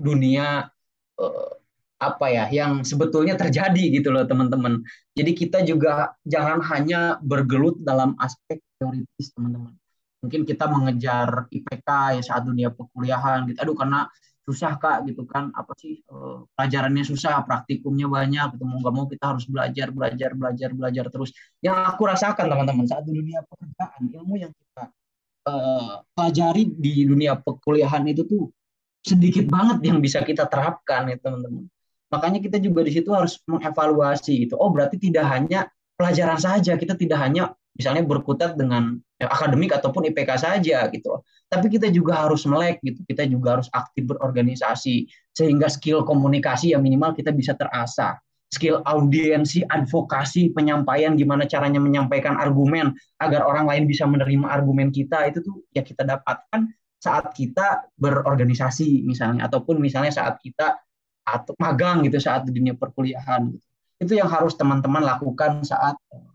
dunia 0.00 0.72
eh, 1.20 1.52
apa 2.00 2.26
ya 2.28 2.44
yang 2.50 2.84
sebetulnya 2.84 3.36
terjadi 3.36 4.00
gitu 4.00 4.12
loh 4.12 4.24
teman-teman. 4.24 4.82
Jadi 5.14 5.32
kita 5.36 5.62
juga 5.62 6.16
jangan 6.24 6.64
hanya 6.74 7.20
bergelut 7.20 7.80
dalam 7.84 8.16
aspek 8.18 8.60
teoritis 8.80 9.32
teman-teman. 9.36 9.72
Mungkin 10.24 10.48
kita 10.48 10.64
mengejar 10.72 11.52
IPK 11.52 11.88
ya 12.16 12.22
saat 12.24 12.42
dunia 12.48 12.72
perkuliahan 12.72 13.44
gitu. 13.52 13.58
Aduh 13.60 13.76
karena 13.76 14.08
susah 14.44 14.80
kak 14.80 15.04
gitu 15.04 15.28
kan. 15.28 15.52
Apa 15.52 15.76
sih 15.76 16.00
uh, 16.08 16.48
pelajarannya 16.56 17.04
susah 17.04 17.44
praktikumnya 17.44 18.08
banyak 18.08 18.56
gitu. 18.56 18.64
Mau 18.64 18.80
nggak 18.80 18.94
mau 18.94 19.04
kita 19.04 19.36
harus 19.36 19.44
belajar 19.44 19.92
belajar 19.92 20.30
belajar 20.32 20.70
belajar 20.72 21.04
terus. 21.12 21.30
Yang 21.60 21.76
aku 21.92 22.02
rasakan 22.08 22.46
teman-teman 22.48 22.84
saat 22.88 23.04
dunia 23.04 23.44
pekerjaan 23.44 24.02
ilmu 24.08 24.34
yang 24.40 24.52
kita 24.52 24.84
uh, 25.48 26.00
pelajari 26.16 26.62
di 26.72 27.04
dunia 27.04 27.36
perkuliahan 27.36 28.04
itu 28.08 28.24
tuh 28.24 28.48
sedikit 29.04 29.44
banget 29.52 29.84
yang 29.84 30.00
bisa 30.00 30.24
kita 30.24 30.48
terapkan 30.48 31.12
ya 31.12 31.20
teman-teman. 31.20 31.68
Makanya 32.08 32.40
kita 32.40 32.56
juga 32.62 32.80
di 32.86 32.92
situ 32.94 33.12
harus 33.12 33.40
mengevaluasi 33.44 34.48
itu 34.48 34.54
oh 34.56 34.72
berarti 34.72 34.96
tidak 34.96 35.28
hanya 35.28 35.68
pelajaran 35.94 36.38
saja 36.38 36.74
kita 36.74 36.98
tidak 36.98 37.18
hanya 37.22 37.54
misalnya 37.74 38.06
berkutat 38.06 38.54
dengan 38.54 38.94
ya, 39.18 39.26
akademik 39.26 39.74
ataupun 39.74 40.06
IPK 40.10 40.30
saja 40.38 40.86
gitu 40.90 41.20
Tapi 41.50 41.66
kita 41.70 41.90
juga 41.90 42.26
harus 42.26 42.46
melek 42.46 42.82
gitu. 42.82 43.02
Kita 43.06 43.26
juga 43.30 43.58
harus 43.58 43.70
aktif 43.70 44.10
berorganisasi 44.10 45.06
sehingga 45.34 45.70
skill 45.70 46.02
komunikasi 46.02 46.74
yang 46.74 46.82
minimal 46.82 47.14
kita 47.14 47.30
bisa 47.30 47.54
terasah. 47.54 48.18
Skill 48.50 48.86
audiensi, 48.86 49.66
advokasi, 49.66 50.54
penyampaian 50.54 51.18
gimana 51.18 51.46
caranya 51.46 51.82
menyampaikan 51.82 52.38
argumen 52.38 52.94
agar 53.18 53.42
orang 53.46 53.66
lain 53.66 53.84
bisa 53.90 54.06
menerima 54.06 54.46
argumen 54.46 54.94
kita 54.94 55.26
itu 55.26 55.42
tuh 55.42 55.62
ya 55.74 55.82
kita 55.82 56.06
dapatkan 56.06 56.70
saat 57.02 57.34
kita 57.34 57.90
berorganisasi 57.98 59.02
misalnya 59.02 59.50
ataupun 59.50 59.82
misalnya 59.82 60.14
saat 60.14 60.38
kita 60.38 60.78
atau 61.26 61.52
magang 61.58 62.06
gitu 62.06 62.18
saat 62.22 62.46
di 62.46 62.54
dunia 62.54 62.78
perkuliahan 62.78 63.50
gitu. 63.50 63.66
Itu 63.98 64.12
yang 64.18 64.30
harus 64.30 64.54
teman-teman 64.54 65.02
lakukan 65.02 65.62
saat 65.66 65.98
Eh, 66.14 66.33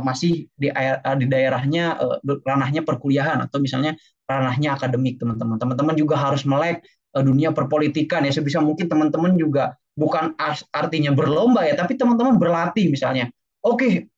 masih 0.00 0.48
di, 0.56 0.72
eh, 0.72 0.96
di 1.20 1.26
daerahnya 1.28 2.00
uh, 2.00 2.18
ranahnya 2.46 2.80
perkuliahan 2.86 3.44
atau 3.44 3.60
misalnya 3.60 3.92
ranahnya 4.24 4.78
akademik 4.78 5.20
teman-teman. 5.20 5.60
Teman-teman 5.60 5.94
juga 5.98 6.16
harus 6.16 6.48
melek 6.48 6.80
dunia 7.12 7.52
perpolitikan 7.52 8.24
ya 8.24 8.32
sebisa 8.32 8.64
mungkin 8.64 8.88
teman-teman 8.88 9.36
juga 9.36 9.76
bukan 9.92 10.32
artinya 10.72 11.12
berlomba 11.12 11.68
ya, 11.68 11.76
tapi 11.76 12.00
teman-teman 12.00 12.40
berlatih 12.40 12.88
misalnya. 12.88 13.28
Oke, 13.60 14.08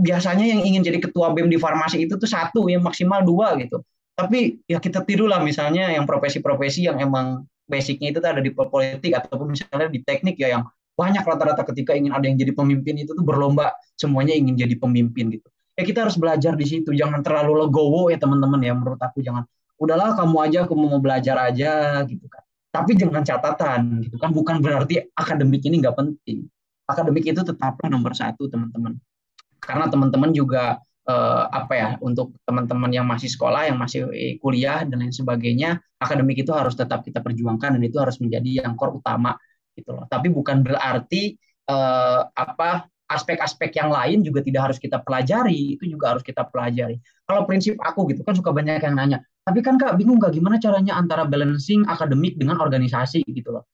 biasanya 0.00 0.46
yang 0.48 0.64
ingin 0.64 0.80
jadi 0.80 0.98
ketua 1.04 1.36
BEM 1.36 1.52
di 1.52 1.60
farmasi 1.60 2.08
itu 2.08 2.16
tuh 2.16 2.24
satu, 2.24 2.64
yang 2.72 2.80
maksimal 2.80 3.20
dua 3.20 3.60
gitu. 3.60 3.84
Tapi 4.16 4.60
ya 4.64 4.80
kita 4.80 5.04
tirulah 5.04 5.40
misalnya 5.40 5.92
yang 5.92 6.04
profesi-profesi 6.04 6.88
yang 6.88 7.00
emang 7.00 7.44
basicnya 7.68 8.10
itu 8.10 8.18
ada 8.20 8.42
di 8.42 8.50
politik 8.52 9.14
ataupun 9.14 9.54
misalnya 9.54 9.88
di 9.88 10.02
teknik 10.02 10.36
ya 10.36 10.58
yang 10.58 10.64
banyak 11.00 11.24
rata-rata 11.24 11.64
ketika 11.72 11.96
ingin 11.96 12.12
ada 12.12 12.28
yang 12.28 12.36
jadi 12.36 12.52
pemimpin 12.52 13.00
itu 13.00 13.16
tuh 13.16 13.24
berlomba 13.24 13.72
semuanya 13.96 14.36
ingin 14.36 14.60
jadi 14.60 14.76
pemimpin 14.76 15.32
gitu. 15.32 15.48
Ya 15.80 15.88
kita 15.88 16.04
harus 16.04 16.20
belajar 16.20 16.52
di 16.60 16.68
situ. 16.68 16.92
Jangan 16.92 17.24
terlalu 17.24 17.64
legowo 17.64 18.12
ya 18.12 18.20
teman-teman 18.20 18.60
ya 18.60 18.76
menurut 18.76 19.00
aku. 19.00 19.24
Jangan 19.24 19.48
udahlah 19.80 20.12
kamu 20.12 20.36
aja 20.44 20.58
aku 20.68 20.76
mau 20.76 21.00
belajar 21.00 21.40
aja 21.40 22.04
gitu 22.04 22.28
kan. 22.28 22.44
Tapi 22.70 22.94
dengan 22.94 23.26
catatan, 23.26 23.98
gitu 24.06 24.14
kan, 24.14 24.30
bukan 24.30 24.62
berarti 24.62 25.10
akademik 25.18 25.66
ini 25.66 25.82
nggak 25.82 25.96
penting. 25.96 26.46
Akademik 26.86 27.26
itu 27.26 27.42
tetaplah 27.42 27.90
nomor 27.90 28.14
satu, 28.14 28.46
teman-teman. 28.46 28.94
Karena 29.58 29.90
teman-teman 29.90 30.30
juga 30.30 30.78
eh, 31.10 31.44
apa 31.50 31.72
ya, 31.74 31.88
untuk 31.98 32.38
teman-teman 32.46 32.94
yang 32.94 33.10
masih 33.10 33.26
sekolah, 33.26 33.66
yang 33.66 33.74
masih 33.74 34.06
kuliah 34.38 34.86
dan 34.86 35.02
lain 35.02 35.10
sebagainya, 35.10 35.82
akademik 35.98 36.46
itu 36.46 36.54
harus 36.54 36.78
tetap 36.78 37.02
kita 37.02 37.18
perjuangkan 37.18 37.74
dan 37.74 37.82
itu 37.82 37.98
harus 37.98 38.22
menjadi 38.22 38.62
yang 38.62 38.78
core 38.78 39.02
utama, 39.02 39.34
gitu 39.76 39.90
loh. 39.94 40.04
Tapi 40.06 40.30
bukan 40.32 40.62
berarti 40.64 41.34
eh, 41.70 42.20
apa 42.26 42.88
aspek-aspek 43.10 43.74
yang 43.74 43.90
lain 43.90 44.22
juga 44.22 44.38
tidak 44.46 44.70
harus 44.70 44.78
kita 44.78 45.02
pelajari, 45.02 45.74
itu 45.74 45.84
juga 45.90 46.14
harus 46.14 46.22
kita 46.22 46.46
pelajari. 46.46 46.94
Kalau 47.26 47.42
prinsip 47.42 47.74
aku 47.82 48.06
gitu 48.14 48.22
kan 48.22 48.38
suka 48.38 48.54
banyak 48.54 48.78
yang 48.78 48.94
nanya, 48.94 49.18
tapi 49.42 49.66
kan 49.66 49.74
kak 49.74 49.98
bingung 49.98 50.22
nggak 50.22 50.30
gimana 50.30 50.62
caranya 50.62 50.94
antara 50.94 51.26
balancing 51.26 51.82
akademik 51.90 52.38
dengan 52.38 52.62
organisasi 52.62 53.26
gitu 53.26 53.50
loh. 53.50 53.66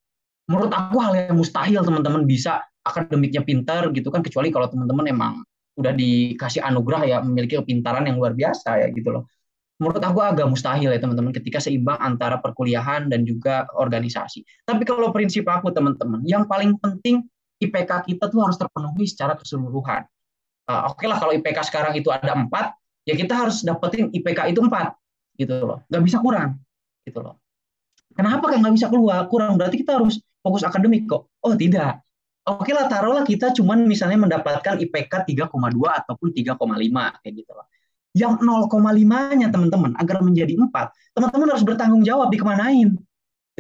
Menurut 0.49 0.73
aku 0.73 0.97
hal 1.05 1.13
yang 1.29 1.37
mustahil 1.37 1.85
teman-teman 1.85 2.25
bisa 2.25 2.65
akademiknya 2.87 3.43
pintar 3.45 3.91
gitu 3.93 4.09
kan 4.09 4.25
kecuali 4.25 4.49
kalau 4.49 4.71
teman-teman 4.73 5.05
emang 5.11 5.35
udah 5.77 5.93
dikasih 5.93 6.65
anugerah 6.65 7.03
ya 7.05 7.17
memiliki 7.21 7.61
kepintaran 7.61 8.09
yang 8.09 8.17
luar 8.17 8.33
biasa 8.33 8.81
ya 8.81 8.89
gitu 8.89 9.13
loh. 9.13 9.29
Menurut 9.77 10.01
aku 10.01 10.25
agak 10.25 10.49
mustahil 10.49 10.89
ya 10.89 10.97
teman-teman 10.97 11.37
ketika 11.37 11.61
seimbang 11.61 12.01
antara 12.01 12.41
perkuliahan 12.41 13.13
dan 13.13 13.29
juga 13.29 13.69
organisasi. 13.77 14.41
Tapi 14.65 14.89
kalau 14.89 15.13
prinsip 15.13 15.45
aku 15.45 15.69
teman-teman, 15.69 16.25
yang 16.25 16.49
paling 16.49 16.81
penting 16.81 17.29
IPK 17.61 18.09
kita 18.09 18.33
tuh 18.33 18.41
harus 18.41 18.57
terpenuhi 18.57 19.05
secara 19.05 19.37
keseluruhan. 19.37 20.09
Uh, 20.67 20.89
Oke 20.89 21.05
okay 21.05 21.07
lah 21.13 21.21
kalau 21.21 21.33
IPK 21.37 21.59
sekarang 21.69 21.93
itu 21.93 22.09
ada 22.09 22.33
empat, 22.33 22.73
ya 23.05 23.13
kita 23.13 23.37
harus 23.37 23.61
dapetin 23.61 24.09
IPK 24.17 24.57
itu 24.57 24.65
empat 24.65 24.97
gitu 25.37 25.53
loh. 25.61 25.85
Nggak 25.93 26.03
bisa 26.09 26.19
kurang 26.25 26.57
gitu 27.05 27.21
loh. 27.21 27.37
Kenapa 28.17 28.49
kan 28.49 28.65
nggak 28.65 28.75
bisa 28.81 28.89
keluar 28.89 29.29
kurang? 29.29 29.61
Berarti 29.61 29.85
kita 29.85 30.01
harus 30.01 30.17
fokus 30.41 30.65
akademik 30.65 31.05
kok. 31.05 31.29
Oh 31.45 31.53
tidak. 31.53 32.01
Oke 32.49 32.73
lah 32.73 32.89
taruhlah 32.89 33.29
kita 33.29 33.53
cuman 33.53 33.85
misalnya 33.85 34.25
mendapatkan 34.25 34.81
IPK 34.81 35.29
3,2 35.29 35.53
ataupun 35.85 36.29
3,5 36.33 36.57
kayak 37.21 37.35
gitu 37.37 37.53
loh 37.53 37.67
yang 38.17 38.41
0,5-nya 38.41 39.53
teman-teman 39.53 39.93
agar 40.01 40.25
menjadi 40.25 40.57
4 40.57 40.73
teman-teman 41.13 41.49
harus 41.53 41.65
bertanggung 41.69 42.01
jawab 42.01 42.33
dikemanain 42.33 42.97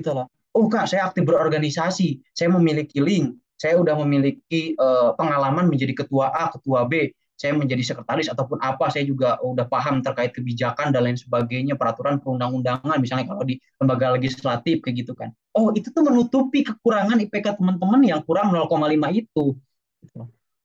gitu 0.01 0.11
loh 0.17 0.33
oh 0.57 0.67
kak 0.73 0.89
saya 0.89 1.05
aktif 1.05 1.29
berorganisasi 1.29 2.25
saya 2.33 2.49
memiliki 2.49 3.05
link 3.05 3.37
saya 3.61 3.77
udah 3.77 3.93
memiliki 4.01 4.73
uh, 4.81 5.13
pengalaman 5.17 5.69
menjadi 5.69 6.05
ketua 6.05 6.33
A 6.33 6.49
ketua 6.49 6.89
B 6.89 7.13
saya 7.37 7.53
menjadi 7.53 7.85
sekretaris 7.85 8.33
ataupun 8.33 8.57
apa, 8.65 8.89
saya 8.89 9.05
juga 9.05 9.37
udah 9.45 9.69
paham 9.69 10.01
terkait 10.01 10.33
kebijakan 10.33 10.89
dan 10.89 11.05
lain 11.05 11.21
sebagainya, 11.21 11.77
peraturan 11.77 12.17
perundang-undangan, 12.17 12.97
misalnya 12.97 13.29
kalau 13.29 13.45
di 13.45 13.61
lembaga 13.77 14.17
legislatif 14.17 14.81
kayak 14.81 15.05
gitu 15.05 15.13
kan. 15.13 15.37
Oh, 15.53 15.69
itu 15.77 15.93
tuh 15.93 16.01
menutupi 16.01 16.65
kekurangan 16.65 17.21
IPK 17.29 17.61
teman-teman 17.61 18.01
yang 18.09 18.25
kurang 18.25 18.57
0,5 18.57 18.73
itu. 19.13 19.53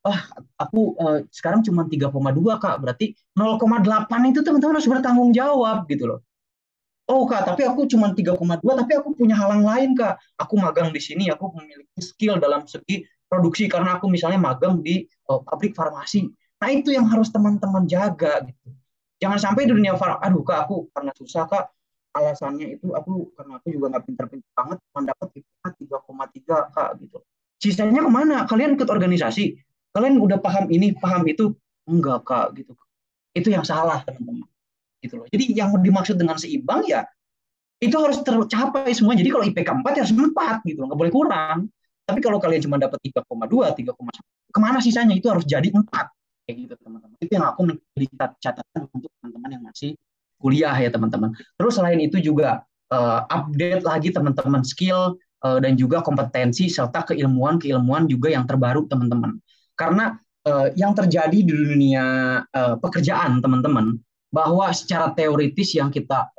Oh, 0.01 0.19
aku 0.57 0.97
uh, 0.97 1.21
sekarang 1.29 1.61
cuma 1.61 1.85
3,2 1.85 2.09
kak, 2.57 2.81
berarti 2.81 3.13
0,8 3.37 4.33
itu 4.33 4.41
teman-teman 4.41 4.73
harus 4.81 4.89
bertanggung 4.89 5.29
jawab 5.29 5.85
gitu 5.85 6.09
loh. 6.09 6.19
Oh 7.05 7.29
kak, 7.29 7.45
tapi 7.45 7.69
aku 7.69 7.85
cuma 7.85 8.09
3,2, 8.09 8.37
tapi 8.81 8.91
aku 8.97 9.13
punya 9.13 9.37
halang 9.37 9.61
lain 9.61 9.93
kak. 9.93 10.17
Aku 10.41 10.57
magang 10.57 10.89
di 10.89 10.97
sini, 10.97 11.29
aku 11.29 11.53
memiliki 11.53 12.01
skill 12.01 12.41
dalam 12.41 12.65
segi 12.65 13.05
produksi 13.29 13.69
karena 13.69 14.01
aku 14.01 14.09
misalnya 14.09 14.41
magang 14.41 14.81
di 14.81 15.05
uh, 15.29 15.39
pabrik 15.45 15.77
farmasi 15.77 16.25
Nah 16.61 16.69
itu 16.69 16.93
yang 16.93 17.09
harus 17.09 17.33
teman-teman 17.33 17.89
jaga 17.89 18.45
gitu. 18.45 18.69
Jangan 19.17 19.37
sampai 19.41 19.65
di 19.65 19.73
dunia 19.73 19.97
farm, 19.97 20.21
aduh 20.21 20.45
kak 20.45 20.69
aku 20.69 20.89
karena 20.93 21.11
susah 21.17 21.45
kak, 21.49 21.73
alasannya 22.13 22.77
itu 22.77 22.93
aku 22.93 23.33
karena 23.33 23.57
aku 23.57 23.67
juga 23.73 23.85
nggak 23.97 24.03
pinter-pinter 24.05 24.49
banget 24.53 24.77
mendapat 24.93 25.27
IPK 25.41 25.65
3,3 25.89 26.73
kak 26.73 26.89
gitu. 27.01 27.17
Sisanya 27.61 28.01
ke 28.05 28.11
mana? 28.13 28.37
Kalian 28.45 28.77
ikut 28.77 28.89
organisasi? 28.89 29.57
Kalian 29.91 30.19
udah 30.19 30.39
paham 30.39 30.71
ini, 30.71 30.95
paham 30.95 31.27
itu? 31.27 31.55
Enggak 31.87 32.23
kak 32.23 32.55
gitu. 32.55 32.73
Itu 33.35 33.51
yang 33.51 33.67
salah 33.67 34.03
teman-teman. 34.07 34.47
Gitu 35.01 35.17
loh. 35.17 35.27
Jadi 35.27 35.57
yang 35.57 35.75
dimaksud 35.79 36.15
dengan 36.15 36.37
seimbang 36.37 36.85
ya 36.85 37.03
itu 37.81 37.97
harus 37.97 38.21
tercapai 38.21 38.93
semua. 38.93 39.17
Jadi 39.17 39.29
kalau 39.33 39.41
IPK 39.41 39.69
4 39.81 39.97
ya 39.97 40.01
harus 40.05 40.13
4 40.13 40.69
gitu, 40.69 40.85
nggak 40.85 40.99
boleh 41.01 41.09
kurang. 41.09 41.65
Tapi 42.05 42.19
kalau 42.21 42.37
kalian 42.37 42.61
cuma 42.61 42.77
dapat 42.77 43.01
3,2, 43.01 43.25
3,1, 43.73 44.53
ke 44.53 44.59
mana 44.61 44.77
sisanya? 44.77 45.17
Itu 45.17 45.33
harus 45.33 45.49
jadi 45.49 45.73
4 45.73 45.81
kayak 46.51 46.55
gitu 46.67 46.73
teman-teman 46.83 47.17
itu 47.21 47.31
yang 47.31 47.45
aku 47.47 47.61
menjadi 47.63 48.05
catatan 48.41 48.81
untuk 48.91 49.11
teman-teman 49.21 49.49
yang 49.55 49.63
masih 49.63 49.91
kuliah 50.41 50.75
ya 50.75 50.89
teman-teman 50.89 51.31
terus 51.55 51.79
selain 51.79 52.01
itu 52.01 52.17
juga 52.17 52.65
uh, 52.91 53.23
update 53.29 53.85
lagi 53.85 54.09
teman-teman 54.09 54.65
skill 54.65 55.15
uh, 55.45 55.59
dan 55.61 55.77
juga 55.77 56.01
kompetensi 56.01 56.67
serta 56.67 57.07
keilmuan 57.07 57.61
keilmuan 57.61 58.09
juga 58.09 58.33
yang 58.33 58.43
terbaru 58.43 58.89
teman-teman 58.89 59.37
karena 59.81 60.05
uh, 60.45 60.69
yang 60.77 60.93
terjadi 60.93 61.33
di 61.33 61.49
dunia 61.49 62.05
uh, 62.45 62.75
pekerjaan 62.77 63.41
teman-teman 63.41 63.97
bahwa 64.29 64.69
secara 64.71 65.11
teoritis 65.17 65.73
yang 65.73 65.89
kita 65.89 66.29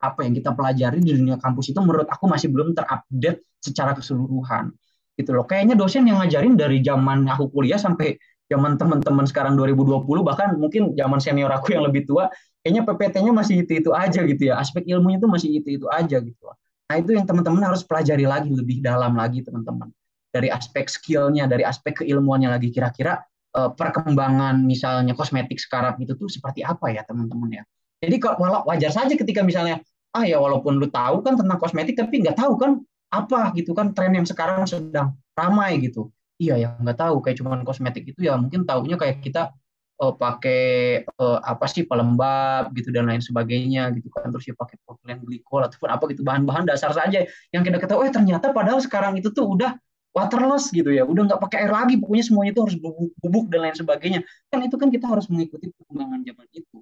apa 0.00 0.18
yang 0.24 0.34
kita 0.34 0.50
pelajari 0.56 0.98
di 1.04 1.12
dunia 1.14 1.36
kampus 1.36 1.70
itu 1.70 1.78
menurut 1.84 2.08
aku 2.08 2.24
masih 2.26 2.48
belum 2.48 2.72
terupdate 2.72 3.44
secara 3.60 3.92
keseluruhan 3.92 4.72
gitu 5.14 5.30
loh. 5.36 5.44
Kayaknya 5.44 5.76
dosen 5.78 6.08
yang 6.08 6.24
ngajarin 6.24 6.56
dari 6.58 6.80
zaman 6.80 7.28
aku 7.28 7.52
kuliah 7.52 7.78
sampai 7.78 8.18
zaman 8.50 8.80
teman-teman 8.80 9.28
sekarang 9.28 9.54
2020 9.60 10.06
bahkan 10.26 10.56
mungkin 10.56 10.96
zaman 10.96 11.20
senior 11.20 11.52
aku 11.52 11.76
yang 11.76 11.86
lebih 11.86 12.06
tua 12.08 12.32
kayaknya 12.62 12.82
PPT-nya 12.82 13.32
masih 13.34 13.62
itu-itu 13.62 13.90
aja 13.94 14.22
gitu 14.26 14.42
ya. 14.50 14.58
Aspek 14.58 14.86
ilmunya 14.86 15.18
itu 15.22 15.28
masih 15.30 15.50
itu-itu 15.62 15.86
aja 15.90 16.18
gitu 16.22 16.46
nah 16.86 16.96
itu 17.02 17.18
yang 17.18 17.26
teman-teman 17.26 17.66
harus 17.66 17.82
pelajari 17.82 18.22
lagi 18.30 18.50
lebih 18.54 18.78
dalam 18.78 19.18
lagi 19.18 19.42
teman-teman 19.42 19.90
dari 20.36 20.52
aspek 20.52 20.86
skillnya 20.92 21.48
dari 21.48 21.64
aspek 21.64 22.04
keilmuannya 22.04 22.52
lagi 22.52 22.68
kira-kira 22.68 23.16
uh, 23.56 23.72
perkembangan 23.72 24.60
misalnya 24.60 25.16
kosmetik 25.16 25.56
sekarang 25.56 25.96
itu 26.04 26.12
tuh 26.14 26.28
seperti 26.28 26.60
apa 26.60 26.92
ya 26.92 27.02
teman-teman 27.08 27.62
ya? 27.62 27.64
Jadi 28.04 28.16
kalau 28.20 28.60
wajar 28.68 28.92
saja 28.92 29.16
ketika 29.16 29.40
misalnya 29.40 29.80
ah 30.12 30.24
ya 30.24 30.36
walaupun 30.36 30.76
lu 30.76 30.88
tahu 30.92 31.24
kan 31.24 31.40
tentang 31.40 31.56
kosmetik 31.56 31.96
tapi 31.96 32.20
nggak 32.20 32.36
tahu 32.36 32.60
kan 32.60 32.80
apa 33.08 33.56
gitu 33.56 33.72
kan 33.72 33.96
tren 33.96 34.12
yang 34.12 34.28
sekarang 34.28 34.68
sedang 34.68 35.16
ramai 35.32 35.80
gitu. 35.80 36.12
Iya 36.36 36.60
ya 36.60 36.68
nggak 36.76 37.00
tahu 37.00 37.24
kayak 37.24 37.40
cuman 37.40 37.64
kosmetik 37.64 38.04
itu 38.04 38.28
ya 38.28 38.36
mungkin 38.36 38.68
tahunya 38.68 39.00
kayak 39.00 39.24
kita 39.24 39.56
uh, 40.00 40.14
pakai 40.14 41.04
uh, 41.16 41.38
apa 41.40 41.64
sih 41.68 41.88
pelembab 41.88 42.72
gitu 42.76 42.92
dan 42.92 43.08
lain 43.08 43.24
sebagainya 43.24 43.92
gitu 43.96 44.12
kan 44.12 44.28
terus 44.28 44.44
ya 44.44 44.54
pakai 44.56 44.76
propylene 44.84 45.24
glikol 45.24 45.64
ataupun 45.64 45.88
apa 45.88 46.04
gitu 46.12 46.22
bahan-bahan 46.24 46.68
dasar 46.68 46.92
saja 46.92 47.24
yang 47.52 47.62
kita 47.64 47.80
ketahui 47.80 48.08
eh 48.08 48.12
ternyata 48.12 48.52
padahal 48.52 48.80
sekarang 48.84 49.16
itu 49.16 49.32
tuh 49.32 49.48
udah 49.56 49.76
waterless 50.16 50.72
gitu 50.72 50.88
ya. 50.88 51.04
Udah 51.04 51.28
nggak 51.28 51.40
pakai 51.44 51.68
air 51.68 51.72
lagi 51.76 52.00
pokoknya 52.00 52.24
semuanya 52.24 52.56
itu 52.56 52.62
harus 52.64 52.76
bubuk, 52.80 53.12
bubuk 53.20 53.44
dan 53.52 53.68
lain 53.68 53.76
sebagainya. 53.76 54.20
Kan 54.48 54.64
itu 54.64 54.80
kan 54.80 54.88
kita 54.88 55.04
harus 55.04 55.28
mengikuti 55.28 55.68
perkembangan 55.76 56.24
zaman 56.24 56.46
itu. 56.56 56.76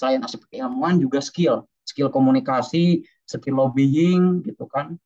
Selain 0.00 0.20
aspek 0.24 0.48
keilmuan 0.56 0.96
juga 0.96 1.20
skill. 1.20 1.68
Skill 1.84 2.08
komunikasi 2.08 3.04
skill 3.28 3.60
lobbying 3.60 4.40
gitu 4.48 4.64
kan. 4.64 4.96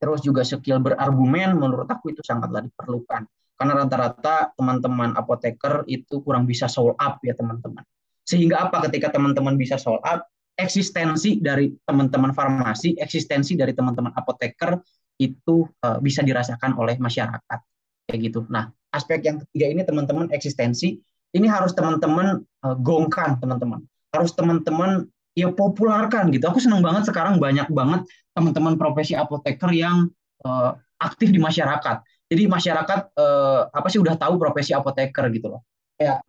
Terus 0.00 0.24
juga 0.24 0.40
skill 0.48 0.80
berargumen 0.80 1.60
menurut 1.60 1.84
aku 1.84 2.16
itu 2.16 2.24
sangatlah 2.24 2.64
diperlukan. 2.64 3.28
Karena 3.60 3.72
rata-rata 3.76 4.56
teman-teman 4.56 5.12
apoteker 5.12 5.84
itu 5.84 6.24
kurang 6.24 6.48
bisa 6.48 6.64
sold 6.64 6.96
up 6.96 7.20
ya 7.20 7.36
teman-teman. 7.36 7.84
Sehingga 8.24 8.64
apa 8.64 8.80
ketika 8.88 9.12
teman-teman 9.12 9.60
bisa 9.60 9.76
sold 9.76 10.00
up? 10.00 10.24
Eksistensi 10.56 11.40
dari 11.40 11.72
teman-teman 11.88 12.36
farmasi 12.36 12.92
eksistensi 13.00 13.56
dari 13.56 13.72
teman-teman 13.72 14.12
apoteker 14.12 14.76
itu 15.20 15.68
uh, 15.84 16.00
bisa 16.00 16.24
dirasakan 16.24 16.72
oleh 16.80 16.96
masyarakat 16.96 17.60
kayak 18.08 18.20
gitu 18.24 18.48
nah 18.48 18.72
aspek 18.90 19.20
yang 19.22 19.38
ketiga 19.44 19.66
ini 19.68 19.82
teman-teman 19.84 20.32
eksistensi 20.32 20.96
ini 21.36 21.46
harus 21.46 21.76
teman-teman 21.76 22.40
uh, 22.64 22.76
gongkan 22.80 23.36
teman-teman 23.38 23.84
harus 24.10 24.34
teman-teman 24.34 25.06
ya 25.38 25.48
popularkan 25.50 26.30
gitu. 26.34 26.44
Aku 26.50 26.58
senang 26.58 26.82
banget 26.82 27.06
sekarang 27.08 27.38
banyak 27.38 27.70
banget 27.70 28.06
teman-teman 28.34 28.74
profesi 28.74 29.14
apoteker 29.14 29.70
yang 29.70 30.10
uh, 30.42 30.74
aktif 30.98 31.30
di 31.30 31.38
masyarakat. 31.38 32.02
Jadi 32.30 32.42
masyarakat 32.46 33.00
uh, 33.18 33.70
apa 33.70 33.86
sih 33.90 33.98
udah 33.98 34.14
tahu 34.14 34.38
profesi 34.38 34.74
apoteker 34.74 35.26
gitu 35.34 35.50
loh. 35.58 35.62
Kayak 35.98 36.22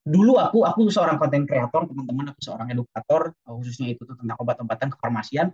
dulu 0.00 0.38
aku 0.38 0.64
aku 0.64 0.88
seorang 0.88 1.18
konten 1.20 1.44
kreator, 1.46 1.86
teman-teman 1.86 2.34
aku 2.34 2.40
seorang 2.42 2.70
edukator, 2.70 3.34
khususnya 3.44 3.94
itu 3.94 4.02
tentang 4.06 4.38
obat-obatan 4.38 4.88
kefarmasian. 4.94 5.50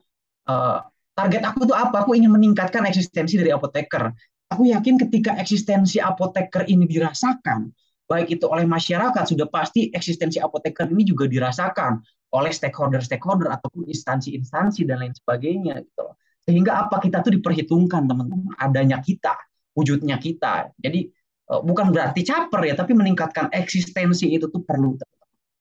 Target 1.16 1.42
aku 1.48 1.64
tuh 1.64 1.74
apa? 1.76 2.04
Aku 2.04 2.12
ingin 2.12 2.28
meningkatkan 2.28 2.84
eksistensi 2.84 3.40
dari 3.40 3.50
apoteker. 3.50 4.12
Aku 4.52 4.68
yakin 4.68 5.00
ketika 5.00 5.34
eksistensi 5.40 5.98
apoteker 5.98 6.68
ini 6.68 6.86
dirasakan, 6.86 7.72
baik 8.06 8.38
itu 8.38 8.46
oleh 8.46 8.68
masyarakat 8.68 9.24
sudah 9.26 9.50
pasti 9.50 9.90
eksistensi 9.90 10.38
apoteker 10.38 10.86
ini 10.86 11.02
juga 11.02 11.26
dirasakan 11.26 11.98
oleh 12.30 12.52
stakeholder-stakeholder 12.54 13.50
ataupun 13.50 13.88
instansi-instansi 13.90 14.86
dan 14.86 15.02
lain 15.02 15.14
sebagainya 15.16 15.82
gitu. 15.82 16.06
Sehingga 16.46 16.86
apa 16.86 17.02
kita 17.02 17.26
tuh 17.26 17.34
diperhitungkan 17.34 18.06
teman-teman 18.06 18.54
adanya 18.62 19.02
kita, 19.02 19.34
wujudnya 19.74 20.22
kita. 20.22 20.70
Jadi 20.78 21.10
eh, 21.50 21.60
bukan 21.64 21.90
berarti 21.90 22.22
caper 22.22 22.70
ya, 22.70 22.74
tapi 22.78 22.94
meningkatkan 22.94 23.50
eksistensi 23.50 24.30
itu 24.30 24.46
tuh 24.46 24.62
perlu. 24.62 24.94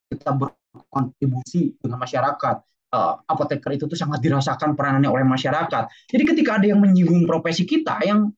Kita 0.05 0.29
berkontribusi 0.37 1.81
dengan 1.81 1.97
masyarakat 1.97 2.74
uh, 2.95 3.19
apoteker 3.27 3.75
itu 3.75 3.85
tuh 3.91 3.99
sangat 3.99 4.23
dirasakan 4.23 4.79
peranannya 4.79 5.11
oleh 5.11 5.27
masyarakat. 5.27 5.83
Jadi 6.07 6.23
ketika 6.23 6.63
ada 6.63 6.71
yang 6.71 6.79
menyinggung 6.79 7.27
profesi 7.27 7.67
kita, 7.67 7.99
yang 8.07 8.31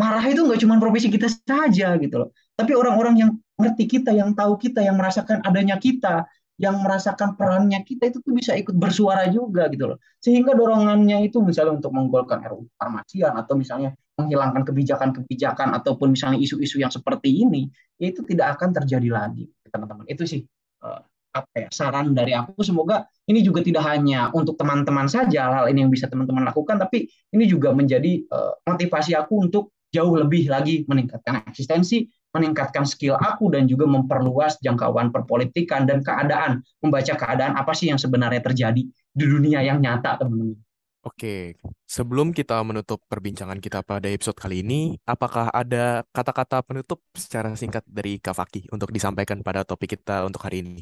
marah 0.00 0.24
itu 0.24 0.40
nggak 0.40 0.60
cuma 0.64 0.80
profesi 0.80 1.12
kita 1.12 1.28
saja 1.28 2.00
gitu 2.00 2.16
loh, 2.16 2.28
tapi 2.56 2.72
orang-orang 2.72 3.14
yang 3.20 3.30
ngerti 3.60 3.84
kita, 3.84 4.16
yang 4.16 4.32
tahu 4.32 4.56
kita, 4.56 4.80
yang 4.80 4.96
merasakan 4.96 5.44
adanya 5.44 5.76
kita, 5.76 6.24
yang 6.56 6.80
merasakan 6.80 7.36
perannya 7.36 7.80
kita 7.84 8.08
itu 8.08 8.18
tuh 8.24 8.32
bisa 8.32 8.56
ikut 8.56 8.72
bersuara 8.78 9.28
juga 9.28 9.68
gitu 9.68 9.92
loh. 9.94 9.98
Sehingga 10.22 10.56
dorongannya 10.56 11.28
itu 11.28 11.44
misalnya 11.44 11.76
untuk 11.76 11.92
menggolkan 11.92 12.40
RUU 12.44 12.70
farmasian 12.80 13.36
atau 13.36 13.54
misalnya 13.58 13.92
menghilangkan 14.16 14.62
kebijakan-kebijakan 14.68 15.72
ataupun 15.82 16.12
misalnya 16.12 16.38
isu-isu 16.40 16.78
yang 16.80 16.92
seperti 16.92 17.44
ini, 17.44 17.68
ya 17.96 18.12
itu 18.12 18.22
tidak 18.24 18.60
akan 18.60 18.70
terjadi 18.76 19.08
lagi, 19.10 19.48
teman-teman. 19.68 20.04
Itu 20.06 20.28
sih 20.28 20.44
uh, 20.84 21.00
apa 21.32 21.66
ya 21.66 21.68
saran 21.72 22.12
dari 22.12 22.36
aku. 22.36 22.60
Semoga 22.60 23.08
ini 23.26 23.40
juga 23.40 23.64
tidak 23.64 23.88
hanya 23.88 24.28
untuk 24.36 24.54
teman-teman 24.60 25.08
saja 25.08 25.48
hal 25.48 25.66
ini 25.72 25.84
yang 25.84 25.92
bisa 25.92 26.06
teman-teman 26.06 26.44
lakukan, 26.44 26.76
tapi 26.76 27.08
ini 27.32 27.44
juga 27.48 27.72
menjadi 27.72 28.22
uh, 28.28 28.60
motivasi 28.68 29.16
aku 29.16 29.48
untuk 29.48 29.72
jauh 29.92 30.16
lebih 30.16 30.48
lagi 30.48 30.84
meningkatkan 30.88 31.44
eksistensi 31.48 32.08
meningkatkan 32.32 32.88
skill 32.88 33.20
aku 33.20 33.52
dan 33.52 33.68
juga 33.68 33.84
memperluas 33.84 34.56
jangkauan 34.64 35.12
perpolitikan 35.12 35.84
dan 35.84 36.00
keadaan, 36.00 36.64
membaca 36.80 37.12
keadaan 37.12 37.54
apa 37.60 37.76
sih 37.76 37.92
yang 37.92 38.00
sebenarnya 38.00 38.40
terjadi 38.40 38.82
di 38.88 39.24
dunia 39.28 39.60
yang 39.60 39.78
nyata, 39.84 40.16
teman-teman. 40.16 40.56
Oke, 41.02 41.58
sebelum 41.82 42.30
kita 42.30 42.62
menutup 42.62 43.02
perbincangan 43.10 43.58
kita 43.58 43.82
pada 43.82 44.06
episode 44.06 44.38
kali 44.38 44.62
ini, 44.62 44.94
apakah 45.02 45.50
ada 45.50 46.06
kata-kata 46.14 46.62
penutup 46.62 47.02
secara 47.10 47.52
singkat 47.58 47.82
dari 47.90 48.22
Kak 48.22 48.38
Faki 48.38 48.70
untuk 48.70 48.94
disampaikan 48.94 49.42
pada 49.42 49.66
topik 49.66 49.98
kita 49.98 50.22
untuk 50.22 50.46
hari 50.46 50.62
ini? 50.62 50.78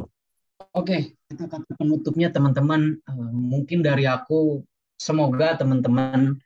Oke, 0.76 1.16
kata-kata 1.32 1.72
penutupnya 1.80 2.28
teman-teman, 2.28 3.00
eh, 3.00 3.32
mungkin 3.32 3.80
dari 3.80 4.04
aku, 4.04 4.60
semoga 5.00 5.56
teman-teman 5.56 6.36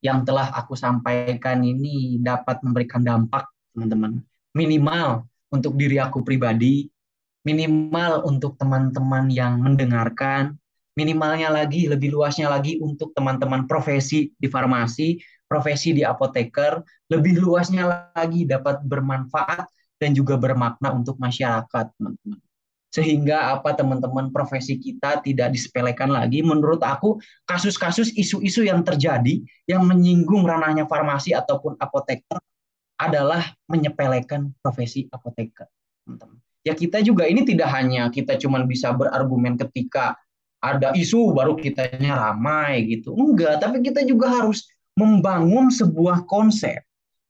yang 0.00 0.24
telah 0.24 0.48
aku 0.56 0.72
sampaikan 0.72 1.60
ini 1.60 2.16
dapat 2.24 2.64
memberikan 2.64 3.04
dampak, 3.04 3.44
teman-teman 3.76 4.24
minimal 4.56 5.28
untuk 5.52 5.76
diri 5.76 6.00
aku 6.00 6.24
pribadi, 6.24 6.88
minimal 7.44 8.24
untuk 8.24 8.56
teman-teman 8.56 9.28
yang 9.28 9.60
mendengarkan, 9.60 10.56
minimalnya 10.98 11.52
lagi, 11.52 11.86
lebih 11.86 12.10
luasnya 12.10 12.50
lagi 12.50 12.80
untuk 12.82 13.14
teman-teman 13.14 13.68
profesi 13.70 14.32
di 14.34 14.48
farmasi, 14.50 15.20
profesi 15.46 15.94
di 15.94 16.02
apoteker, 16.02 16.82
lebih 17.12 17.38
luasnya 17.38 18.12
lagi 18.16 18.48
dapat 18.48 18.82
bermanfaat 18.82 19.68
dan 20.00 20.10
juga 20.16 20.34
bermakna 20.34 20.90
untuk 20.90 21.20
masyarakat, 21.20 21.86
teman-teman. 21.94 22.47
Sehingga 22.88 23.52
apa 23.52 23.76
teman-teman 23.76 24.32
profesi 24.32 24.80
kita 24.80 25.20
tidak 25.20 25.52
disepelekan 25.52 26.08
lagi. 26.08 26.40
Menurut 26.40 26.80
aku 26.80 27.20
kasus-kasus 27.44 28.16
isu-isu 28.16 28.64
yang 28.64 28.80
terjadi 28.80 29.44
yang 29.68 29.84
menyinggung 29.84 30.48
ranahnya 30.48 30.88
farmasi 30.88 31.36
ataupun 31.36 31.76
apoteker 31.76 32.40
adalah 32.98 33.44
menyepelekan 33.68 34.56
profesi 34.64 35.06
apoteker. 35.12 35.68
Teman-teman. 36.04 36.40
Ya 36.66 36.74
kita 36.74 37.00
juga 37.00 37.24
ini 37.24 37.46
tidak 37.46 37.70
hanya 37.72 38.10
kita 38.10 38.36
cuma 38.36 38.60
bisa 38.66 38.90
berargumen 38.92 39.56
ketika 39.56 40.18
ada 40.58 40.90
isu 40.92 41.30
baru 41.32 41.54
kitanya 41.54 42.18
ramai 42.18 42.82
gitu. 42.90 43.14
Enggak, 43.14 43.62
tapi 43.62 43.78
kita 43.80 44.02
juga 44.02 44.28
harus 44.42 44.66
membangun 44.98 45.70
sebuah 45.70 46.26
konsep, 46.26 46.82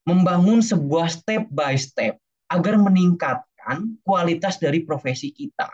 membangun 0.08 0.64
sebuah 0.64 1.12
step 1.12 1.44
by 1.52 1.76
step 1.76 2.16
agar 2.48 2.80
meningkatkan 3.68 4.00
kualitas 4.04 4.56
dari 4.56 4.80
profesi 4.84 5.28
kita. 5.32 5.68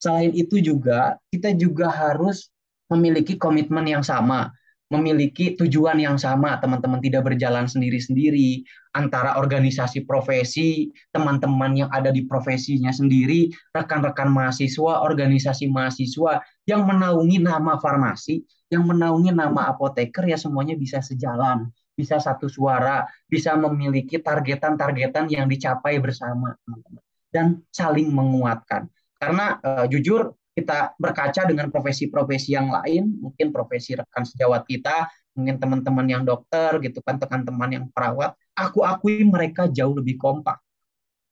Selain 0.00 0.32
itu 0.32 0.60
juga 0.60 1.16
kita 1.32 1.52
juga 1.56 1.92
harus 1.92 2.48
memiliki 2.88 3.36
komitmen 3.40 3.84
yang 3.88 4.04
sama 4.04 4.52
memiliki 4.92 5.56
tujuan 5.58 5.96
yang 5.98 6.20
sama, 6.20 6.60
teman-teman 6.60 7.00
tidak 7.02 7.26
berjalan 7.26 7.66
sendiri-sendiri 7.66 8.62
antara 8.94 9.40
organisasi 9.40 10.06
profesi, 10.06 10.92
teman-teman 11.10 11.72
yang 11.74 11.90
ada 11.90 12.12
di 12.14 12.28
profesinya 12.28 12.92
sendiri, 12.94 13.50
rekan-rekan 13.74 14.30
mahasiswa, 14.30 15.02
organisasi 15.02 15.66
mahasiswa 15.66 16.44
yang 16.68 16.86
menaungi 16.86 17.42
nama 17.42 17.80
farmasi, 17.80 18.46
yang 18.70 18.86
menaungi 18.86 19.34
nama 19.34 19.72
apoteker 19.72 20.30
ya 20.30 20.38
semuanya 20.38 20.78
bisa 20.78 21.02
sejalan, 21.02 21.72
bisa 21.96 22.22
satu 22.22 22.46
suara, 22.46 23.08
bisa 23.26 23.56
memiliki 23.58 24.22
targetan-targetan 24.22 25.26
yang 25.26 25.50
dicapai 25.50 25.98
bersama, 25.98 26.54
teman-teman, 26.62 27.03
dan 27.34 27.58
saling 27.74 28.14
menguatkan. 28.14 28.86
Karena 29.18 29.58
uh, 29.58 29.90
jujur 29.90 30.38
kita 30.54 30.94
berkaca 31.02 31.50
dengan 31.50 31.66
profesi-profesi 31.66 32.54
yang 32.54 32.70
lain, 32.70 33.18
mungkin 33.18 33.50
profesi 33.50 33.98
rekan 33.98 34.22
sejawat 34.22 34.62
kita, 34.70 35.10
mungkin 35.34 35.58
teman-teman 35.58 36.06
yang 36.06 36.22
dokter 36.22 36.78
gitu 36.78 37.02
kan, 37.02 37.18
teman-teman 37.18 37.70
yang 37.74 37.84
perawat, 37.90 38.38
aku 38.54 38.86
akui 38.86 39.26
mereka 39.26 39.66
jauh 39.66 39.98
lebih 39.98 40.14
kompak. 40.14 40.62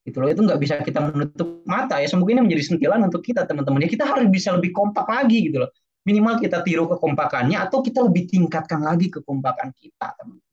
Gitu 0.03 0.19
loh, 0.19 0.27
itu 0.27 0.43
nggak 0.43 0.59
bisa 0.59 0.83
kita 0.83 0.99
menutup 0.99 1.63
mata 1.63 2.03
ya. 2.03 2.11
Semoga 2.11 2.35
ini 2.35 2.43
menjadi 2.43 2.75
sentilan 2.75 3.07
untuk 3.07 3.23
kita 3.23 3.47
teman-teman. 3.47 3.87
Ya 3.87 3.91
kita 3.95 4.03
harus 4.03 4.27
bisa 4.27 4.51
lebih 4.51 4.75
kompak 4.75 5.07
lagi 5.07 5.47
gitu 5.47 5.63
loh. 5.63 5.71
Minimal 6.03 6.43
kita 6.43 6.67
tiru 6.67 6.91
kekompakannya 6.91 7.55
atau 7.63 7.79
kita 7.79 8.03
lebih 8.03 8.27
tingkatkan 8.27 8.83
lagi 8.83 9.07
kekompakan 9.07 9.71
kita 9.79 10.19
teman-teman. 10.19 10.52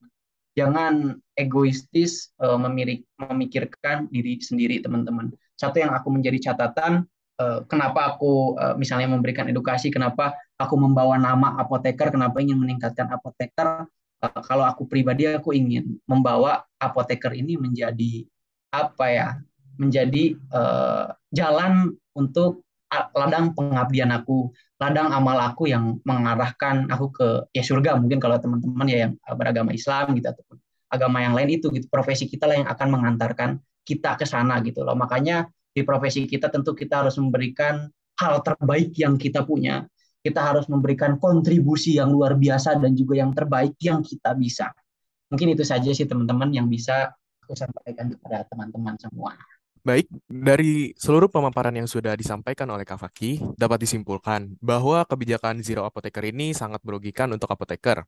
Jangan 0.59 1.15
egoistis 1.39 2.35
uh, 2.43 2.59
memikirkan 2.59 4.11
diri 4.11 4.43
sendiri 4.43 4.83
teman-teman. 4.83 5.31
Satu 5.55 5.79
yang 5.79 5.95
aku 5.95 6.11
menjadi 6.11 6.51
catatan 6.51 7.07
Eh, 7.39 7.59
kenapa 7.71 8.11
aku 8.11 8.59
uh, 8.59 8.75
misalnya 8.75 9.07
memberikan 9.07 9.47
edukasi, 9.47 9.87
kenapa 9.87 10.35
aku 10.59 10.75
membawa 10.75 11.15
nama 11.15 11.55
apoteker, 11.55 12.11
kenapa 12.11 12.43
ingin 12.43 12.59
meningkatkan 12.59 13.07
apoteker. 13.15 13.87
Uh, 14.19 14.41
kalau 14.43 14.67
aku 14.67 14.83
pribadi 14.83 15.23
aku 15.23 15.55
ingin 15.55 16.03
membawa 16.03 16.67
apoteker 16.75 17.31
ini 17.31 17.55
menjadi 17.55 18.27
apa 18.75 19.05
ya? 19.07 19.29
Menjadi 19.79 20.35
uh, 20.51 21.15
jalan 21.31 21.95
untuk 22.11 22.67
ladang 22.89 23.53
pengabdian 23.53 24.09
aku, 24.09 24.49
ladang 24.81 25.13
amal 25.13 25.37
aku 25.37 25.69
yang 25.69 26.01
mengarahkan 26.01 26.89
aku 26.89 27.05
ke 27.13 27.27
ya 27.53 27.61
surga 27.61 28.01
mungkin 28.01 28.17
kalau 28.17 28.41
teman-teman 28.41 28.87
ya 28.89 28.97
yang 29.07 29.13
beragama 29.37 29.69
Islam 29.69 30.17
gitu 30.17 30.33
ataupun 30.33 30.57
agama 30.89 31.21
yang 31.21 31.37
lain 31.37 31.61
itu 31.61 31.69
gitu 31.69 31.85
profesi 31.85 32.25
kita 32.25 32.49
lah 32.49 32.65
yang 32.65 32.69
akan 32.69 32.87
mengantarkan 32.89 33.49
kita 33.85 34.17
ke 34.17 34.25
sana 34.25 34.57
gitu 34.65 34.81
loh. 34.81 34.97
Makanya 34.97 35.45
di 35.69 35.85
profesi 35.85 36.25
kita 36.25 36.49
tentu 36.49 36.73
kita 36.73 37.05
harus 37.05 37.15
memberikan 37.21 37.85
hal 38.17 38.41
terbaik 38.41 38.97
yang 38.97 39.15
kita 39.15 39.45
punya. 39.45 39.85
Kita 40.19 40.51
harus 40.51 40.67
memberikan 40.67 41.15
kontribusi 41.15 41.95
yang 41.95 42.11
luar 42.11 42.35
biasa 42.35 42.75
dan 42.75 42.91
juga 42.91 43.23
yang 43.23 43.31
terbaik 43.31 43.79
yang 43.79 44.03
kita 44.03 44.35
bisa. 44.35 44.67
Mungkin 45.31 45.55
itu 45.55 45.63
saja 45.63 45.87
sih 45.95 46.03
teman-teman 46.03 46.51
yang 46.51 46.67
bisa 46.67 47.13
aku 47.45 47.55
sampaikan 47.55 48.11
kepada 48.11 48.43
teman-teman 48.51 48.99
semua. 48.99 49.37
Baik, 49.89 50.05
dari 50.29 50.93
seluruh 50.93 51.33
pemaparan 51.33 51.73
yang 51.73 51.89
sudah 51.89 52.13
disampaikan 52.13 52.69
oleh 52.69 52.85
Kak 52.85 53.01
Faki, 53.01 53.41
dapat 53.57 53.81
disimpulkan 53.81 54.53
bahwa 54.61 55.01
kebijakan 55.01 55.65
Zero 55.65 55.81
Apoteker 55.81 56.29
ini 56.29 56.53
sangat 56.53 56.85
merugikan 56.85 57.25
untuk 57.33 57.49
apoteker. 57.49 58.05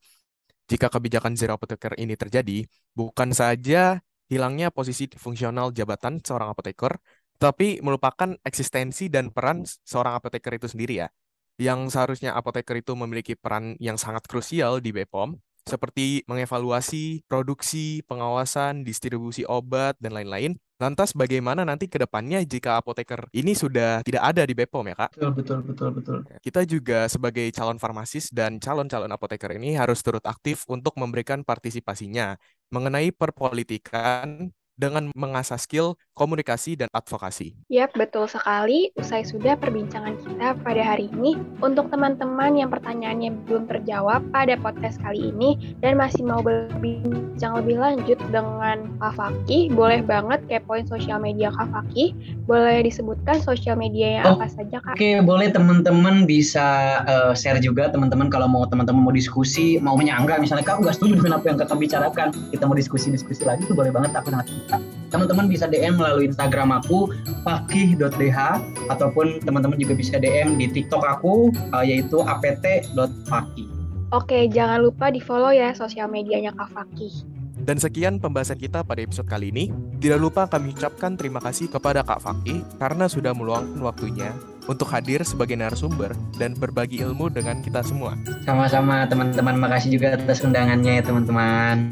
Jika 0.69 0.93
kebijakan 0.93 1.33
Zero 1.33 1.57
Apoteker 1.57 1.97
ini 1.97 2.13
terjadi, 2.13 2.69
bukan 2.93 3.33
saja 3.33 3.97
hilangnya 4.29 4.69
posisi 4.69 5.09
fungsional 5.09 5.73
jabatan 5.73 6.21
seorang 6.21 6.53
apoteker, 6.53 7.01
tapi 7.41 7.81
melupakan 7.81 8.37
eksistensi 8.45 9.09
dan 9.09 9.33
peran 9.33 9.65
seorang 9.65 10.21
apoteker 10.21 10.61
itu 10.61 10.69
sendiri 10.69 11.01
ya. 11.01 11.09
Yang 11.57 11.97
seharusnya 11.97 12.37
apoteker 12.37 12.77
itu 12.77 12.93
memiliki 12.93 13.33
peran 13.33 13.73
yang 13.81 13.97
sangat 13.97 14.29
krusial 14.29 14.85
di 14.85 14.93
BPOM, 14.93 15.33
seperti 15.65 16.25
mengevaluasi 16.29 17.25
produksi, 17.25 18.05
pengawasan, 18.05 18.85
distribusi 18.85 19.49
obat, 19.49 19.97
dan 19.97 20.13
lain-lain. 20.13 20.61
Lantas 20.81 21.13
bagaimana 21.13 21.61
nanti 21.61 21.85
ke 21.85 22.01
depannya 22.01 22.41
jika 22.41 22.81
apoteker 22.81 23.29
ini 23.37 23.53
sudah 23.53 24.01
tidak 24.01 24.33
ada 24.33 24.41
di 24.49 24.57
BPOM 24.57 24.89
ya 24.89 24.95
Kak? 24.97 25.13
Betul, 25.13 25.31
betul, 25.37 25.59
betul, 25.61 25.89
betul. 25.93 26.17
Kita 26.41 26.65
juga 26.65 27.05
sebagai 27.05 27.45
calon 27.53 27.77
farmasis 27.77 28.33
dan 28.33 28.57
calon-calon 28.57 29.13
apoteker 29.13 29.53
ini 29.61 29.77
harus 29.77 30.01
turut 30.01 30.25
aktif 30.25 30.65
untuk 30.65 30.97
memberikan 30.97 31.45
partisipasinya 31.45 32.33
mengenai 32.73 33.13
perpolitikan 33.13 34.49
dengan 34.81 35.13
mengasah 35.13 35.61
skill 35.61 35.93
komunikasi 36.17 36.73
dan 36.73 36.89
advokasi. 36.89 37.53
Yap, 37.69 37.93
betul 37.93 38.25
sekali. 38.25 38.89
Usai 38.97 39.21
sudah 39.21 39.53
perbincangan 39.53 40.17
kita 40.25 40.57
pada 40.65 40.81
hari 40.81 41.13
ini, 41.13 41.37
untuk 41.61 41.93
teman-teman 41.93 42.57
yang 42.57 42.73
pertanyaannya 42.73 43.29
belum 43.45 43.69
terjawab 43.69 44.25
pada 44.33 44.57
podcast 44.57 44.97
kali 45.05 45.29
ini 45.29 45.77
dan 45.85 46.01
masih 46.01 46.25
mau 46.25 46.41
berbincang 46.41 47.61
lebih 47.61 47.77
lanjut 47.77 48.17
dengan 48.33 48.89
Kak 48.97 49.17
Fakih, 49.17 49.69
boleh 49.73 50.01
banget 50.01 50.41
kepoin 50.49 50.89
sosial 50.89 51.21
media 51.21 51.53
Kak 51.53 51.69
Fakih. 51.69 52.17
Boleh 52.47 52.81
disebutkan 52.81 53.41
sosial 53.43 53.77
media 53.77 54.21
yang 54.21 54.25
oh, 54.33 54.41
apa 54.41 54.47
saja 54.49 54.77
Kak? 54.81 54.97
Oke, 54.97 55.21
boleh 55.21 55.51
teman-teman 55.51 56.25
bisa 56.25 57.01
uh, 57.05 57.33
share 57.35 57.61
juga 57.61 57.91
teman-teman 57.91 58.31
kalau 58.31 58.47
mau 58.47 58.63
teman-teman 58.65 59.11
mau 59.11 59.13
diskusi, 59.13 59.77
mau 59.83 59.99
menyanggah 59.99 60.39
misalnya 60.39 60.63
Kak 60.65 60.79
nggak 60.79 60.95
setuju 60.95 61.19
dengan 61.19 61.37
apa 61.37 61.45
yang 61.51 61.57
Kakak 61.59 61.77
bicarakan, 61.77 62.27
kita 62.53 62.63
mau 62.63 62.77
diskusi-diskusi 62.77 63.43
lagi 63.43 63.67
itu 63.67 63.73
boleh 63.75 63.91
banget 63.91 64.15
aku 64.15 64.31
nanti 64.31 64.55
Kak. 64.70 64.70
Teman-teman 65.11 65.51
bisa 65.51 65.67
DM 65.67 65.99
melalui 65.99 66.31
Instagram 66.31 66.71
aku 66.71 67.11
fakih.dh 67.43 68.39
ataupun 68.87 69.43
teman-teman 69.43 69.75
juga 69.75 69.93
bisa 69.93 70.15
DM 70.17 70.55
di 70.55 70.71
TikTok 70.71 71.03
aku 71.03 71.51
uh, 71.75 71.83
yaitu 71.83 72.23
apt.fakih. 72.23 73.67
Oke, 74.11 74.51
jangan 74.51 74.83
lupa 74.83 75.07
di-follow 75.07 75.55
ya 75.55 75.71
sosial 75.71 76.11
medianya 76.11 76.51
Kak 76.51 76.71
Fakih. 76.75 77.23
Dan 77.61 77.77
sekian 77.77 78.17
pembahasan 78.17 78.59
kita 78.59 78.83
pada 78.83 78.99
episode 78.99 79.29
kali 79.29 79.53
ini. 79.53 79.71
Tidak 80.01 80.19
lupa 80.19 80.49
kami 80.49 80.73
ucapkan 80.75 81.15
terima 81.15 81.39
kasih 81.39 81.71
kepada 81.71 82.03
Kak 82.03 82.19
Fakih 82.19 82.65
karena 82.75 83.07
sudah 83.07 83.31
meluangkan 83.31 83.79
waktunya 83.79 84.33
untuk 84.71 84.87
hadir 84.89 85.19
sebagai 85.27 85.59
narasumber 85.59 86.15
dan 86.39 86.55
berbagi 86.55 87.03
ilmu 87.03 87.27
dengan 87.27 87.59
kita 87.59 87.83
semua. 87.83 88.15
Sama-sama 88.47 89.03
teman-teman, 89.05 89.59
makasih 89.59 89.99
juga 89.99 90.15
atas 90.15 90.39
undangannya 90.41 90.99
ya 90.99 91.03
teman-teman. 91.03 91.91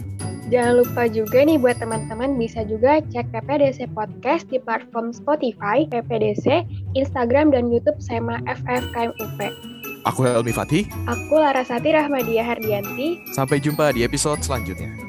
Jangan 0.49 0.81
lupa 0.81 1.05
juga 1.05 1.45
nih 1.45 1.61
buat 1.61 1.77
teman-teman 1.77 2.33
bisa 2.39 2.65
juga 2.65 3.05
cek 3.05 3.29
PPDC 3.29 3.85
Podcast 3.93 4.49
di 4.49 4.57
platform 4.57 5.13
Spotify, 5.13 5.85
PPDC, 5.85 6.65
Instagram, 6.97 7.53
dan 7.53 7.69
YouTube 7.69 8.01
SEMA 8.01 8.41
FFKMUP. 8.49 9.39
Aku 10.09 10.25
Helmi 10.25 10.49
Fatih. 10.49 10.89
Aku 11.05 11.37
Larasati 11.37 11.93
Rahmadia 11.93 12.41
Hardianti. 12.41 13.21
Sampai 13.35 13.61
jumpa 13.61 13.93
di 13.93 14.01
episode 14.01 14.41
selanjutnya. 14.41 15.08